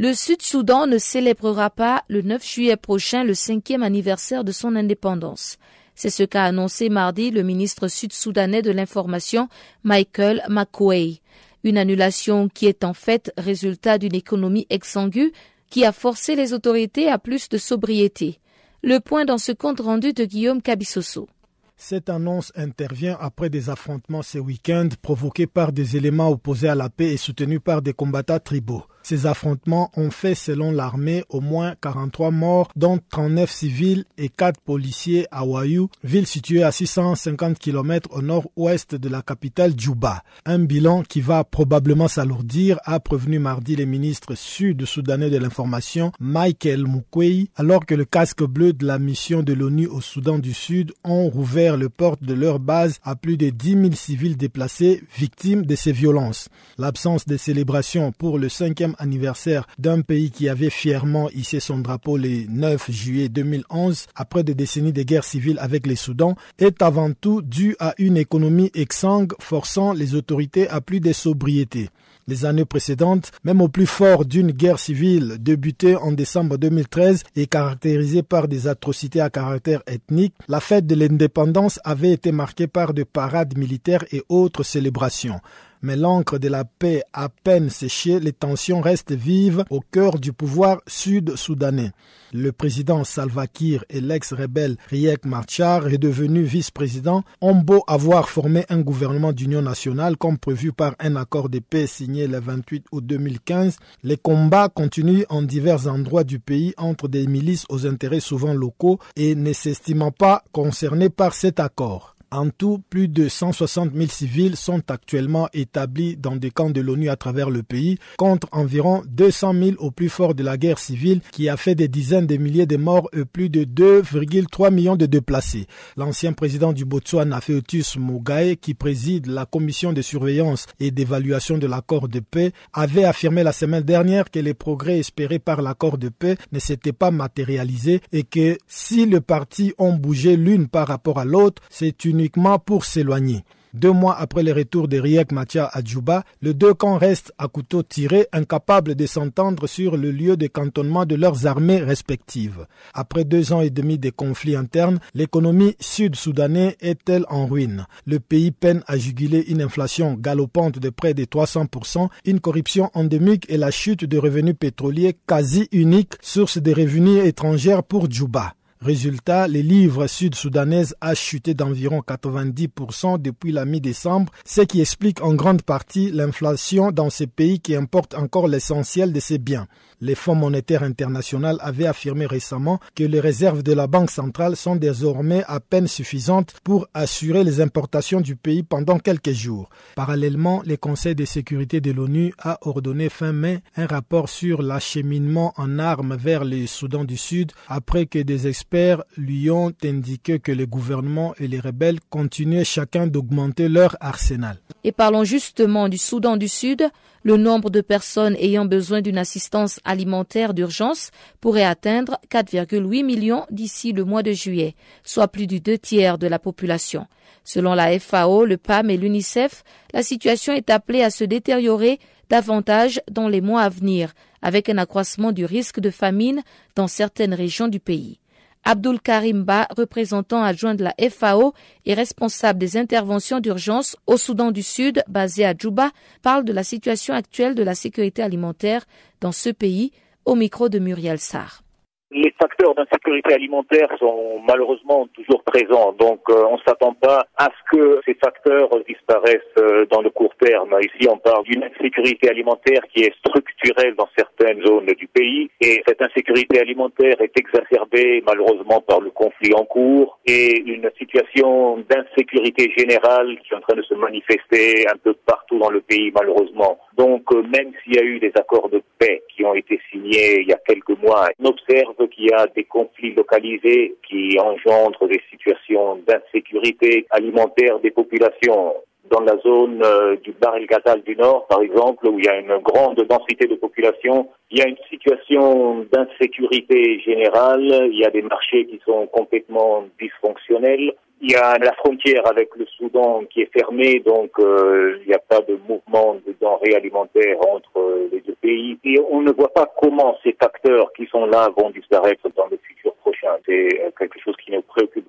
Le 0.00 0.14
Sud-Soudan 0.14 0.86
ne 0.86 0.96
célébrera 0.96 1.70
pas 1.70 2.04
le 2.08 2.22
9 2.22 2.46
juillet 2.48 2.76
prochain 2.76 3.24
le 3.24 3.34
cinquième 3.34 3.82
anniversaire 3.82 4.44
de 4.44 4.52
son 4.52 4.76
indépendance. 4.76 5.56
C'est 5.96 6.08
ce 6.08 6.22
qu'a 6.22 6.44
annoncé 6.44 6.88
mardi 6.88 7.32
le 7.32 7.42
ministre 7.42 7.88
sud-soudanais 7.88 8.62
de 8.62 8.70
l'information 8.70 9.48
Michael 9.82 10.44
McQuay. 10.48 11.20
Une 11.64 11.78
annulation 11.78 12.48
qui 12.48 12.66
est 12.66 12.84
en 12.84 12.94
fait 12.94 13.32
résultat 13.36 13.98
d'une 13.98 14.14
économie 14.14 14.68
exsangue 14.70 15.32
qui 15.68 15.84
a 15.84 15.90
forcé 15.90 16.36
les 16.36 16.52
autorités 16.52 17.10
à 17.10 17.18
plus 17.18 17.48
de 17.48 17.58
sobriété. 17.58 18.38
Le 18.84 19.00
point 19.00 19.24
dans 19.24 19.36
ce 19.36 19.50
compte 19.50 19.80
rendu 19.80 20.12
de 20.12 20.24
Guillaume 20.24 20.62
Cabissoso. 20.62 21.28
Cette 21.76 22.08
annonce 22.08 22.52
intervient 22.54 23.16
après 23.20 23.50
des 23.50 23.68
affrontements 23.68 24.22
ce 24.22 24.38
week-end 24.38 24.90
provoqués 25.02 25.48
par 25.48 25.72
des 25.72 25.96
éléments 25.96 26.28
opposés 26.30 26.68
à 26.68 26.76
la 26.76 26.88
paix 26.88 27.14
et 27.14 27.16
soutenus 27.16 27.60
par 27.64 27.82
des 27.82 27.94
combattants 27.94 28.38
tribaux. 28.38 28.84
Ces 29.08 29.24
affrontements 29.24 29.90
ont 29.96 30.10
fait, 30.10 30.34
selon 30.34 30.70
l'armée, 30.70 31.24
au 31.30 31.40
moins 31.40 31.74
43 31.80 32.30
morts, 32.30 32.70
dont 32.76 32.98
39 33.10 33.50
civils 33.50 34.04
et 34.18 34.28
4 34.28 34.60
policiers 34.60 35.26
à 35.30 35.46
Wayou, 35.46 35.88
ville 36.04 36.26
située 36.26 36.62
à 36.62 36.70
650 36.72 37.58
km 37.58 38.10
au 38.12 38.20
nord-ouest 38.20 38.96
de 38.96 39.08
la 39.08 39.22
capitale 39.22 39.72
Djouba. 39.74 40.24
Un 40.44 40.58
bilan 40.58 41.04
qui 41.04 41.22
va 41.22 41.42
probablement 41.42 42.06
s'alourdir, 42.06 42.80
a 42.84 43.00
prévenu 43.00 43.38
mardi 43.38 43.76
le 43.76 43.86
ministre 43.86 44.34
sud-soudanais 44.34 45.30
de 45.30 45.38
l'information 45.38 46.12
Michael 46.20 46.86
Mukwei, 46.86 47.48
alors 47.56 47.86
que 47.86 47.94
le 47.94 48.04
casque 48.04 48.42
bleu 48.44 48.74
de 48.74 48.84
la 48.84 48.98
mission 48.98 49.42
de 49.42 49.54
l'ONU 49.54 49.86
au 49.86 50.02
Soudan 50.02 50.38
du 50.38 50.52
Sud 50.52 50.92
ont 51.02 51.30
rouvert 51.30 51.78
le 51.78 51.88
porte 51.88 52.22
de 52.22 52.34
leur 52.34 52.60
base 52.60 52.98
à 53.04 53.16
plus 53.16 53.38
de 53.38 53.48
10 53.48 53.70
000 53.70 53.92
civils 53.92 54.36
déplacés 54.36 55.02
victimes 55.16 55.64
de 55.64 55.76
ces 55.76 55.92
violences. 55.92 56.50
L'absence 56.76 57.24
de 57.24 57.38
célébrations 57.38 58.12
pour 58.12 58.38
le 58.38 58.50
cinquième 58.50 58.96
anniversaire 58.98 59.66
d'un 59.78 60.02
pays 60.02 60.30
qui 60.30 60.48
avait 60.48 60.70
fièrement 60.70 61.30
hissé 61.30 61.60
son 61.60 61.78
drapeau 61.78 62.16
le 62.16 62.46
9 62.48 62.90
juillet 62.90 63.28
2011 63.28 64.06
après 64.14 64.44
des 64.44 64.54
décennies 64.54 64.92
de 64.92 65.02
guerre 65.02 65.24
civile 65.24 65.58
avec 65.60 65.86
les 65.86 65.96
Soudans 65.96 66.36
est 66.58 66.82
avant 66.82 67.12
tout 67.12 67.42
dû 67.42 67.76
à 67.78 67.94
une 67.98 68.16
économie 68.16 68.70
exsangue 68.74 69.32
forçant 69.40 69.92
les 69.92 70.14
autorités 70.14 70.68
à 70.68 70.80
plus 70.80 71.00
de 71.00 71.12
sobriété. 71.12 71.90
Les 72.28 72.44
années 72.44 72.66
précédentes, 72.66 73.32
même 73.42 73.62
au 73.62 73.68
plus 73.68 73.86
fort 73.86 74.26
d'une 74.26 74.52
guerre 74.52 74.78
civile 74.78 75.36
débutée 75.40 75.96
en 75.96 76.12
décembre 76.12 76.58
2013 76.58 77.22
et 77.36 77.46
caractérisée 77.46 78.22
par 78.22 78.48
des 78.48 78.66
atrocités 78.68 79.22
à 79.22 79.30
caractère 79.30 79.82
ethnique, 79.86 80.34
la 80.46 80.60
fête 80.60 80.86
de 80.86 80.94
l'indépendance 80.94 81.80
avait 81.84 82.12
été 82.12 82.30
marquée 82.30 82.66
par 82.66 82.92
de 82.92 83.02
parades 83.02 83.56
militaires 83.56 84.04
et 84.12 84.22
autres 84.28 84.62
célébrations 84.62 85.40
mais 85.82 85.96
l'encre 85.96 86.38
de 86.38 86.48
la 86.48 86.64
paix 86.64 87.02
à 87.12 87.28
peine 87.28 87.70
séchée, 87.70 88.20
les 88.20 88.32
tensions 88.32 88.80
restent 88.80 89.12
vives 89.12 89.64
au 89.70 89.80
cœur 89.80 90.18
du 90.18 90.32
pouvoir 90.32 90.80
sud-soudanais. 90.86 91.92
Le 92.32 92.52
président 92.52 93.04
Salva 93.04 93.46
Kiir 93.46 93.84
et 93.88 94.02
l'ex-rebelle 94.02 94.76
Riek 94.90 95.24
Machar, 95.24 95.88
devenu 95.88 96.42
vice-président, 96.42 97.22
ont 97.40 97.54
beau 97.54 97.82
avoir 97.86 98.28
formé 98.28 98.66
un 98.68 98.80
gouvernement 98.80 99.32
d'union 99.32 99.62
nationale 99.62 100.18
comme 100.18 100.36
prévu 100.36 100.72
par 100.72 100.94
un 100.98 101.16
accord 101.16 101.48
de 101.48 101.58
paix 101.58 101.86
signé 101.86 102.26
le 102.26 102.38
28 102.38 102.84
août 102.92 103.06
2015, 103.06 103.76
les 104.02 104.18
combats 104.18 104.68
continuent 104.68 105.24
en 105.30 105.42
divers 105.42 105.88
endroits 105.88 106.24
du 106.24 106.38
pays 106.38 106.74
entre 106.76 107.08
des 107.08 107.26
milices 107.26 107.64
aux 107.70 107.86
intérêts 107.86 108.20
souvent 108.20 108.52
locaux 108.52 108.98
et 109.16 109.34
ne 109.34 109.52
s'estimant 109.52 110.12
pas 110.12 110.44
concernés 110.52 111.10
par 111.10 111.32
cet 111.32 111.60
accord. 111.60 112.17
En 112.30 112.50
tout, 112.50 112.82
plus 112.90 113.08
de 113.08 113.26
160 113.26 113.94
000 113.94 114.08
civils 114.10 114.56
sont 114.56 114.82
actuellement 114.90 115.48
établis 115.54 116.16
dans 116.18 116.36
des 116.36 116.50
camps 116.50 116.68
de 116.68 116.82
l'ONU 116.82 117.08
à 117.08 117.16
travers 117.16 117.48
le 117.48 117.62
pays, 117.62 117.98
contre 118.18 118.48
environ 118.52 119.02
200 119.08 119.54
000 119.54 119.70
au 119.78 119.90
plus 119.90 120.10
fort 120.10 120.34
de 120.34 120.42
la 120.42 120.58
guerre 120.58 120.78
civile 120.78 121.22
qui 121.32 121.48
a 121.48 121.56
fait 121.56 121.74
des 121.74 121.88
dizaines 121.88 122.26
de 122.26 122.36
milliers 122.36 122.66
de 122.66 122.76
morts 122.76 123.08
et 123.14 123.24
plus 123.24 123.48
de 123.48 123.64
2,3 123.64 124.70
millions 124.70 124.96
de 124.96 125.06
déplacés. 125.06 125.66
L'ancien 125.96 126.34
président 126.34 126.74
du 126.74 126.84
Botswana, 126.84 127.40
Feotus 127.40 127.96
Mogae, 127.96 128.56
qui 128.60 128.74
préside 128.74 129.26
la 129.26 129.46
commission 129.46 129.94
de 129.94 130.02
surveillance 130.02 130.66
et 130.80 130.90
d'évaluation 130.90 131.56
de 131.56 131.66
l'accord 131.66 132.08
de 132.08 132.20
paix, 132.20 132.52
avait 132.74 133.04
affirmé 133.04 133.42
la 133.42 133.52
semaine 133.52 133.84
dernière 133.84 134.30
que 134.30 134.38
les 134.38 134.54
progrès 134.54 134.98
espérés 134.98 135.38
par 135.38 135.62
l'accord 135.62 135.96
de 135.96 136.10
paix 136.10 136.36
ne 136.52 136.58
s'étaient 136.58 136.92
pas 136.92 137.10
matérialisés 137.10 138.02
et 138.12 138.24
que 138.24 138.58
si 138.66 139.06
le 139.06 139.22
parti 139.22 139.72
ont 139.78 139.94
bougé 139.94 140.36
l'une 140.36 140.68
par 140.68 140.88
rapport 140.88 141.18
à 141.18 141.24
l'autre, 141.24 141.62
c'est 141.70 142.04
une 142.04 142.17
uniquement 142.18 142.58
pour 142.58 142.84
s'éloigner. 142.84 143.44
Deux 143.74 143.92
mois 143.92 144.16
après 144.18 144.42
le 144.42 144.52
retour 144.52 144.88
de 144.88 144.98
Riek 144.98 145.30
Machar 145.30 145.70
à 145.72 145.84
Djouba, 145.84 146.24
les 146.40 146.54
deux 146.54 146.74
camps 146.74 146.96
restent 146.96 147.32
à 147.38 147.48
couteau 147.48 147.82
tiré, 147.82 148.26
incapables 148.32 148.94
de 148.94 149.06
s'entendre 149.06 149.66
sur 149.66 149.96
le 149.96 150.10
lieu 150.10 150.36
de 150.36 150.46
cantonnement 150.46 151.04
de 151.04 151.14
leurs 151.14 151.46
armées 151.46 151.78
respectives. 151.78 152.66
Après 152.94 153.24
deux 153.24 153.52
ans 153.52 153.60
et 153.60 153.70
demi 153.70 153.98
de 153.98 154.10
conflits 154.10 154.56
internes, 154.56 154.98
l'économie 155.14 155.76
sud-soudanaise 155.80 156.74
est-elle 156.80 157.26
en 157.28 157.46
ruine? 157.46 157.86
Le 158.06 158.18
pays 158.20 158.50
peine 158.50 158.82
à 158.86 158.96
juguler 158.96 159.44
une 159.48 159.62
inflation 159.62 160.14
galopante 160.14 160.78
de 160.78 160.88
près 160.88 161.12
de 161.14 161.24
300%, 161.24 162.08
une 162.24 162.40
corruption 162.40 162.90
endémique 162.94 163.44
et 163.48 163.58
la 163.58 163.70
chute 163.70 164.04
de 164.04 164.18
revenus 164.18 164.56
pétroliers 164.58 165.14
quasi 165.26 165.68
unique, 165.72 166.14
source 166.22 166.58
de 166.58 166.72
revenus 166.72 167.24
étrangers 167.24 167.80
pour 167.86 168.10
Djouba. 168.10 168.54
Résultat, 168.80 169.48
les 169.48 169.62
livres 169.62 170.06
sud-soudanaises 170.06 170.94
a 171.00 171.14
chuté 171.14 171.52
d'environ 171.52 172.00
90% 172.06 173.20
depuis 173.20 173.50
la 173.50 173.64
mi-décembre, 173.64 174.32
ce 174.44 174.60
qui 174.60 174.80
explique 174.80 175.20
en 175.20 175.34
grande 175.34 175.62
partie 175.62 176.12
l'inflation 176.12 176.92
dans 176.92 177.10
ces 177.10 177.26
pays 177.26 177.58
qui 177.58 177.74
importent 177.74 178.14
encore 178.14 178.46
l'essentiel 178.46 179.12
de 179.12 179.18
ces 179.18 179.38
biens. 179.38 179.66
Les 180.00 180.14
Fonds 180.14 180.36
monétaires 180.36 180.84
internationaux 180.84 181.58
avaient 181.60 181.86
affirmé 181.86 182.26
récemment 182.26 182.78
que 182.94 183.04
les 183.04 183.18
réserves 183.20 183.62
de 183.62 183.72
la 183.72 183.86
Banque 183.86 184.10
centrale 184.10 184.54
sont 184.54 184.76
désormais 184.76 185.42
à 185.48 185.58
peine 185.58 185.88
suffisantes 185.88 186.54
pour 186.62 186.86
assurer 186.94 187.42
les 187.42 187.60
importations 187.60 188.20
du 188.20 188.36
pays 188.36 188.62
pendant 188.62 188.98
quelques 188.98 189.32
jours. 189.32 189.68
Parallèlement, 189.96 190.62
le 190.64 190.76
Conseil 190.76 191.14
de 191.14 191.24
sécurité 191.24 191.80
de 191.80 191.90
l'ONU 191.90 192.32
a 192.38 192.58
ordonné 192.62 193.08
fin 193.08 193.32
mai 193.32 193.60
un 193.76 193.86
rapport 193.86 194.28
sur 194.28 194.62
l'acheminement 194.62 195.52
en 195.56 195.78
armes 195.78 196.16
vers 196.16 196.44
le 196.44 196.66
Soudan 196.66 197.04
du 197.04 197.16
Sud 197.16 197.52
après 197.66 198.06
que 198.06 198.18
des 198.20 198.46
experts 198.46 199.02
lui 199.16 199.50
ont 199.50 199.72
indiqué 199.84 200.38
que 200.38 200.52
le 200.52 200.66
gouvernement 200.66 201.34
et 201.38 201.48
les 201.48 201.60
rebelles 201.60 201.98
continuaient 202.08 202.64
chacun 202.64 203.06
d'augmenter 203.06 203.68
leur 203.68 203.96
arsenal. 204.00 204.58
Et 204.84 204.92
parlons 204.92 205.24
justement 205.24 205.88
du 205.88 205.98
Soudan 205.98 206.36
du 206.36 206.48
Sud. 206.48 206.88
Le 207.28 207.36
nombre 207.36 207.68
de 207.68 207.82
personnes 207.82 208.36
ayant 208.36 208.64
besoin 208.64 209.02
d'une 209.02 209.18
assistance 209.18 209.80
alimentaire 209.84 210.54
d'urgence 210.54 211.10
pourrait 211.42 211.62
atteindre 211.62 212.18
4,8 212.30 213.04
millions 213.04 213.44
d'ici 213.50 213.92
le 213.92 214.06
mois 214.06 214.22
de 214.22 214.32
juillet, 214.32 214.74
soit 215.04 215.28
plus 215.28 215.46
du 215.46 215.60
deux 215.60 215.76
tiers 215.76 216.16
de 216.16 216.26
la 216.26 216.38
population. 216.38 217.06
Selon 217.44 217.74
la 217.74 217.98
FAO, 217.98 218.46
le 218.46 218.56
PAM 218.56 218.88
et 218.88 218.96
l'UNICEF, 218.96 219.62
la 219.92 220.02
situation 220.02 220.54
est 220.54 220.70
appelée 220.70 221.02
à 221.02 221.10
se 221.10 221.22
détériorer 221.22 221.98
davantage 222.30 222.98
dans 223.10 223.28
les 223.28 223.42
mois 223.42 223.60
à 223.60 223.68
venir, 223.68 224.14
avec 224.40 224.70
un 224.70 224.78
accroissement 224.78 225.30
du 225.30 225.44
risque 225.44 225.80
de 225.80 225.90
famine 225.90 226.40
dans 226.76 226.88
certaines 226.88 227.34
régions 227.34 227.68
du 227.68 227.78
pays. 227.78 228.20
Abdul 228.64 229.00
Karimba, 229.00 229.66
représentant 229.76 230.42
adjoint 230.42 230.74
de 230.74 230.84
la 230.84 230.94
FAO 231.10 231.54
et 231.86 231.94
responsable 231.94 232.58
des 232.58 232.76
interventions 232.76 233.40
d'urgence 233.40 233.96
au 234.06 234.16
Soudan 234.16 234.50
du 234.50 234.62
Sud, 234.62 235.02
basé 235.08 235.44
à 235.44 235.54
Djouba, 235.56 235.90
parle 236.22 236.44
de 236.44 236.52
la 236.52 236.64
situation 236.64 237.14
actuelle 237.14 237.54
de 237.54 237.62
la 237.62 237.74
sécurité 237.74 238.22
alimentaire 238.22 238.84
dans 239.20 239.32
ce 239.32 239.50
pays 239.50 239.92
au 240.24 240.34
micro 240.34 240.68
de 240.68 240.78
Muriel 240.78 241.18
Sarr. 241.18 241.62
Les 242.10 242.34
facteurs 242.40 242.74
d'insécurité 242.74 243.34
alimentaire 243.34 243.88
sont 243.98 244.40
malheureusement 244.48 245.06
toujours 245.12 245.42
présents, 245.42 245.92
donc 245.92 246.20
euh, 246.30 246.42
on 246.48 246.54
ne 246.54 246.62
s'attend 246.66 246.94
pas 246.94 247.26
à 247.36 247.50
ce 247.50 247.76
que 247.76 248.00
ces 248.06 248.14
facteurs 248.14 248.70
disparaissent 248.88 249.42
euh, 249.58 249.84
dans 249.90 250.00
le 250.00 250.08
court 250.08 250.34
terme. 250.40 250.74
Ici, 250.80 251.06
on 251.06 251.18
parle 251.18 251.44
d'une 251.44 251.62
insécurité 251.64 252.30
alimentaire 252.30 252.80
qui 252.94 253.02
est 253.02 253.14
structurelle 253.18 253.94
dans 253.94 254.08
certaines 254.16 254.64
zones 254.64 254.86
du 254.86 255.06
pays, 255.06 255.50
et 255.60 255.82
cette 255.86 256.00
insécurité 256.00 256.58
alimentaire 256.58 257.20
est 257.20 257.38
exacerbée 257.38 258.22
malheureusement 258.26 258.80
par 258.80 259.02
le 259.02 259.10
conflit 259.10 259.52
en 259.52 259.66
cours 259.66 260.18
et 260.24 260.60
une 260.60 260.90
situation 260.96 261.76
d'insécurité 261.90 262.72
générale 262.74 263.38
qui 263.40 263.52
est 263.52 263.56
en 263.56 263.60
train 263.60 263.76
de 263.76 263.82
se 263.82 263.94
manifester 263.94 264.88
un 264.88 264.96
peu 264.96 265.12
partout 265.26 265.58
dans 265.58 265.70
le 265.70 265.82
pays 265.82 266.10
malheureusement. 266.14 266.78
Donc, 266.98 267.22
euh, 267.32 267.42
même 267.42 267.72
s'il 267.82 267.94
y 267.94 267.98
a 268.00 268.02
eu 268.02 268.18
des 268.18 268.32
accords 268.34 268.68
de 268.68 268.82
paix 268.98 269.22
qui 269.34 269.44
ont 269.44 269.54
été 269.54 269.80
signés 269.90 270.40
il 270.40 270.48
y 270.48 270.52
a 270.52 270.58
quelques 270.66 270.98
mois, 270.98 271.28
on 271.38 271.46
observe 271.46 271.94
qu'il 272.08 272.26
y 272.26 272.32
a 272.32 272.48
des 272.48 272.64
conflits 272.64 273.14
localisés 273.14 273.94
qui 274.06 274.36
engendrent 274.40 275.06
des 275.06 275.22
situations 275.30 276.02
d'insécurité 276.08 277.06
alimentaire 277.10 277.78
des 277.78 277.92
populations. 277.92 278.74
Dans 279.10 279.20
la 279.20 279.38
zone 279.38 279.82
euh, 279.82 280.16
du 280.16 280.32
Bar 280.32 280.56
El 280.56 280.66
Ghazal 280.66 281.02
du 281.02 281.16
Nord, 281.16 281.46
par 281.46 281.62
exemple, 281.62 282.06
où 282.08 282.18
il 282.18 282.24
y 282.24 282.28
a 282.28 282.38
une 282.38 282.58
grande 282.58 283.00
densité 283.08 283.46
de 283.46 283.54
population, 283.54 284.28
il 284.50 284.58
y 284.58 284.62
a 284.62 284.68
une 284.68 284.76
situation 284.88 285.86
d'insécurité 285.92 287.00
générale, 287.00 287.88
il 287.92 287.98
y 287.98 288.04
a 288.04 288.10
des 288.10 288.22
marchés 288.22 288.66
qui 288.66 288.80
sont 288.84 289.06
complètement 289.06 289.84
dysfonctionnels, 290.00 290.92
il 291.20 291.32
y 291.32 291.34
a 291.34 291.58
la 291.58 291.72
frontière 291.72 292.22
avec 292.26 292.50
le 292.56 292.64
Soudan 292.66 293.22
qui 293.30 293.40
est 293.40 293.52
fermée, 293.52 294.00
donc 294.00 294.30
euh, 294.38 294.98
il 295.00 295.08
n'y 295.08 295.14
a 295.14 295.18
pas 295.18 295.40
de 295.40 295.58
mouvement 295.68 296.14
de 296.14 296.34
denrées 296.40 296.76
alimentaires 296.76 297.38
entre 297.48 297.78
euh, 297.78 298.08
les 298.12 298.20
deux 298.20 298.36
pays. 298.40 298.78
Et 298.84 299.00
on 299.10 299.22
ne 299.22 299.32
voit 299.32 299.52
pas 299.52 299.68
comment 299.80 300.16
ces 300.22 300.36
facteurs 300.40 300.92
qui 300.92 301.06
sont 301.06 301.26
là 301.26 301.48
vont 301.56 301.70
disparaître 301.70 302.28
dans 302.36 302.46
le 302.46 302.58
futur 302.58 302.94
prochain. 302.94 303.30
C'est 303.46 303.68
quelque 303.98 304.20
chose 304.20 304.36
qui 304.44 304.52
nous 304.52 304.62
préoccupe. 304.62 305.07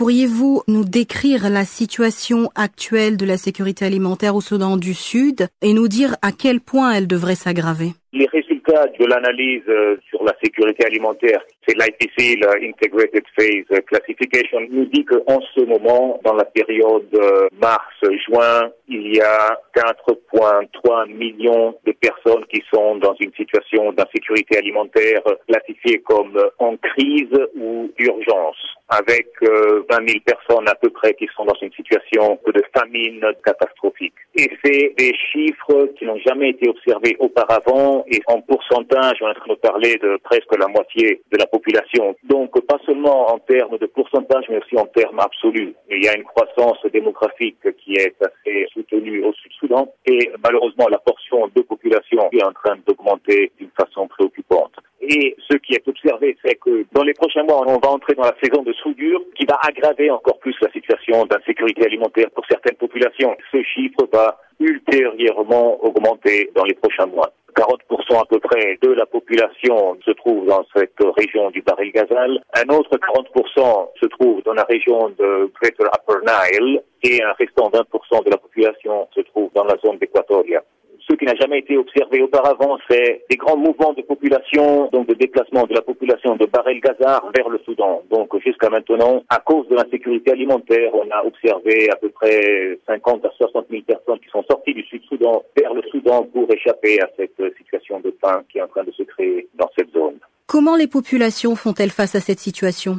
Pourriez-vous 0.00 0.62
nous 0.66 0.86
décrire 0.86 1.50
la 1.50 1.66
situation 1.66 2.48
actuelle 2.54 3.18
de 3.18 3.26
la 3.26 3.36
sécurité 3.36 3.84
alimentaire 3.84 4.34
au 4.34 4.40
Soudan 4.40 4.78
du 4.78 4.94
Sud 4.94 5.48
et 5.60 5.74
nous 5.74 5.88
dire 5.88 6.16
à 6.22 6.32
quel 6.32 6.62
point 6.62 6.92
elle 6.92 7.06
devrait 7.06 7.34
s'aggraver? 7.34 7.90
Les 8.14 8.24
résultats 8.24 8.86
de 8.98 9.04
l'analyse 9.04 9.62
euh, 9.68 9.98
sur 10.08 10.24
la 10.24 10.32
sécurité 10.42 10.86
alimentaire, 10.86 11.42
c'est 11.68 11.76
l'IPC, 11.76 12.40
l'Integrated 12.40 13.24
Phase 13.38 13.80
Classification, 13.86 14.60
nous 14.70 14.86
dit 14.86 15.04
qu'en 15.04 15.38
ce 15.54 15.66
moment, 15.66 16.18
dans 16.24 16.34
la 16.34 16.46
période 16.46 17.06
euh, 17.14 17.48
mars-juin, 17.60 18.70
il 18.88 19.14
y 19.14 19.20
a 19.20 19.60
4,3 19.76 21.12
millions 21.12 21.74
de 21.84 21.92
personnes 21.92 22.46
qui 22.46 22.62
sont 22.72 22.96
dans 22.96 23.14
une 23.20 23.34
situation 23.34 23.92
d'insécurité 23.92 24.56
alimentaire 24.56 25.20
classifiée 25.46 26.00
comme 26.00 26.38
en 26.58 26.76
crise 26.78 27.38
ou 27.54 27.90
urgence 27.98 28.56
avec 28.90 29.28
20 29.40 29.48
euh, 29.48 29.82
000 29.88 30.20
personnes 30.24 30.68
à 30.68 30.74
peu 30.74 30.90
près 30.90 31.14
qui 31.14 31.28
sont 31.36 31.44
dans 31.44 31.54
une 31.62 31.72
situation 31.72 32.38
de 32.46 32.62
famine 32.76 33.24
catastrophique. 33.44 34.14
Et 34.36 34.50
c'est 34.64 34.94
des 34.98 35.12
chiffres 35.32 35.88
qui 35.96 36.04
n'ont 36.04 36.18
jamais 36.26 36.50
été 36.50 36.68
observés 36.68 37.16
auparavant 37.20 38.04
et 38.08 38.20
en 38.26 38.40
pourcentage, 38.40 39.18
on 39.20 39.28
est 39.28 39.30
en 39.30 39.34
train 39.34 39.54
de 39.54 39.58
parler 39.58 39.96
de 39.96 40.18
presque 40.22 40.56
la 40.58 40.66
moitié 40.66 41.22
de 41.30 41.38
la 41.38 41.46
population. 41.46 42.16
Donc 42.24 42.58
pas 42.66 42.78
seulement 42.84 43.32
en 43.32 43.38
termes 43.38 43.78
de 43.78 43.86
pourcentage, 43.86 44.44
mais 44.48 44.58
aussi 44.58 44.76
en 44.76 44.86
termes 44.86 45.20
absolus. 45.20 45.74
Il 45.90 46.04
y 46.04 46.08
a 46.08 46.16
une 46.16 46.24
croissance 46.24 46.78
démographique 46.92 47.58
qui 47.78 47.94
est 47.94 48.16
assez 48.20 48.66
soutenue 48.72 49.22
au 49.24 49.32
Sud-Soudan 49.34 49.92
et 50.06 50.30
malheureusement 50.42 50.88
la 50.88 50.98
portion 50.98 51.48
de 51.54 51.62
population 51.62 52.28
est 52.32 52.44
en 52.44 52.52
train 52.52 52.76
d'augmenter 52.86 53.52
d'une 53.58 53.70
façon 53.76 54.08
préoccupante. 54.08 54.72
Et 55.12 55.34
ce 55.50 55.56
qui 55.56 55.74
est 55.74 55.88
observé, 55.88 56.36
c'est 56.44 56.54
que 56.54 56.86
dans 56.92 57.02
les 57.02 57.14
prochains 57.14 57.42
mois, 57.42 57.64
on 57.66 57.80
va 57.80 57.90
entrer 57.90 58.14
dans 58.14 58.22
la 58.22 58.34
saison 58.40 58.62
de 58.62 58.72
soudure 58.74 59.20
qui 59.34 59.44
va 59.44 59.58
aggraver 59.60 60.08
encore 60.08 60.38
plus 60.38 60.54
la 60.62 60.70
situation 60.70 61.26
d'insécurité 61.26 61.84
alimentaire 61.84 62.30
pour 62.32 62.46
certaines 62.48 62.76
populations. 62.76 63.36
Ce 63.50 63.60
chiffre 63.64 64.06
va 64.12 64.38
ultérieurement 64.60 65.82
augmenter 65.84 66.52
dans 66.54 66.62
les 66.62 66.74
prochains 66.74 67.06
mois. 67.06 67.32
40% 67.56 68.20
à 68.20 68.24
peu 68.26 68.38
près 68.38 68.78
de 68.80 68.90
la 68.92 69.04
population 69.04 69.98
se 70.04 70.12
trouve 70.12 70.46
dans 70.46 70.64
cette 70.76 70.94
région 71.18 71.50
du 71.50 71.60
Baril 71.62 71.90
Gazal. 71.90 72.40
Un 72.54 72.72
autre 72.72 72.96
40% 72.96 73.88
se 74.00 74.06
trouve 74.06 74.42
dans 74.44 74.54
la 74.54 74.62
région 74.62 75.08
de 75.18 75.50
Greater 75.60 75.88
Upper 75.88 76.24
Nile 76.24 76.82
et 77.02 77.20
un 77.20 77.32
restant 77.32 77.68
20% 77.68 78.24
de 78.26 78.30
la 78.30 78.36
population 78.36 79.08
se 79.12 79.22
trouve 79.22 79.50
dans 79.54 79.64
la 79.64 79.76
zone 79.84 79.98
d'Équatoria 79.98 80.62
ce 81.10 81.16
qui 81.16 81.24
n'a 81.24 81.34
jamais 81.34 81.58
été 81.58 81.76
observé 81.76 82.22
auparavant, 82.22 82.78
c'est 82.88 83.24
des 83.28 83.36
grands 83.36 83.56
mouvements 83.56 83.92
de 83.92 84.02
population, 84.02 84.88
donc 84.92 85.08
de 85.08 85.14
déplacement 85.14 85.66
de 85.66 85.74
la 85.74 85.82
population 85.82 86.36
de 86.36 86.46
Bar 86.46 86.68
el 86.68 86.80
Ghazar 86.80 87.28
vers 87.36 87.48
le 87.48 87.58
Soudan. 87.64 88.02
Donc 88.10 88.30
jusqu'à 88.44 88.70
maintenant, 88.70 89.22
à 89.28 89.38
cause 89.40 89.66
de 89.68 89.74
l'insécurité 89.74 90.30
alimentaire, 90.30 90.92
on 90.94 91.10
a 91.10 91.24
observé 91.24 91.90
à 91.90 91.96
peu 91.96 92.10
près 92.10 92.78
50 92.86 93.24
à 93.24 93.30
60 93.36 93.66
000 93.70 93.82
personnes 93.82 94.20
qui 94.20 94.30
sont 94.30 94.44
sorties 94.48 94.74
du 94.74 94.84
Sud-Soudan 94.84 95.42
vers 95.56 95.74
le 95.74 95.82
Soudan 95.90 96.22
pour 96.32 96.48
échapper 96.52 97.00
à 97.00 97.10
cette 97.16 97.42
situation 97.56 97.98
de 98.00 98.14
faim 98.20 98.42
qui 98.50 98.58
est 98.58 98.62
en 98.62 98.68
train 98.68 98.84
de 98.84 98.92
se 98.92 99.02
créer 99.02 99.48
dans 99.54 99.70
cette 99.76 99.90
zone. 99.90 100.18
Comment 100.46 100.76
les 100.76 100.86
populations 100.86 101.56
font-elles 101.56 101.90
face 101.90 102.14
à 102.14 102.20
cette 102.20 102.40
situation? 102.40 102.98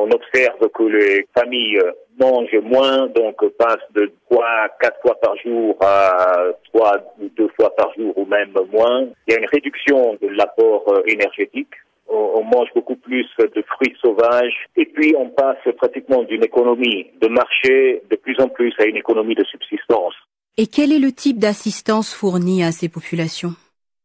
On 0.00 0.10
observe 0.12 0.68
que 0.72 0.84
les 0.84 1.26
familles 1.36 1.80
mange 2.20 2.54
moins, 2.62 3.08
donc 3.08 3.36
passe 3.58 3.82
de 3.94 4.12
3 4.30 4.44
à 4.44 4.68
4 4.80 5.00
fois 5.02 5.14
par 5.20 5.36
jour 5.38 5.76
à 5.80 6.52
3 6.72 6.92
ou 7.20 7.28
2 7.36 7.48
fois 7.56 7.74
par 7.74 7.92
jour 7.94 8.16
ou 8.16 8.24
même 8.24 8.54
moins. 8.72 9.08
Il 9.26 9.32
y 9.32 9.36
a 9.36 9.40
une 9.40 9.48
réduction 9.52 10.16
de 10.22 10.28
l'apport 10.28 10.84
euh, 10.88 11.02
énergétique. 11.06 11.72
On, 12.10 12.42
mange 12.42 12.68
beaucoup 12.74 12.96
plus 12.96 13.26
de 13.38 13.62
fruits 13.62 13.94
sauvages 14.00 14.54
et 14.76 14.86
puis 14.86 15.14
on 15.18 15.28
passe 15.28 15.58
pratiquement 15.76 16.22
d'une 16.22 16.42
économie 16.42 17.08
de 17.20 17.28
marché 17.28 18.02
de 18.08 18.16
plus 18.16 18.40
en 18.40 18.48
plus 18.48 18.72
à 18.78 18.84
une 18.84 18.96
économie 18.96 19.34
de 19.34 19.44
subsistance. 19.44 20.14
Et 20.56 20.68
quel 20.68 20.92
est 20.92 20.98
le 20.98 21.12
type 21.12 21.38
d'assistance 21.38 22.14
fournie 22.14 22.64
à 22.64 22.72
ces 22.72 22.88
populations? 22.88 23.52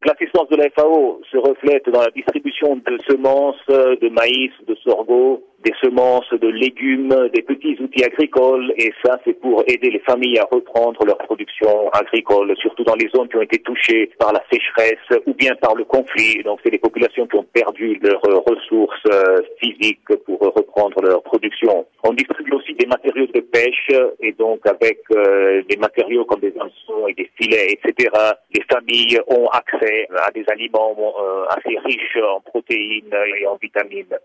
L'assistance 0.06 0.50
de 0.50 0.58
la 0.58 0.70
FAO 0.72 1.22
se 1.32 1.38
reflète 1.38 1.90
dans 1.90 2.02
la 2.02 2.12
distribution 2.12 2.76
de 2.76 2.98
semences, 3.08 3.66
de 3.70 4.10
maïs, 4.10 4.52
de 4.68 4.76
sorgho, 4.84 5.42
des 5.64 5.74
semences 5.82 6.30
de 6.32 6.48
légumes, 6.48 7.30
des 7.34 7.42
petits 7.42 7.78
outils 7.80 8.04
agricoles, 8.04 8.74
et 8.78 8.92
ça 9.04 9.18
c'est 9.24 9.40
pour 9.40 9.64
aider 9.68 9.90
les 9.90 10.00
familles 10.00 10.40
à 10.40 10.48
reprendre 10.52 11.06
leur 11.06 11.18
production 11.18 11.90
agricole, 11.92 12.54
surtout 12.58 12.84
dans 12.84 12.96
les 12.96 13.10
zones 13.16 13.30
qui 13.30 13.38
ont 13.38 13.42
été 13.42 13.60
touchées 13.60 14.12
par 14.20 14.34
la 14.34 14.44
sécheresse 14.52 15.22
ou 15.26 15.34
bien 15.34 15.56
par 15.56 15.76
le 15.76 15.86
conflit. 15.86 16.44
Donc 16.44 16.60
c'est 16.64 16.72
des 16.72 16.80
populations 16.80 17.28
qui 17.28 17.38
ont 17.38 17.46
perdu 17.54 18.00
leurs 18.02 18.22
ressources 18.22 19.06
euh, 19.12 19.38
physiques 19.62 20.14
pour 20.26 20.40
reprendre 20.40 21.02
leur 21.02 21.24
production. 21.24 21.86
On 22.04 22.14
distribue 22.14 22.54
aussi 22.54 22.74
des 22.74 22.86
matériaux 22.86 23.28
de 23.28 23.40
pêche, 23.40 23.90
et 24.20 24.34
donc 24.34 24.66
avec 24.66 25.00
euh, 25.16 25.62
des 25.70 25.78
matériaux 25.78 26.26
comme 26.26 26.42
des 26.42 26.54
hameçons 26.60 27.08
et 27.08 27.14
des 27.14 27.30
filets, 27.40 27.68
etc., 27.72 28.10
les 28.54 28.64
familles 28.72 29.20
ont 29.28 29.48
accès 29.48 30.08
à 30.18 30.32
des 30.32 30.44
aliments 30.48 30.96
euh, 31.00 31.46
assez 31.56 31.78
riches 31.86 32.18
en 32.18 32.42
protéines 32.42 33.16
et 33.40 33.48
en 33.48 33.56
vitamines. 33.56 34.18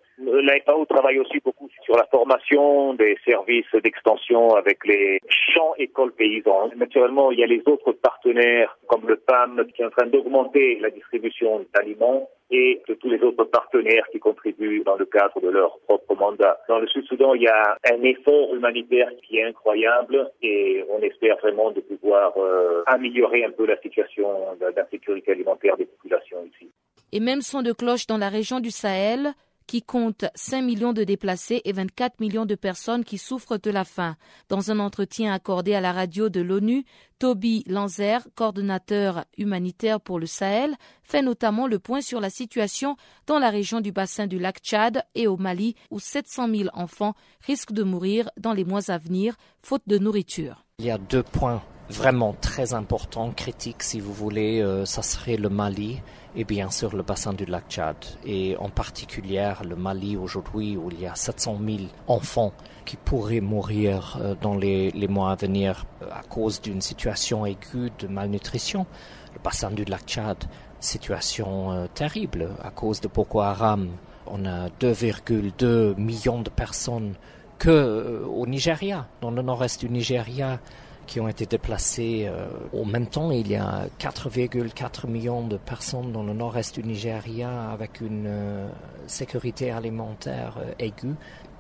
Travaille 0.88 1.18
aussi 1.20 1.27
beaucoup 1.44 1.68
sur 1.84 1.96
la 1.96 2.06
formation 2.06 2.94
des 2.94 3.16
services 3.24 3.72
d'extension 3.82 4.54
avec 4.54 4.84
les 4.86 5.20
champs 5.28 5.74
écoles 5.78 6.12
paysans. 6.12 6.70
Naturellement, 6.76 7.30
il 7.30 7.38
y 7.38 7.44
a 7.44 7.46
les 7.46 7.62
autres 7.66 7.92
partenaires 7.92 8.78
comme 8.86 9.06
le 9.06 9.16
PAM 9.16 9.66
qui 9.74 9.82
est 9.82 9.86
en 9.86 9.90
train 9.90 10.06
d'augmenter 10.06 10.78
la 10.80 10.90
distribution 10.90 11.64
d'aliments 11.74 12.28
et 12.50 12.82
tous 12.86 13.10
les 13.10 13.20
autres 13.20 13.44
partenaires 13.44 14.06
qui 14.10 14.18
contribuent 14.18 14.82
dans 14.84 14.96
le 14.96 15.04
cadre 15.04 15.40
de 15.40 15.48
leur 15.48 15.78
propre 15.80 16.14
mandat. 16.14 16.58
Dans 16.68 16.78
le 16.78 16.86
Sud-Soudan, 16.88 17.34
il 17.34 17.42
y 17.42 17.48
a 17.48 17.76
un 17.92 18.02
effort 18.02 18.54
humanitaire 18.54 19.10
qui 19.22 19.38
est 19.38 19.44
incroyable 19.44 20.30
et 20.42 20.84
on 20.90 21.00
espère 21.00 21.36
vraiment 21.38 21.70
de 21.70 21.80
pouvoir 21.80 22.32
euh, 22.38 22.82
améliorer 22.86 23.44
un 23.44 23.50
peu 23.50 23.66
la 23.66 23.78
situation 23.80 24.28
d'insécurité 24.74 25.32
alimentaire 25.32 25.76
des 25.76 25.84
populations 25.84 26.38
ici. 26.54 26.70
Et 27.12 27.20
même 27.20 27.40
son 27.40 27.62
de 27.62 27.72
cloche 27.72 28.06
dans 28.06 28.18
la 28.18 28.28
région 28.28 28.60
du 28.60 28.70
Sahel, 28.70 29.32
qui 29.68 29.82
compte 29.82 30.24
5 30.34 30.62
millions 30.62 30.92
de 30.94 31.04
déplacés 31.04 31.60
et 31.64 31.72
24 31.72 32.18
millions 32.20 32.46
de 32.46 32.56
personnes 32.56 33.04
qui 33.04 33.18
souffrent 33.18 33.58
de 33.58 33.70
la 33.70 33.84
faim. 33.84 34.16
Dans 34.48 34.72
un 34.72 34.80
entretien 34.80 35.32
accordé 35.32 35.74
à 35.74 35.80
la 35.80 35.92
radio 35.92 36.30
de 36.30 36.40
l'ONU, 36.40 36.84
Toby 37.18 37.64
Lanzer, 37.66 38.26
coordonnateur 38.34 39.26
humanitaire 39.36 40.00
pour 40.00 40.18
le 40.18 40.26
Sahel, 40.26 40.74
fait 41.02 41.20
notamment 41.20 41.66
le 41.66 41.78
point 41.78 42.00
sur 42.00 42.20
la 42.20 42.30
situation 42.30 42.96
dans 43.26 43.38
la 43.38 43.50
région 43.50 43.80
du 43.80 43.92
bassin 43.92 44.26
du 44.26 44.38
lac 44.38 44.58
Tchad 44.60 45.04
et 45.14 45.26
au 45.26 45.36
Mali, 45.36 45.74
où 45.90 46.00
700 46.00 46.48
000 46.48 46.70
enfants 46.72 47.14
risquent 47.46 47.72
de 47.72 47.82
mourir 47.82 48.30
dans 48.38 48.54
les 48.54 48.64
mois 48.64 48.90
à 48.90 48.96
venir, 48.96 49.36
faute 49.62 49.82
de 49.86 49.98
nourriture. 49.98 50.64
Il 50.78 50.86
y 50.86 50.90
a 50.90 50.98
deux 50.98 51.22
points 51.22 51.62
vraiment 51.90 52.34
très 52.40 52.72
importants, 52.72 53.32
critiques 53.32 53.82
si 53.82 54.00
vous 54.00 54.12
voulez, 54.12 54.60
euh, 54.60 54.84
ça 54.84 55.02
serait 55.02 55.36
le 55.36 55.48
Mali 55.48 56.00
et 56.38 56.44
bien 56.44 56.70
sûr 56.70 56.94
le 56.94 57.02
bassin 57.02 57.32
du 57.32 57.44
lac 57.44 57.64
Tchad. 57.68 57.96
Et 58.24 58.56
en 58.58 58.70
particulier 58.70 59.52
le 59.68 59.74
Mali 59.74 60.16
aujourd'hui 60.16 60.76
où 60.76 60.88
il 60.90 61.00
y 61.00 61.06
a 61.06 61.16
700 61.16 61.58
000 61.66 61.78
enfants 62.06 62.52
qui 62.84 62.96
pourraient 62.96 63.40
mourir 63.40 64.18
euh, 64.20 64.36
dans 64.40 64.54
les, 64.54 64.92
mois 65.08 65.32
à 65.32 65.34
venir 65.34 65.84
euh, 66.00 66.06
à 66.12 66.22
cause 66.22 66.60
d'une 66.62 66.80
situation 66.80 67.44
aiguë 67.44 67.90
de 67.98 68.06
malnutrition. 68.06 68.86
Le 69.34 69.40
bassin 69.42 69.72
du 69.72 69.84
lac 69.84 70.02
Tchad, 70.06 70.44
situation 70.78 71.72
euh, 71.72 71.86
terrible 71.92 72.50
à 72.62 72.70
cause 72.70 73.00
de 73.00 73.08
Boko 73.08 73.40
Haram. 73.40 73.88
On 74.28 74.46
a 74.46 74.68
2,2 74.68 75.96
millions 75.96 76.40
de 76.40 76.50
personnes 76.50 77.14
que 77.58 78.22
au 78.28 78.46
Nigeria, 78.46 79.08
dans 79.20 79.32
le 79.32 79.42
nord-est 79.42 79.80
du 79.80 79.88
Nigeria, 79.90 80.60
qui 81.08 81.18
ont 81.18 81.26
été 81.26 81.46
déplacés. 81.46 82.26
Euh, 82.28 82.46
au 82.72 82.84
même 82.84 83.08
temps, 83.08 83.32
il 83.32 83.48
y 83.48 83.56
a 83.56 83.86
4,4 83.98 85.08
millions 85.08 85.44
de 85.44 85.56
personnes 85.56 86.12
dans 86.12 86.22
le 86.22 86.34
nord-est 86.34 86.78
du 86.78 86.86
Nigeria 86.86 87.70
avec 87.72 88.00
une 88.00 88.26
euh, 88.28 88.68
sécurité 89.08 89.72
alimentaire 89.72 90.58
euh, 90.58 90.72
aiguë. 90.78 91.14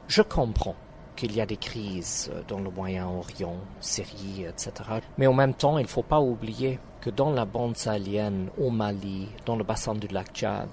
Je 0.06 0.22
comprends 0.22 0.76
qu'il 1.18 1.34
y 1.34 1.40
a 1.40 1.46
des 1.46 1.56
crises 1.56 2.30
dans 2.46 2.60
le 2.60 2.70
Moyen-Orient, 2.70 3.56
Syrie, 3.80 4.44
etc. 4.48 4.70
Mais 5.18 5.26
en 5.26 5.34
même 5.34 5.52
temps, 5.52 5.76
il 5.78 5.82
ne 5.82 5.88
faut 5.88 6.04
pas 6.04 6.20
oublier 6.20 6.78
que 7.00 7.10
dans 7.10 7.32
la 7.32 7.44
bande 7.44 7.76
sahélienne, 7.76 8.50
au 8.56 8.70
Mali, 8.70 9.26
dans 9.44 9.56
le 9.56 9.64
bassin 9.64 9.96
du 9.96 10.06
lac 10.06 10.28
Tchad, 10.32 10.68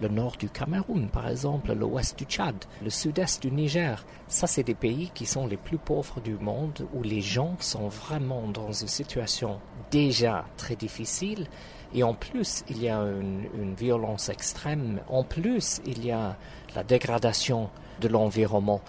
le 0.00 0.08
nord 0.08 0.36
du 0.38 0.48
Cameroun, 0.48 1.08
par 1.10 1.28
exemple, 1.28 1.74
l'ouest 1.74 2.18
du 2.18 2.24
Tchad, 2.24 2.54
le 2.82 2.88
sud-est 2.88 3.42
du 3.42 3.50
Niger. 3.50 4.02
Ça, 4.26 4.46
c'est 4.46 4.62
des 4.62 4.74
pays 4.74 5.10
qui 5.14 5.26
sont 5.26 5.46
les 5.46 5.58
plus 5.58 5.76
pauvres 5.76 6.20
du 6.22 6.36
monde, 6.36 6.86
où 6.94 7.02
les 7.02 7.20
gens 7.20 7.56
sont 7.60 7.88
vraiment 7.88 8.48
dans 8.48 8.72
une 8.72 8.88
situation 8.88 9.60
déjà 9.90 10.46
très 10.56 10.76
difficile. 10.76 11.46
Et 11.92 12.02
en 12.02 12.14
plus, 12.14 12.64
il 12.70 12.82
y 12.82 12.88
a 12.88 12.96
une, 13.00 13.44
une 13.60 13.74
violence 13.74 14.30
extrême. 14.30 15.02
En 15.08 15.24
plus, 15.24 15.82
il 15.84 16.06
y 16.06 16.10
a 16.10 16.36
la 16.74 16.84
dégradation 16.84 17.68
de 18.00 18.08
l'environnement. 18.08 18.80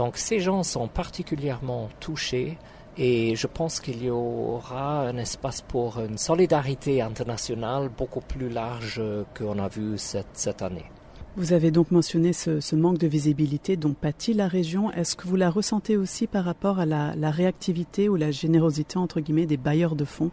Donc 0.00 0.16
ces 0.16 0.40
gens 0.40 0.62
sont 0.62 0.88
particulièrement 0.88 1.90
touchés 2.00 2.56
et 2.96 3.36
je 3.36 3.46
pense 3.46 3.80
qu'il 3.80 4.02
y 4.02 4.08
aura 4.08 5.02
un 5.02 5.18
espace 5.18 5.60
pour 5.60 6.00
une 6.00 6.16
solidarité 6.16 7.02
internationale 7.02 7.90
beaucoup 7.98 8.22
plus 8.22 8.48
large 8.48 9.02
qu'on 9.36 9.58
a 9.58 9.68
vu 9.68 9.98
cette, 9.98 10.32
cette 10.32 10.62
année. 10.62 10.86
Vous 11.36 11.52
avez 11.52 11.70
donc 11.70 11.90
mentionné 11.90 12.32
ce, 12.32 12.74
manque 12.74 12.96
de 12.96 13.06
visibilité 13.06 13.76
dont 13.76 13.92
pâtit 13.92 14.32
la 14.32 14.48
région. 14.48 14.90
Est-ce 14.90 15.16
que 15.16 15.28
vous 15.28 15.36
la 15.36 15.50
ressentez 15.50 15.98
aussi 15.98 16.26
par 16.26 16.46
rapport 16.46 16.78
à 16.78 16.86
la, 16.86 17.30
réactivité 17.30 18.08
ou 18.08 18.16
la 18.16 18.30
générosité 18.30 18.98
des 19.46 19.56
bailleurs 19.58 19.96
de 19.96 20.06
fonds? 20.06 20.30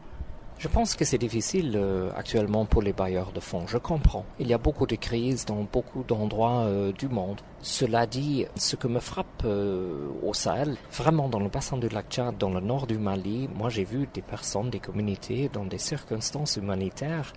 Je 0.59 0.67
pense 0.67 0.95
que 0.95 1.05
c'est 1.05 1.19
difficile 1.19 1.73
euh, 1.75 2.09
actuellement 2.15 2.65
pour 2.65 2.81
les 2.81 2.91
bailleurs 2.91 3.31
de 3.31 3.39
fonds. 3.39 3.67
Je 3.67 3.77
comprends. 3.77 4.25
Il 4.39 4.47
y 4.47 4.55
a 4.55 4.57
beaucoup 4.57 4.87
de 4.87 4.95
crises 4.95 5.45
dans 5.45 5.67
beaucoup 5.71 6.03
d'endroits 6.03 6.61
euh, 6.61 6.91
du 6.91 7.07
monde. 7.07 7.41
Cela 7.61 8.07
dit, 8.07 8.47
ce 8.55 8.75
que 8.75 8.87
me 8.87 8.99
frappe 8.99 9.43
euh, 9.45 10.07
au 10.23 10.33
Sahel, 10.33 10.75
vraiment 10.91 11.29
dans 11.29 11.39
le 11.39 11.49
bassin 11.49 11.77
du 11.77 11.89
lac 11.89 12.07
Tchad, 12.09 12.39
dans 12.39 12.49
le 12.49 12.59
nord 12.59 12.87
du 12.87 12.97
Mali, 12.97 13.47
moi 13.53 13.69
j'ai 13.69 13.83
vu 13.83 14.09
des 14.11 14.23
personnes, 14.23 14.71
des 14.71 14.79
communautés 14.79 15.47
dans 15.53 15.65
des 15.65 15.77
circonstances 15.77 16.55
humanitaires 16.55 17.33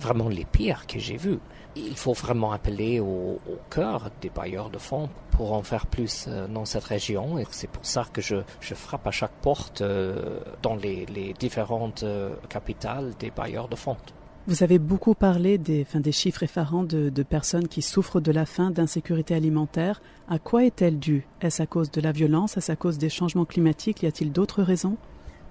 vraiment 0.00 0.28
les 0.28 0.44
pires 0.44 0.86
que 0.86 0.98
j'ai 0.98 1.16
vues. 1.16 1.38
Il 1.76 1.96
faut 1.96 2.12
vraiment 2.12 2.52
appeler 2.52 3.00
au, 3.00 3.40
cœur 3.70 4.10
des 4.20 4.30
bailleurs 4.30 4.70
de 4.70 4.78
fonds 4.78 5.08
pour 5.32 5.52
en 5.52 5.62
faire 5.62 5.86
plus 5.86 6.26
euh, 6.28 6.46
dans 6.46 6.64
cette 6.64 6.84
région. 6.84 7.38
Et 7.38 7.46
c'est 7.50 7.68
pour 7.68 7.84
ça 7.84 8.06
que 8.12 8.20
je, 8.20 8.36
frappe 8.60 9.06
à 9.06 9.10
chaque 9.10 9.34
porte 9.42 9.80
euh, 9.80 10.38
dans 10.62 10.76
les, 10.76 11.06
différentes 11.38 12.04
euh, 12.04 12.30
capitales 12.48 13.12
des 13.18 13.30
bailleurs 13.30 13.68
de 13.68 13.76
fonds. 13.76 13.96
Vous 14.46 14.62
avez 14.62 14.78
beaucoup 14.78 15.14
parlé 15.14 15.56
des, 15.56 15.86
chiffres 16.12 16.42
effarants 16.42 16.84
de, 16.84 17.08
de, 17.08 17.22
personnes 17.22 17.66
qui 17.66 17.80
souffrent 17.80 18.20
de 18.20 18.30
la 18.30 18.44
faim, 18.44 18.70
d'insécurité 18.70 19.34
alimentaire. 19.34 20.02
À 20.28 20.38
quoi 20.38 20.64
est-elle 20.64 20.98
due? 20.98 21.26
Est-ce 21.40 21.62
à 21.62 21.66
cause 21.66 21.90
de 21.90 22.00
la 22.02 22.12
violence? 22.12 22.56
Est-ce 22.58 22.70
à 22.70 22.76
cause 22.76 22.98
des 22.98 23.08
changements 23.08 23.46
climatiques? 23.46 24.02
Y 24.02 24.06
a-t-il 24.06 24.32
d'autres 24.32 24.62
raisons? 24.62 24.98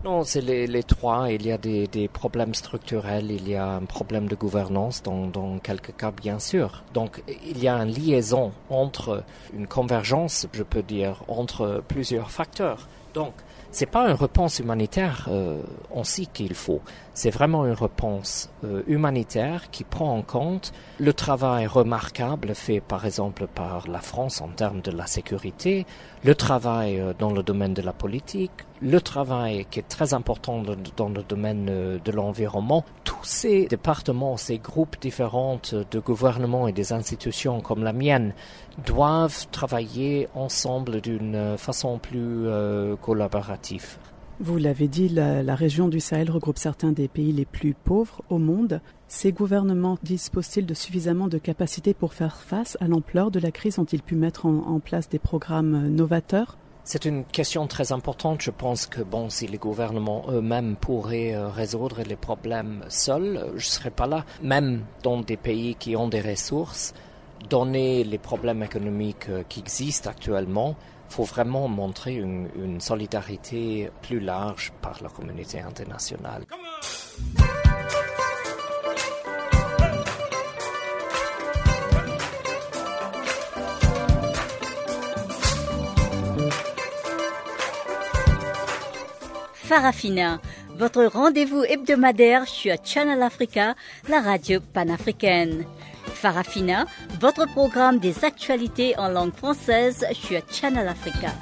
Non, 0.03 0.23
c'est 0.23 0.41
les, 0.41 0.83
trois. 0.83 1.31
Il 1.31 1.45
y 1.45 1.51
a 1.51 1.57
des, 1.57 1.87
des, 1.87 2.07
problèmes 2.07 2.53
structurels, 2.53 3.31
il 3.31 3.47
y 3.47 3.55
a 3.55 3.67
un 3.67 3.85
problème 3.85 4.27
de 4.27 4.35
gouvernance 4.35 5.01
dans, 5.01 5.27
dans, 5.27 5.59
quelques 5.59 5.95
cas, 5.95 6.11
bien 6.11 6.39
sûr. 6.39 6.83
Donc, 6.93 7.23
il 7.45 7.63
y 7.63 7.67
a 7.69 7.75
une 7.75 7.93
liaison 7.93 8.51
entre 8.69 9.23
une 9.53 9.67
convergence, 9.67 10.47
je 10.51 10.63
peux 10.63 10.83
dire, 10.83 11.23
entre 11.27 11.81
plusieurs 11.87 12.31
facteurs. 12.31 12.87
Donc, 13.13 13.33
c'est 13.71 13.87
pas 13.87 14.07
une 14.07 14.15
réponse 14.15 14.59
humanitaire 14.59 15.27
euh, 15.31 15.61
sait 16.03 16.27
qu'il 16.27 16.53
faut. 16.53 16.81
C'est 17.15 17.29
vraiment 17.29 17.67
une 17.67 17.73
réponse 17.73 18.49
euh, 18.63 18.81
humanitaire 18.87 19.69
qui 19.69 19.83
prend 19.83 20.17
en 20.17 20.23
compte 20.23 20.73
le 20.99 21.13
travail 21.13 21.67
remarquable 21.67 22.55
fait 22.55 22.81
par 22.81 23.05
exemple 23.05 23.45
par 23.45 23.87
la 23.87 23.99
France 23.99 24.41
en 24.41 24.47
termes 24.47 24.81
de 24.81 24.89
la 24.89 25.05
sécurité, 25.05 25.85
le 26.23 26.33
travail 26.33 26.99
euh, 26.99 27.13
dans 27.17 27.31
le 27.31 27.43
domaine 27.43 27.75
de 27.75 27.83
la 27.83 27.93
politique, 27.93 28.51
le 28.81 28.99
travail 28.99 29.67
qui 29.69 29.77
est 29.77 29.87
très 29.87 30.15
important 30.15 30.63
dans 30.97 31.09
le 31.09 31.21
domaine 31.21 31.67
euh, 31.69 31.99
de 32.03 32.11
l'environnement. 32.11 32.83
Tous 33.03 33.23
ces 33.23 33.67
départements, 33.67 34.35
ces 34.35 34.57
groupes 34.57 34.99
différents 34.99 35.59
de 35.71 35.99
gouvernements 35.99 36.67
et 36.67 36.71
des 36.71 36.93
institutions 36.93 37.61
comme 37.61 37.83
la 37.83 37.93
mienne 37.93 38.33
doivent 38.87 39.45
travailler 39.51 40.29
ensemble 40.33 40.99
d'une 40.99 41.57
façon 41.57 41.99
plus 41.99 42.47
collaborative. 43.01 43.99
Vous 44.45 44.57
l'avez 44.57 44.89
dit, 44.89 45.07
la, 45.07 45.55
région 45.55 45.87
du 45.87 46.01
Sahel 46.01 46.29
regroupe 46.29 46.57
certains 46.57 46.91
des 46.91 47.07
pays 47.07 47.31
les 47.31 47.45
plus 47.45 47.73
pauvres 47.73 48.21
au 48.29 48.39
monde. 48.39 48.81
Ces 49.07 49.31
gouvernements 49.31 49.97
disposent-ils 50.03 50.65
de 50.65 50.73
suffisamment 50.73 51.29
de 51.29 51.37
capacités 51.37 51.93
pour 51.93 52.13
faire 52.13 52.35
face 52.35 52.77
à 52.81 52.89
l'ampleur 52.89 53.31
de 53.31 53.39
la 53.39 53.51
crise 53.51 53.79
Ont-ils 53.79 54.01
pu 54.01 54.15
mettre 54.15 54.45
en, 54.45 54.81
place 54.81 55.07
des 55.07 55.17
programmes 55.17 55.87
novateurs? 55.87 56.57
C'est 56.83 57.05
une 57.05 57.23
question 57.23 57.67
très 57.67 57.93
importante. 57.93 58.41
Je 58.41 58.51
pense 58.51 58.85
que 58.85 59.01
bon, 59.01 59.29
si 59.29 59.47
les 59.47 59.57
gouvernements 59.57 60.25
eux-mêmes 60.27 60.75
pourraient 60.75 61.33
euh, 61.33 61.47
résoudre 61.47 62.01
les 62.05 62.17
problèmes 62.17 62.83
seuls, 62.89 63.45
je 63.51 63.65
ne 63.65 63.71
serais 63.71 63.91
pas 63.91 64.07
là. 64.07 64.25
Même 64.41 64.81
dans 65.03 65.21
des 65.21 65.37
pays 65.37 65.75
qui 65.75 65.95
ont 65.95 66.09
des 66.09 66.19
ressources, 66.19 66.93
donner 67.49 68.03
les 68.03 68.17
problèmes 68.17 68.61
économiques 68.61 69.29
euh, 69.29 69.43
qui 69.47 69.61
existent 69.61 70.09
actuellement, 70.09 70.75
faut 71.13 71.23
vraiment 71.25 71.67
montrer 71.67 72.15
une, 72.15 72.81
solidarité 72.81 73.91
plus 74.01 74.19
large 74.19 74.73
par 74.81 74.97
la 75.03 75.09
communauté 75.09 75.59
internationale. 75.59 76.43
Farafina, 89.53 90.41
votre 90.77 91.05
rendez-vous 91.05 91.63
hebdomadaire 91.63 92.47
sur 92.47 92.75
Channel 92.83 93.21
Africa, 93.21 93.75
la 94.09 94.19
radio 94.19 94.59
panafricaine. 94.73 95.63
Farafina, 96.13 96.85
votre 97.19 97.45
programme 97.47 97.99
des 97.99 98.23
actualités 98.23 98.97
en 98.97 99.09
langue 99.09 99.33
française 99.33 100.05
sur 100.13 100.41
Channel 100.49 100.87
Africa. 100.87 101.33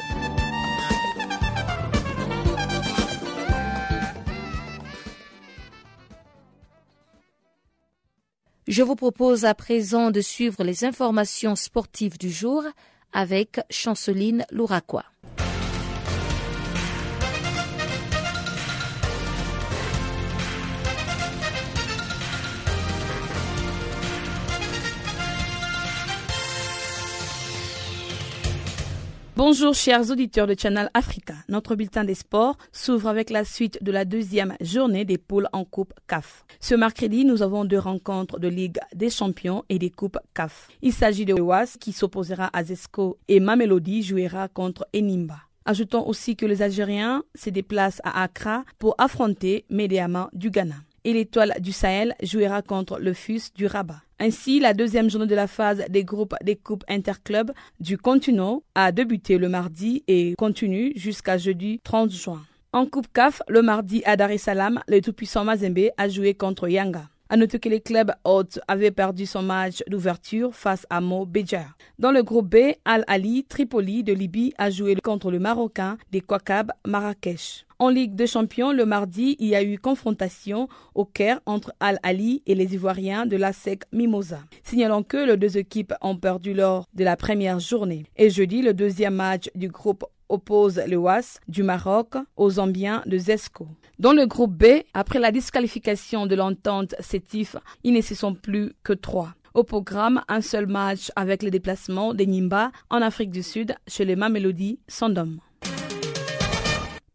Je 8.67 8.83
vous 8.83 8.95
propose 8.95 9.43
à 9.43 9.53
présent 9.53 10.11
de 10.11 10.21
suivre 10.21 10.63
les 10.63 10.85
informations 10.85 11.57
sportives 11.57 12.17
du 12.17 12.29
jour 12.29 12.63
avec 13.11 13.59
Chanceline 13.69 14.45
Louraquois. 14.51 15.10
Bonjour 29.43 29.73
chers 29.73 30.11
auditeurs 30.11 30.45
de 30.45 30.53
Channel 30.55 30.91
Africa. 30.93 31.33
Notre 31.49 31.73
bulletin 31.73 32.03
des 32.03 32.13
sports 32.13 32.59
s'ouvre 32.71 33.07
avec 33.07 33.31
la 33.31 33.43
suite 33.43 33.83
de 33.83 33.91
la 33.91 34.05
deuxième 34.05 34.55
journée 34.61 35.03
des 35.03 35.17
poules 35.17 35.47
en 35.51 35.65
Coupe 35.65 35.95
CAF. 36.05 36.45
Ce 36.59 36.75
mercredi, 36.75 37.25
nous 37.25 37.41
avons 37.41 37.65
deux 37.65 37.79
rencontres 37.79 38.37
de 38.37 38.47
Ligue 38.47 38.77
des 38.93 39.09
Champions 39.09 39.63
et 39.67 39.79
des 39.79 39.89
Coupes 39.89 40.19
CAF. 40.35 40.67
Il 40.83 40.93
s'agit 40.93 41.25
de 41.25 41.33
OAS 41.33 41.77
qui 41.79 41.91
s'opposera 41.91 42.51
à 42.53 42.63
Zesco 42.63 43.17
et 43.27 43.39
Mamelody 43.39 44.03
jouera 44.03 44.47
contre 44.47 44.85
Enimba. 44.95 45.39
Ajoutons 45.65 46.07
aussi 46.07 46.35
que 46.35 46.45
les 46.45 46.61
Algériens 46.61 47.23
se 47.33 47.49
déplacent 47.49 48.01
à 48.03 48.21
Accra 48.21 48.63
pour 48.77 48.93
affronter 48.99 49.65
Mediama 49.71 50.29
du 50.33 50.51
Ghana. 50.51 50.75
Et 51.03 51.13
l'étoile 51.13 51.55
du 51.59 51.71
Sahel 51.71 52.15
jouera 52.21 52.61
contre 52.61 52.99
le 52.99 53.13
FUS 53.13 53.53
du 53.55 53.65
Rabat. 53.65 54.01
Ainsi, 54.19 54.59
la 54.59 54.75
deuxième 54.75 55.09
journée 55.09 55.25
de 55.25 55.33
la 55.33 55.47
phase 55.47 55.83
des 55.89 56.03
groupes 56.03 56.35
des 56.43 56.55
coupes 56.55 56.83
interclubs 56.87 57.51
du 57.79 57.97
continent 57.97 58.61
a 58.75 58.91
débuté 58.91 59.39
le 59.39 59.49
mardi 59.49 60.03
et 60.07 60.35
continue 60.37 60.93
jusqu'à 60.95 61.39
jeudi 61.39 61.79
30 61.83 62.11
juin. 62.11 62.43
En 62.73 62.85
Coupe 62.85 63.11
CAF, 63.11 63.41
le 63.49 63.61
mardi 63.61 64.01
à 64.05 64.15
Dar 64.15 64.31
es 64.31 64.37
Salaam, 64.37 64.79
le 64.87 65.01
tout-puissant 65.01 65.43
Mazembe 65.43 65.89
a 65.97 66.07
joué 66.07 66.35
contre 66.35 66.69
Yanga. 66.69 67.10
À 67.33 67.37
noter 67.37 67.59
que 67.59 67.69
les 67.69 67.79
clubs 67.79 68.11
hôtes 68.25 68.59
avaient 68.67 68.91
perdu 68.91 69.25
son 69.25 69.41
match 69.41 69.81
d'ouverture 69.87 70.53
face 70.53 70.85
à 70.89 70.99
Mo 70.99 71.25
Bejar. 71.25 71.77
Dans 71.97 72.11
le 72.11 72.23
groupe 72.23 72.49
B, 72.49 72.73
Al 72.83 73.05
Ali 73.07 73.45
Tripoli 73.45 74.03
de 74.03 74.11
Libye 74.11 74.53
a 74.57 74.69
joué 74.69 74.95
contre 75.01 75.31
le 75.31 75.39
Marocain 75.39 75.97
des 76.11 76.19
Kwakab 76.19 76.73
Marrakech. 76.85 77.65
En 77.79 77.87
Ligue 77.87 78.15
des 78.15 78.27
Champions, 78.27 78.73
le 78.73 78.85
mardi, 78.85 79.37
il 79.39 79.47
y 79.47 79.55
a 79.55 79.63
eu 79.63 79.79
confrontation 79.79 80.67
au 80.93 81.05
Caire 81.05 81.39
entre 81.45 81.71
Al 81.79 81.99
Ali 82.03 82.43
et 82.47 82.53
les 82.53 82.73
Ivoiriens 82.73 83.25
de 83.25 83.37
la 83.37 83.53
SEC 83.53 83.83
Mimosa. 83.93 84.41
Signalons 84.63 85.03
que 85.03 85.25
les 85.25 85.37
deux 85.37 85.57
équipes 85.57 85.93
ont 86.01 86.17
perdu 86.17 86.53
lors 86.53 86.83
de 86.93 87.05
la 87.05 87.15
première 87.15 87.61
journée. 87.61 88.03
Et 88.17 88.29
jeudi, 88.29 88.61
le 88.61 88.73
deuxième 88.73 89.15
match 89.15 89.49
du 89.55 89.69
groupe 89.69 90.03
oppose 90.27 90.81
le 90.85 90.97
WAS 90.97 91.39
du 91.47 91.63
Maroc 91.63 92.15
aux 92.35 92.49
Zambiens 92.49 93.03
de 93.05 93.17
Zesco. 93.17 93.67
Dans 94.01 94.13
le 94.13 94.25
groupe 94.25 94.57
B, 94.57 94.81
après 94.95 95.19
la 95.19 95.31
disqualification 95.31 96.25
de 96.25 96.33
l'entente 96.33 96.95
sétif, 97.01 97.55
ils 97.83 97.93
ne 97.93 98.01
se 98.01 98.15
sont 98.15 98.33
plus 98.33 98.73
que 98.83 98.93
trois. 98.93 99.35
Au 99.53 99.63
programme, 99.63 100.23
un 100.27 100.41
seul 100.41 100.65
match 100.65 101.11
avec 101.15 101.43
le 101.43 101.51
déplacement 101.51 102.15
des 102.15 102.25
Nimba 102.25 102.71
en 102.89 103.03
Afrique 103.03 103.29
du 103.29 103.43
Sud 103.43 103.75
chez 103.85 104.03
les 104.03 104.15
Mamelody 104.15 104.79
Sandom. 104.87 105.37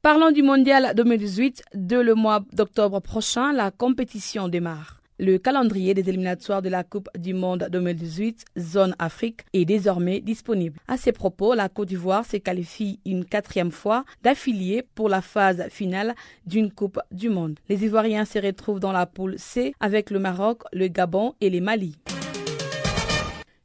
Parlons 0.00 0.30
du 0.30 0.44
mondial 0.44 0.92
2018. 0.94 1.64
De 1.74 1.96
le 1.96 2.14
mois 2.14 2.44
d'octobre 2.52 3.00
prochain, 3.00 3.52
la 3.52 3.72
compétition 3.72 4.46
démarre. 4.46 5.00
Le 5.18 5.38
calendrier 5.38 5.94
des 5.94 6.06
éliminatoires 6.10 6.60
de 6.60 6.68
la 6.68 6.84
Coupe 6.84 7.08
du 7.18 7.32
Monde 7.32 7.68
2018 7.72 8.44
Zone 8.58 8.94
Afrique 8.98 9.46
est 9.54 9.64
désormais 9.64 10.20
disponible. 10.20 10.78
À 10.88 10.98
ces 10.98 11.12
propos, 11.12 11.54
la 11.54 11.70
Côte 11.70 11.88
d'Ivoire 11.88 12.26
se 12.26 12.36
qualifie 12.36 13.00
une 13.06 13.24
quatrième 13.24 13.70
fois 13.70 14.04
d'affilié 14.22 14.84
pour 14.94 15.08
la 15.08 15.22
phase 15.22 15.68
finale 15.70 16.14
d'une 16.44 16.70
Coupe 16.70 17.00
du 17.12 17.30
Monde. 17.30 17.58
Les 17.70 17.82
Ivoiriens 17.86 18.26
se 18.26 18.38
retrouvent 18.38 18.78
dans 18.78 18.92
la 18.92 19.06
poule 19.06 19.38
C 19.38 19.74
avec 19.80 20.10
le 20.10 20.18
Maroc, 20.18 20.64
le 20.74 20.88
Gabon 20.88 21.32
et 21.40 21.48
les 21.48 21.62
Mali. 21.62 21.96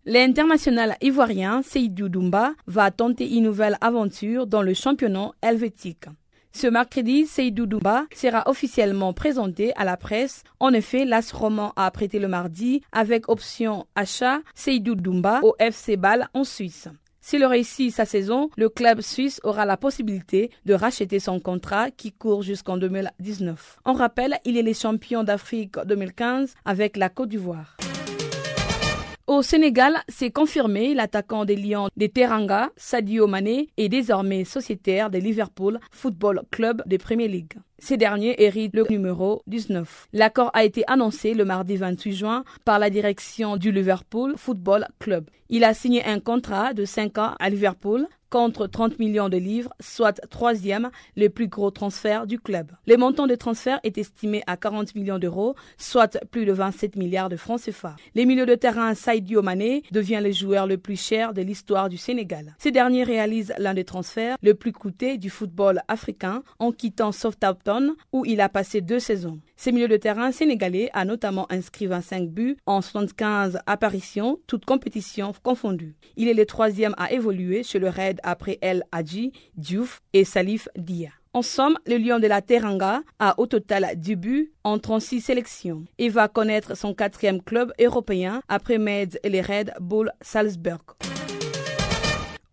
L'international 0.05 0.95
ivoirien 1.01 1.61
Seydou 1.63 2.07
Doumba 2.07 2.53
va 2.65 2.91
tenter 2.91 3.35
une 3.35 3.43
nouvelle 3.43 3.77
aventure 3.81 4.47
dans 4.47 4.61
le 4.61 4.73
championnat 4.73 5.31
helvétique. 5.41 6.05
Ce 6.53 6.67
mercredi, 6.67 7.25
Seydou 7.25 7.65
Douba 7.65 8.05
sera 8.13 8.43
officiellement 8.47 9.13
présenté 9.13 9.73
à 9.75 9.85
la 9.85 9.97
presse. 9.97 10.43
En 10.59 10.73
effet, 10.73 11.05
l'As 11.05 11.31
Roman 11.31 11.73
a 11.75 11.89
prêté 11.91 12.19
le 12.19 12.27
mardi 12.27 12.81
avec 12.91 13.29
option 13.29 13.87
achat 13.95 14.39
Seydou 14.53 14.95
Douba 14.95 15.39
au 15.43 15.55
FC 15.59 15.97
Bâle 15.97 16.27
en 16.33 16.43
Suisse. 16.43 16.87
S'il 17.21 17.45
réussit 17.45 17.93
sa 17.93 18.05
saison, 18.05 18.49
le 18.57 18.67
club 18.67 19.01
suisse 19.01 19.39
aura 19.43 19.65
la 19.65 19.77
possibilité 19.77 20.49
de 20.65 20.73
racheter 20.73 21.19
son 21.19 21.39
contrat 21.39 21.91
qui 21.91 22.11
court 22.11 22.41
jusqu'en 22.41 22.77
2019. 22.77 23.79
On 23.85 23.93
rappelle, 23.93 24.39
il 24.43 24.57
est 24.57 24.63
le 24.63 24.73
champion 24.73 25.23
d'Afrique 25.23 25.75
2015 25.85 26.55
avec 26.65 26.97
la 26.97 27.09
Côte 27.09 27.29
d'Ivoire. 27.29 27.77
Au 29.31 29.41
Sénégal, 29.41 30.03
c'est 30.09 30.29
confirmé, 30.29 30.93
l'attaquant 30.93 31.45
des 31.45 31.55
Lions 31.55 31.87
de 31.95 32.05
Teranga, 32.05 32.69
Sadio 32.75 33.27
Mané, 33.27 33.69
est 33.77 33.87
désormais 33.87 34.43
sociétaire 34.43 35.09
de 35.09 35.19
Liverpool 35.19 35.79
Football 35.89 36.41
Club 36.51 36.83
de 36.85 36.97
Premier 36.97 37.29
League. 37.29 37.53
Ces 37.83 37.97
derniers 37.97 38.43
héritent 38.43 38.75
le 38.75 38.85
numéro 38.91 39.41
19. 39.47 40.07
L'accord 40.13 40.51
a 40.53 40.63
été 40.63 40.83
annoncé 40.85 41.33
le 41.33 41.45
mardi 41.45 41.77
28 41.77 42.13
juin 42.13 42.43
par 42.63 42.77
la 42.77 42.91
direction 42.91 43.57
du 43.57 43.71
Liverpool 43.71 44.35
Football 44.37 44.87
Club. 44.99 45.25
Il 45.49 45.63
a 45.63 45.73
signé 45.73 46.05
un 46.05 46.19
contrat 46.19 46.75
de 46.75 46.85
5 46.85 47.17
ans 47.17 47.33
à 47.39 47.49
Liverpool 47.49 48.07
contre 48.31 48.65
30 48.65 48.97
millions 48.97 49.29
de 49.29 49.37
livres, 49.37 49.71
soit 49.81 50.13
troisième 50.29 50.89
le 51.17 51.27
plus 51.27 51.47
gros 51.47 51.69
transfert 51.69 52.25
du 52.25 52.39
club. 52.39 52.71
Le 52.87 52.95
montant 52.95 53.27
de 53.27 53.35
transfert 53.35 53.79
est 53.83 53.97
estimé 53.97 54.41
à 54.47 54.55
40 54.55 54.95
millions 54.95 55.19
d'euros, 55.19 55.53
soit 55.77 56.17
plus 56.31 56.45
de 56.45 56.53
27 56.53 56.95
milliards 56.95 57.27
de 57.27 57.35
francs 57.35 57.61
CFA. 57.61 57.97
Les 58.15 58.25
milieux 58.25 58.45
de 58.45 58.55
terrain 58.55 58.95
Saïdio 58.95 59.41
Mané 59.41 59.83
devient 59.91 60.21
le 60.23 60.31
joueur 60.31 60.65
le 60.65 60.77
plus 60.77 60.99
cher 60.99 61.33
de 61.33 61.41
l'histoire 61.41 61.89
du 61.89 61.97
Sénégal. 61.97 62.55
Ces 62.57 62.71
derniers 62.71 63.03
réalisent 63.03 63.53
l'un 63.57 63.73
des 63.73 63.83
transferts 63.83 64.37
le 64.41 64.53
plus 64.55 64.71
coûtés 64.71 65.17
du 65.17 65.29
football 65.29 65.81
africain 65.89 66.41
en 66.59 66.71
quittant 66.71 67.11
Southampton 67.11 67.70
où 68.11 68.25
il 68.25 68.41
a 68.41 68.49
passé 68.49 68.81
deux 68.81 68.99
saisons. 68.99 69.39
Ces 69.55 69.71
milieux 69.71 69.87
de 69.87 69.97
terrain 69.97 70.31
sénégalais 70.31 70.89
a 70.93 71.05
notamment 71.05 71.47
inscrit 71.51 71.87
25 71.87 72.29
buts 72.29 72.57
en 72.65 72.81
75 72.81 73.59
apparitions, 73.65 74.39
toutes 74.47 74.65
compétitions 74.65 75.33
confondues. 75.43 75.95
Il 76.17 76.27
est 76.27 76.33
le 76.33 76.45
troisième 76.45 76.95
à 76.97 77.11
évoluer 77.11 77.63
chez 77.63 77.79
le 77.79 77.89
Red 77.89 78.19
après 78.23 78.57
El 78.61 78.83
Hadji, 78.91 79.31
Diouf 79.55 80.01
et 80.13 80.25
Salif 80.25 80.67
Dia. 80.75 81.09
En 81.33 81.43
somme, 81.43 81.77
le 81.87 81.97
Lion 81.97 82.19
de 82.19 82.27
la 82.27 82.41
Teranga 82.41 83.03
a 83.19 83.39
au 83.39 83.45
total 83.45 83.87
10 83.95 84.15
buts 84.17 84.51
en 84.65 84.79
36 84.79 85.21
sélections 85.21 85.85
et 85.97 86.09
va 86.09 86.27
connaître 86.27 86.75
son 86.75 86.93
quatrième 86.93 87.41
club 87.41 87.71
européen 87.79 88.41
après 88.49 88.77
Metz 88.77 89.17
et 89.23 89.29
les 89.29 89.41
Red 89.41 89.73
Bull 89.79 90.11
Salzburg. 90.19 90.81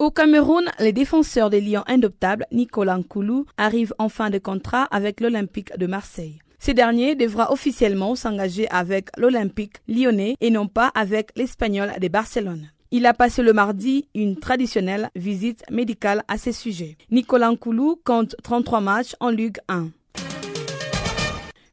Au 0.00 0.12
Cameroun, 0.12 0.70
les 0.78 0.92
défenseurs 0.92 1.50
des 1.50 1.60
Lions 1.60 1.82
indoptables, 1.88 2.46
Nicolas 2.52 2.98
Nkoulou, 2.98 3.46
arrivent 3.56 3.94
en 3.98 4.08
fin 4.08 4.30
de 4.30 4.38
contrat 4.38 4.84
avec 4.92 5.20
l'Olympique 5.20 5.76
de 5.76 5.88
Marseille. 5.88 6.38
Ce 6.60 6.70
dernier 6.70 7.16
devra 7.16 7.50
officiellement 7.50 8.14
s'engager 8.14 8.68
avec 8.70 9.08
l'Olympique 9.16 9.78
lyonnais 9.88 10.36
et 10.40 10.50
non 10.50 10.68
pas 10.68 10.92
avec 10.94 11.30
l'Espagnol 11.34 11.90
de 12.00 12.06
Barcelone. 12.06 12.70
Il 12.92 13.06
a 13.06 13.12
passé 13.12 13.42
le 13.42 13.52
mardi 13.52 14.06
une 14.14 14.36
traditionnelle 14.36 15.10
visite 15.16 15.64
médicale 15.68 16.22
à 16.28 16.38
ce 16.38 16.52
sujet. 16.52 16.96
Nicolas 17.10 17.50
Nkoulou 17.50 18.00
compte 18.04 18.36
33 18.44 18.80
matchs 18.80 19.16
en 19.18 19.30
Ligue 19.30 19.58
1. 19.66 19.88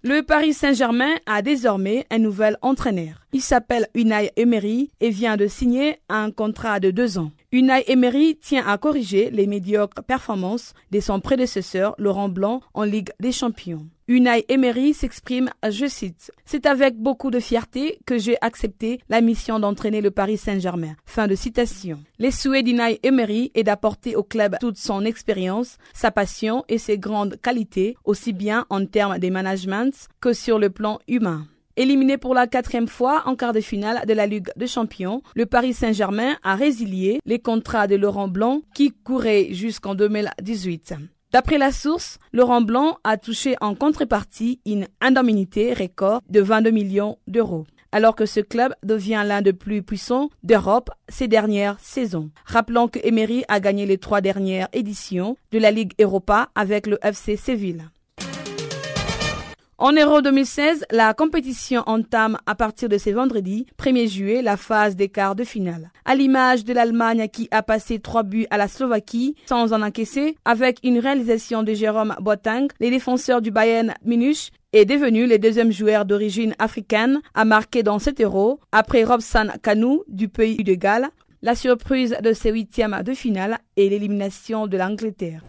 Le 0.01 0.21
Paris 0.21 0.53
Saint-Germain 0.53 1.15
a 1.27 1.43
désormais 1.43 2.05
un 2.09 2.19
nouvel 2.19 2.57
entraîneur. 2.63 3.24
Il 3.35 3.41
s'appelle 3.41 3.89
Unai 3.93 4.31
Emery 4.37 4.91
et 5.01 5.09
vient 5.09 5.35
de 5.35 5.47
signer 5.47 5.99
un 6.07 6.31
contrat 6.31 6.79
de 6.79 6.89
deux 6.89 7.17
ans. 7.17 7.33
Unai 7.51 7.83
Emery 7.87 8.37
tient 8.37 8.65
à 8.65 8.77
corriger 8.77 9.29
les 9.29 9.45
médiocres 9.45 10.01
performances 10.03 10.73
de 10.91 11.01
son 11.01 11.19
prédécesseur 11.19 11.95
Laurent 11.97 12.29
Blanc 12.29 12.61
en 12.73 12.83
Ligue 12.83 13.09
des 13.19 13.33
Champions. 13.33 13.87
Unai 14.07 14.45
Emery 14.47 14.93
s'exprime, 14.93 15.49
je 15.69 15.85
cite, 15.85 16.31
C'est 16.45 16.65
avec 16.65 16.95
beaucoup 16.95 17.29
de 17.29 17.41
fierté 17.41 17.99
que 18.05 18.17
j'ai 18.17 18.37
accepté 18.39 19.01
la 19.09 19.19
mission 19.19 19.59
d'entraîner 19.59 19.99
le 19.99 20.11
Paris 20.11 20.37
Saint-Germain. 20.37 20.95
Fin 21.05 21.27
de 21.27 21.35
citation. 21.35 21.99
Les 22.19 22.31
souhaits 22.31 22.63
d'Unai 22.63 23.01
Emery 23.03 23.51
est 23.53 23.63
d'apporter 23.63 24.15
au 24.15 24.23
club 24.23 24.55
toute 24.61 24.77
son 24.77 25.03
expérience, 25.03 25.77
sa 25.93 26.09
passion 26.09 26.63
et 26.69 26.77
ses 26.77 26.97
grandes 26.97 27.35
qualités, 27.41 27.97
aussi 28.05 28.31
bien 28.31 28.65
en 28.69 28.85
termes 28.85 29.19
de 29.19 29.29
management 29.29 30.07
que 30.21 30.31
sur 30.31 30.57
le 30.57 30.69
plan 30.69 30.99
humain. 31.09 31.45
Éliminé 31.77 32.17
pour 32.17 32.33
la 32.33 32.47
quatrième 32.47 32.87
fois 32.87 33.23
en 33.25 33.35
quart 33.35 33.51
de 33.51 33.59
finale 33.59 34.05
de 34.07 34.13
la 34.13 34.27
Ligue 34.27 34.49
des 34.55 34.67
Champions, 34.67 35.21
le 35.35 35.45
Paris 35.45 35.73
Saint-Germain 35.73 36.37
a 36.41 36.55
résilié 36.55 37.19
les 37.25 37.39
contrats 37.39 37.87
de 37.87 37.95
Laurent 37.97 38.29
Blanc 38.29 38.61
qui 38.73 38.91
couraient 38.91 39.49
jusqu'en 39.51 39.93
2018. 39.93 40.93
D'après 41.33 41.57
la 41.57 41.73
source, 41.73 42.17
Laurent 42.31 42.61
Blanc 42.61 42.97
a 43.03 43.17
touché 43.17 43.55
en 43.59 43.75
contrepartie 43.75 44.61
une 44.65 44.87
indemnité 45.01 45.73
record 45.73 46.21
de 46.29 46.39
22 46.39 46.71
millions 46.71 47.17
d'euros 47.27 47.65
alors 47.95 48.15
que 48.15 48.25
ce 48.25 48.41
club 48.41 48.73
devient 48.83 49.23
l'un 49.25 49.41
des 49.41 49.53
plus 49.53 49.81
puissants 49.81 50.29
d'Europe 50.43 50.89
ces 51.07 51.29
dernières 51.29 51.79
saisons. 51.79 52.29
Rappelons 52.45 52.89
que 52.89 52.99
Emery 53.01 53.45
a 53.47 53.61
gagné 53.61 53.85
les 53.85 53.97
trois 53.97 54.19
dernières 54.19 54.67
éditions 54.73 55.37
de 55.51 55.59
la 55.59 55.71
Ligue 55.71 55.93
Europa 56.01 56.49
avec 56.55 56.87
le 56.87 56.99
FC 57.01 57.37
Séville. 57.37 57.85
En 59.77 59.91
Euro 59.91 60.21
2016, 60.21 60.85
la 60.89 61.13
compétition 61.13 61.83
entame 61.85 62.37
à 62.45 62.55
partir 62.55 62.87
de 62.87 62.97
ce 62.97 63.09
vendredi 63.09 63.65
1er 63.77 64.07
juillet 64.07 64.41
la 64.41 64.55
phase 64.55 64.95
des 64.95 65.09
quarts 65.09 65.35
de 65.35 65.43
finale. 65.43 65.91
À 66.05 66.15
l'image 66.15 66.63
de 66.63 66.71
l'Allemagne 66.71 67.27
qui 67.27 67.49
a 67.51 67.61
passé 67.61 67.99
trois 67.99 68.23
buts 68.23 68.47
à 68.51 68.57
la 68.57 68.69
Slovaquie 68.69 69.35
sans 69.47 69.73
en 69.73 69.81
encaisser, 69.81 70.37
avec 70.45 70.79
une 70.83 70.99
réalisation 70.99 71.61
de 71.61 71.73
Jérôme 71.73 72.15
Boateng, 72.21 72.69
les 72.79 72.89
défenseurs 72.89 73.41
du 73.41 73.51
Bayern 73.51 73.93
Munich 74.05 74.53
est 74.71 74.85
devenu 74.85 75.27
le 75.27 75.39
deuxième 75.39 75.73
joueur 75.73 76.05
d'origine 76.05 76.55
africaine 76.57 77.19
à 77.33 77.43
marquer 77.43 77.83
dans 77.83 77.99
cet 77.99 78.21
Euro 78.21 78.61
après 78.71 79.03
Robson 79.03 79.49
Kanou 79.61 80.03
du 80.07 80.29
pays 80.29 80.63
de 80.63 80.73
Galles. 80.75 81.09
La 81.41 81.53
surprise 81.53 82.15
de 82.23 82.31
ces 82.31 82.51
huitièmes 82.51 83.01
de 83.03 83.13
finale 83.13 83.57
est 83.75 83.89
l'élimination 83.89 84.67
de 84.67 84.77
l'Angleterre. 84.77 85.41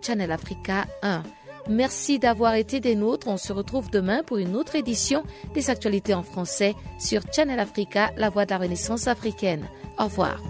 Channel 0.03 0.31
Africa 0.31 0.85
1. 1.01 1.23
Merci 1.69 2.19
d'avoir 2.19 2.55
été 2.55 2.79
des 2.79 2.95
nôtres. 2.95 3.27
On 3.27 3.37
se 3.37 3.53
retrouve 3.53 3.89
demain 3.89 4.23
pour 4.23 4.37
une 4.37 4.55
autre 4.55 4.75
édition 4.75 5.23
des 5.53 5.69
actualités 5.69 6.13
en 6.13 6.23
français 6.23 6.75
sur 6.99 7.21
Channel 7.33 7.59
Africa, 7.59 8.11
la 8.17 8.29
voix 8.29 8.45
de 8.45 8.51
la 8.51 8.57
Renaissance 8.57 9.07
africaine. 9.07 9.65
Au 9.97 10.05
revoir. 10.05 10.41